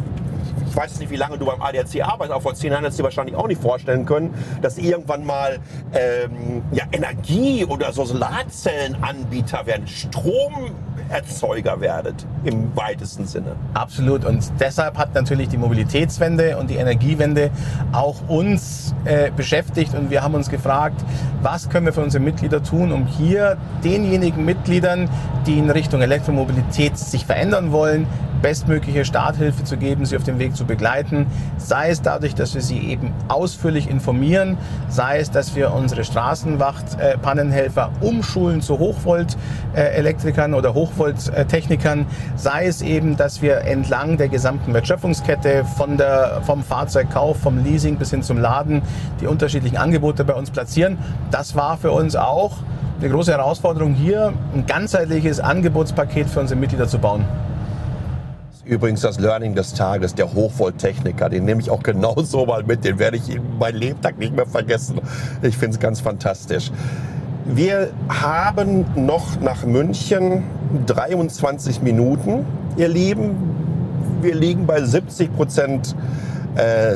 ich 0.69 0.77
weiß 0.77 0.99
nicht, 1.01 1.11
wie 1.11 1.17
lange 1.17 1.39
du 1.39 1.47
beim 1.47 1.61
ADAC 1.61 2.03
arbeitest, 2.03 2.33
aber 2.33 2.41
vor 2.41 2.55
zehn 2.55 2.73
Jahren 2.73 2.83
hättest 2.83 2.99
du 2.99 3.03
dir 3.03 3.07
wahrscheinlich 3.07 3.37
auch 3.37 3.47
nicht 3.47 3.61
vorstellen 3.61 4.05
können, 4.07 4.35
dass 4.61 4.79
irgendwann 4.79 5.25
mal 5.25 5.59
ähm, 5.93 6.63
ja, 6.73 6.85
Energie- 6.93 7.65
oder 7.65 7.93
so 7.93 8.05
Solarzellenanbieter 8.05 9.67
werden, 9.67 9.87
Stromerzeuger 9.87 11.81
werdet 11.81 12.27
im 12.45 12.75
weitesten 12.77 13.27
Sinne. 13.27 13.57
Absolut. 13.75 14.25
Und 14.25 14.51
deshalb 14.61 14.97
hat 14.99 15.15
natürlich 15.15 15.49
die 15.49 15.59
Mobilitätswende 15.59 16.57
und 16.57 16.71
die 16.71 16.77
Energiewende 16.77 17.51
auch 17.93 18.17
uns 18.29 18.95
äh, 19.05 19.31
beschäftigt 19.31 19.95
und 19.95 20.11
wir 20.11 20.23
haben 20.23 20.35
uns 20.35 20.49
gefragt, 20.49 21.05
was 21.43 21.69
können 21.69 21.87
wir 21.87 21.93
für 21.93 22.03
unsere 22.03 22.23
Mitglieder 22.23 22.63
tun, 22.63 22.93
um 22.93 23.07
hier 23.07 23.57
denjenigen 23.85 24.45
Mitgliedern, 24.45 25.09
die 25.47 25.59
in 25.59 25.71
Richtung 25.71 26.03
Elektromobilität 26.03 26.97
sich 26.97 27.27
verändern 27.27 27.73
wollen, 27.73 28.07
bestmögliche 28.43 29.05
Starthilfe 29.05 29.65
zu 29.65 29.77
geben, 29.77 30.05
sie 30.05 30.17
auf 30.17 30.25
dem 30.25 30.39
Weg 30.39 30.57
zu 30.57 30.65
begleiten, 30.65 31.27
sei 31.57 31.91
es 31.91 32.03
dadurch, 32.03 32.35
dass 32.35 32.55
wir 32.55 32.61
sie 32.61 32.79
eben 32.79 33.13
ausführlich 33.29 33.89
informieren, 33.89 34.59
sei 34.89 35.19
es, 35.21 35.31
dass 35.31 35.55
wir 35.55 35.73
unsere 35.73 36.05
Straßenwacht-Pannenhelfer 36.05 37.91
umschulen 38.01 38.61
zu 38.61 38.79
Hochvolt-Elektrikern 38.79 40.55
oder 40.55 40.75
Hochvolt-Technikern, 40.75 42.07
sei 42.37 42.67
es 42.67 42.83
eben, 42.83 43.17
dass 43.17 43.41
wir 43.41 43.63
entlang 43.63 44.17
der 44.17 44.29
gesamten 44.29 44.75
Wertschöpfungskette 44.75 45.65
von 45.65 45.97
der, 45.97 46.43
vom 46.45 46.63
Fahrzeugkauf, 46.63 47.39
vom 47.39 47.63
Leasing 47.63 47.97
bis 47.97 48.11
hin 48.11 48.23
zum 48.23 48.39
Laden 48.39 48.83
die 49.21 49.27
unterschiedlichen 49.27 49.77
Angebote 49.77 50.25
bei 50.25 50.35
uns 50.35 50.51
platzieren. 50.51 50.99
Das 51.31 51.55
war 51.55 51.79
für 51.79 51.93
uns 51.93 52.17
auch 52.17 52.59
eine 53.01 53.11
große 53.11 53.33
Herausforderung 53.33 53.95
hier, 53.95 54.33
ein 54.55 54.67
ganzheitliches 54.67 55.41
Angebotspaket 55.41 56.29
für 56.29 56.41
unsere 56.41 56.59
Mitglieder 56.59 56.87
zu 56.87 56.99
bauen. 56.99 57.25
Übrigens 58.65 59.01
das 59.01 59.19
Learning 59.19 59.57
des 59.57 59.75
Tages, 59.75 60.15
der 60.15 60.35
Hochvolttechniker, 60.35 61.29
den 61.29 61.45
nehme 61.45 61.61
ich 61.61 61.69
auch 61.69 61.83
genauso 61.83 62.47
mal 62.47 62.63
mit, 62.63 62.85
den 62.85 63.01
werde 63.01 63.17
ich 63.17 63.35
in 63.35 63.59
meinem 63.59 63.77
Lebtag 63.77 64.19
nicht 64.19 64.37
mehr 64.37 64.47
vergessen. 64.47 65.01
Ich 65.43 65.57
finde 65.57 65.75
es 65.75 65.81
ganz 65.81 66.01
fantastisch. 66.01 66.71
Wir 67.45 67.91
haben 68.09 68.87
noch 68.95 69.41
nach 69.41 69.65
München 69.65 70.45
23 70.87 71.83
Minuten, 71.83 72.47
ihr 72.77 72.87
Lieben. 72.87 73.35
Wir 74.21 74.37
liegen 74.37 74.65
bei 74.65 74.81
70 74.81 75.35
Prozent 75.35 75.97
äh, 76.55 76.95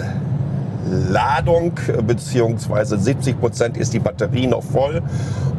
Ladung, 1.11 1.73
beziehungsweise 2.07 2.97
70 2.97 3.41
Prozent 3.41 3.77
ist 3.77 3.93
die 3.93 3.99
Batterie 3.99 4.47
noch 4.47 4.63
voll 4.63 5.03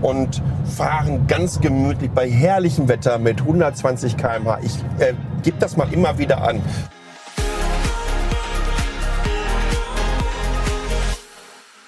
und 0.02 0.42
fahren 0.64 1.28
ganz 1.28 1.60
gemütlich 1.60 2.12
bei 2.12 2.30
herrlichem 2.30 2.88
Wetter 2.88 3.18
mit 3.20 3.42
120 3.42 4.16
km/h. 4.16 4.60
Ich 4.64 4.78
äh, 5.00 5.14
gebe 5.48 5.60
das 5.60 5.78
mal 5.78 5.94
immer 5.94 6.18
wieder 6.18 6.42
an. 6.42 6.62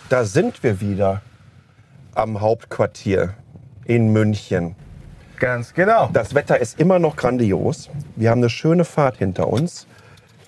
Da 0.08 0.24
sind 0.24 0.64
wir 0.64 0.80
wieder 0.80 1.22
am 2.16 2.40
Hauptquartier 2.40 3.34
in 3.84 4.14
München. 4.14 4.78
Ganz 5.40 5.74
genau. 5.74 6.10
Das 6.14 6.36
Wetter 6.36 6.58
ist 6.58 6.80
immer 6.80 7.00
noch 7.00 7.18
grandios. 7.18 7.90
Wir 8.16 8.30
haben 8.30 8.40
eine 8.40 8.50
schöne 8.50 8.86
Fahrt 8.86 9.18
hinter 9.18 9.50
uns. 9.50 9.88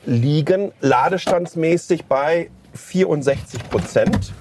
Liegen 0.06 0.72
ladestandsmäßig 0.80 2.06
bei 2.06 2.50
64 2.76 3.70
Prozent. 3.70 4.34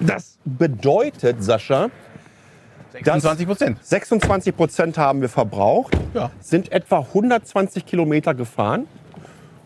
Das 0.00 0.36
bedeutet, 0.44 1.44
Sascha, 1.44 1.90
26 2.92 3.46
Prozent. 3.46 3.78
26 3.84 4.56
Prozent 4.56 4.98
haben 4.98 5.20
wir 5.20 5.28
verbraucht, 5.28 5.96
Ja. 6.14 6.30
sind 6.40 6.70
etwa 6.72 6.98
120 7.00 7.86
Kilometer 7.86 8.34
gefahren. 8.34 8.86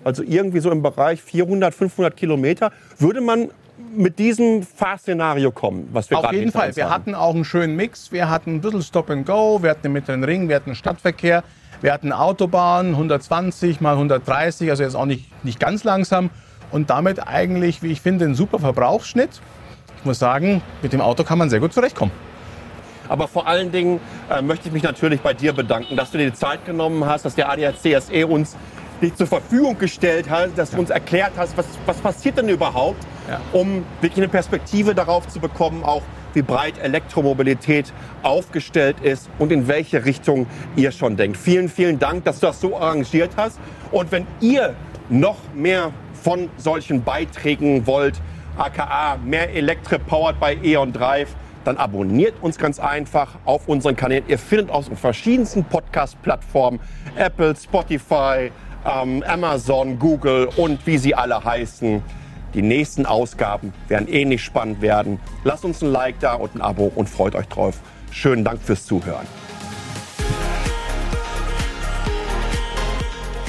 Also 0.05 0.23
irgendwie 0.23 0.61
so 0.61 0.71
im 0.71 0.83
Bereich 0.83 1.21
400, 1.21 1.75
500 1.75 2.17
Kilometer. 2.17 2.71
Würde 2.99 3.21
man 3.21 3.49
mit 3.95 4.19
diesem 4.19 4.63
Fahrszenario 4.63 5.51
kommen, 5.51 5.89
was 5.93 6.09
wir 6.11 6.19
Auf 6.19 6.33
jeden 6.33 6.53
Fall. 6.53 6.75
Wir 6.77 6.89
hatten 6.89 7.15
auch 7.15 7.35
einen 7.35 7.45
schönen 7.45 7.77
Mix. 7.77 8.13
Wir 8.13 8.31
hatten 8.31 8.57
ein 8.57 8.61
bisschen 8.61 8.83
Stop 8.83 9.11
and 9.11 9.27
Go, 9.27 9.63
wir 9.63 9.71
hatten 9.71 9.83
den 9.83 9.93
mittleren 9.93 10.23
Ring, 10.25 10.49
wir 10.49 10.57
hatten 10.57 10.75
Stadtverkehr, 10.75 11.43
wir 11.81 11.93
hatten 11.93 12.13
Autobahn 12.13 12.91
120 12.91 13.81
mal 13.81 13.93
130, 13.95 14.71
also 14.71 14.83
jetzt 14.83 14.95
auch 14.95 15.05
nicht, 15.07 15.31
nicht 15.45 15.59
ganz 15.61 15.83
langsam. 15.85 16.31
Und 16.71 16.91
damit 16.91 17.27
eigentlich, 17.27 17.83
wie 17.83 17.89
ich 17.93 18.01
finde, 18.01 18.25
ein 18.25 18.35
super 18.35 18.59
Verbrauchsschnitt. 18.59 19.41
Ich 19.99 20.05
muss 20.05 20.19
sagen, 20.19 20.63
mit 20.83 20.93
dem 20.93 21.01
Auto 21.01 21.25
kann 21.25 21.39
man 21.39 21.51
sehr 21.51 21.61
gut 21.61 21.73
zurechtkommen. 21.73 22.13
Aber 23.09 23.29
vor 23.29 23.47
allen 23.47 23.71
Dingen 23.73 24.01
äh, 24.31 24.43
möchte 24.43 24.69
ich 24.69 24.75
mich 24.75 24.83
natürlich 24.83 25.21
bei 25.21 25.35
dir 25.35 25.53
bedanken, 25.53 25.97
dass 25.97 26.11
du 26.11 26.19
dir 26.19 26.27
die 26.31 26.37
Zeit 26.37 26.65
genommen 26.65 27.05
hast, 27.07 27.25
dass 27.25 27.35
der 27.35 27.51
ADAC 27.51 28.01
SE 28.03 28.27
uns 28.27 28.57
dich 29.03 29.15
zur 29.15 29.27
Verfügung 29.27 29.79
gestellt 29.79 30.31
hat, 30.31 30.57
dass 30.57 30.71
du 30.71 30.79
uns 30.79 30.91
erklärt 30.91 31.33
hast, 31.37 31.57
was, 31.57 31.67
was 31.85 31.99
passiert 31.99 32.39
denn 32.39 32.49
überhaupt, 32.49 33.05
Ja. 33.29 33.41
um 33.53 33.85
wirklich 34.01 34.19
eine 34.25 34.29
Perspektive 34.29 34.95
darauf 34.95 35.29
zu 35.29 35.39
bekommen, 35.39 35.83
auch 35.85 36.03
wie 36.33 36.43
breit 36.43 36.75
Elektromobilität 36.83 37.93
aufgestellt 38.23 38.97
ist 39.03 39.29
und 39.39 39.53
in 39.53 39.69
welche 39.69 40.05
Richtung 40.05 40.47
ihr 40.77 40.93
schon 40.93 41.17
denkt. 41.17 41.37
Vielen, 41.37 41.69
vielen 41.69 41.99
Dank, 41.99 42.25
dass 42.25 42.41
du 42.41 42.47
das 42.47 42.61
so 42.61 42.77
arrangiert 42.77 43.33
hast. 43.37 43.59
Und 43.91 44.13
wenn 44.13 44.27
ihr 44.41 44.75
noch 45.09 45.37
mehr 45.55 45.93
von 46.23 46.49
solchen 46.57 47.03
Beiträgen 47.05 47.87
wollt, 47.87 48.21
aka 48.59 49.19
mehr 49.25 49.53
Elektrik 49.55 50.07
powered 50.07 50.41
bei 50.41 50.57
E.ON 50.63 50.93
Drive, 50.93 51.29
dann 51.67 51.77
abonniert 51.79 52.35
uns 52.41 52.59
ganz 52.59 52.79
einfach 52.79 53.35
auf 53.45 53.69
unseren 53.69 53.97
Kanälen. 53.97 54.25
Ihr 54.29 54.39
findet 54.39 54.71
uns 54.71 54.89
auf 54.91 54.99
verschiedensten 54.99 55.65
Podcast-Plattformen, 55.65 56.79
Apple, 57.17 57.55
Spotify, 57.57 58.53
ähm, 58.85 59.25
Amazon, 59.27 59.99
Google 59.99 60.49
und 60.57 60.87
wie 60.87 60.99
sie 60.99 61.15
alle 61.15 61.43
heißen. 61.43 62.03
Die 62.55 62.63
nächsten 62.63 63.05
Ausgaben 63.05 63.73
werden 63.89 64.07
ähnlich 64.09 64.43
spannend 64.45 64.81
werden. 64.81 65.19
Lasst 65.45 65.65
uns 65.65 65.83
ein 65.83 65.91
Like 65.91 66.21
da 66.21 66.35
und 66.35 66.55
ein 66.55 66.61
Abo 66.61 66.91
und 66.95 67.09
freut 67.09 67.35
euch 67.35 67.49
drauf. 67.49 67.81
Schönen 68.13 68.45
Dank 68.45 68.63
fürs 68.63 68.87
Zuhören. 68.87 69.27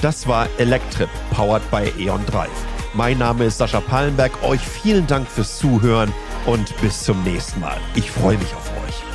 Das 0.01 0.28
war 0.28 0.47
Electrip, 0.57 1.09
powered 1.32 1.63
by 1.72 1.91
E.ON 2.03 2.26
Drive. 2.26 2.49
Mein 2.93 3.20
Name 3.20 3.45
ist 3.45 3.59
Sascha 3.59 3.80
Pallenberg. 3.80 4.32
Euch 4.43 4.61
vielen 4.61 5.05
Dank 5.07 5.28
fürs 5.28 5.57
Zuhören 5.57 6.11
und 6.48 6.76
bis 6.82 7.04
zum 7.04 7.22
nächsten 7.24 7.60
Mal. 7.60 7.78
Ich 7.93 8.10
freue 8.10 8.38
mich 8.38 8.56
auf 8.56 8.72
euch. 8.84 9.07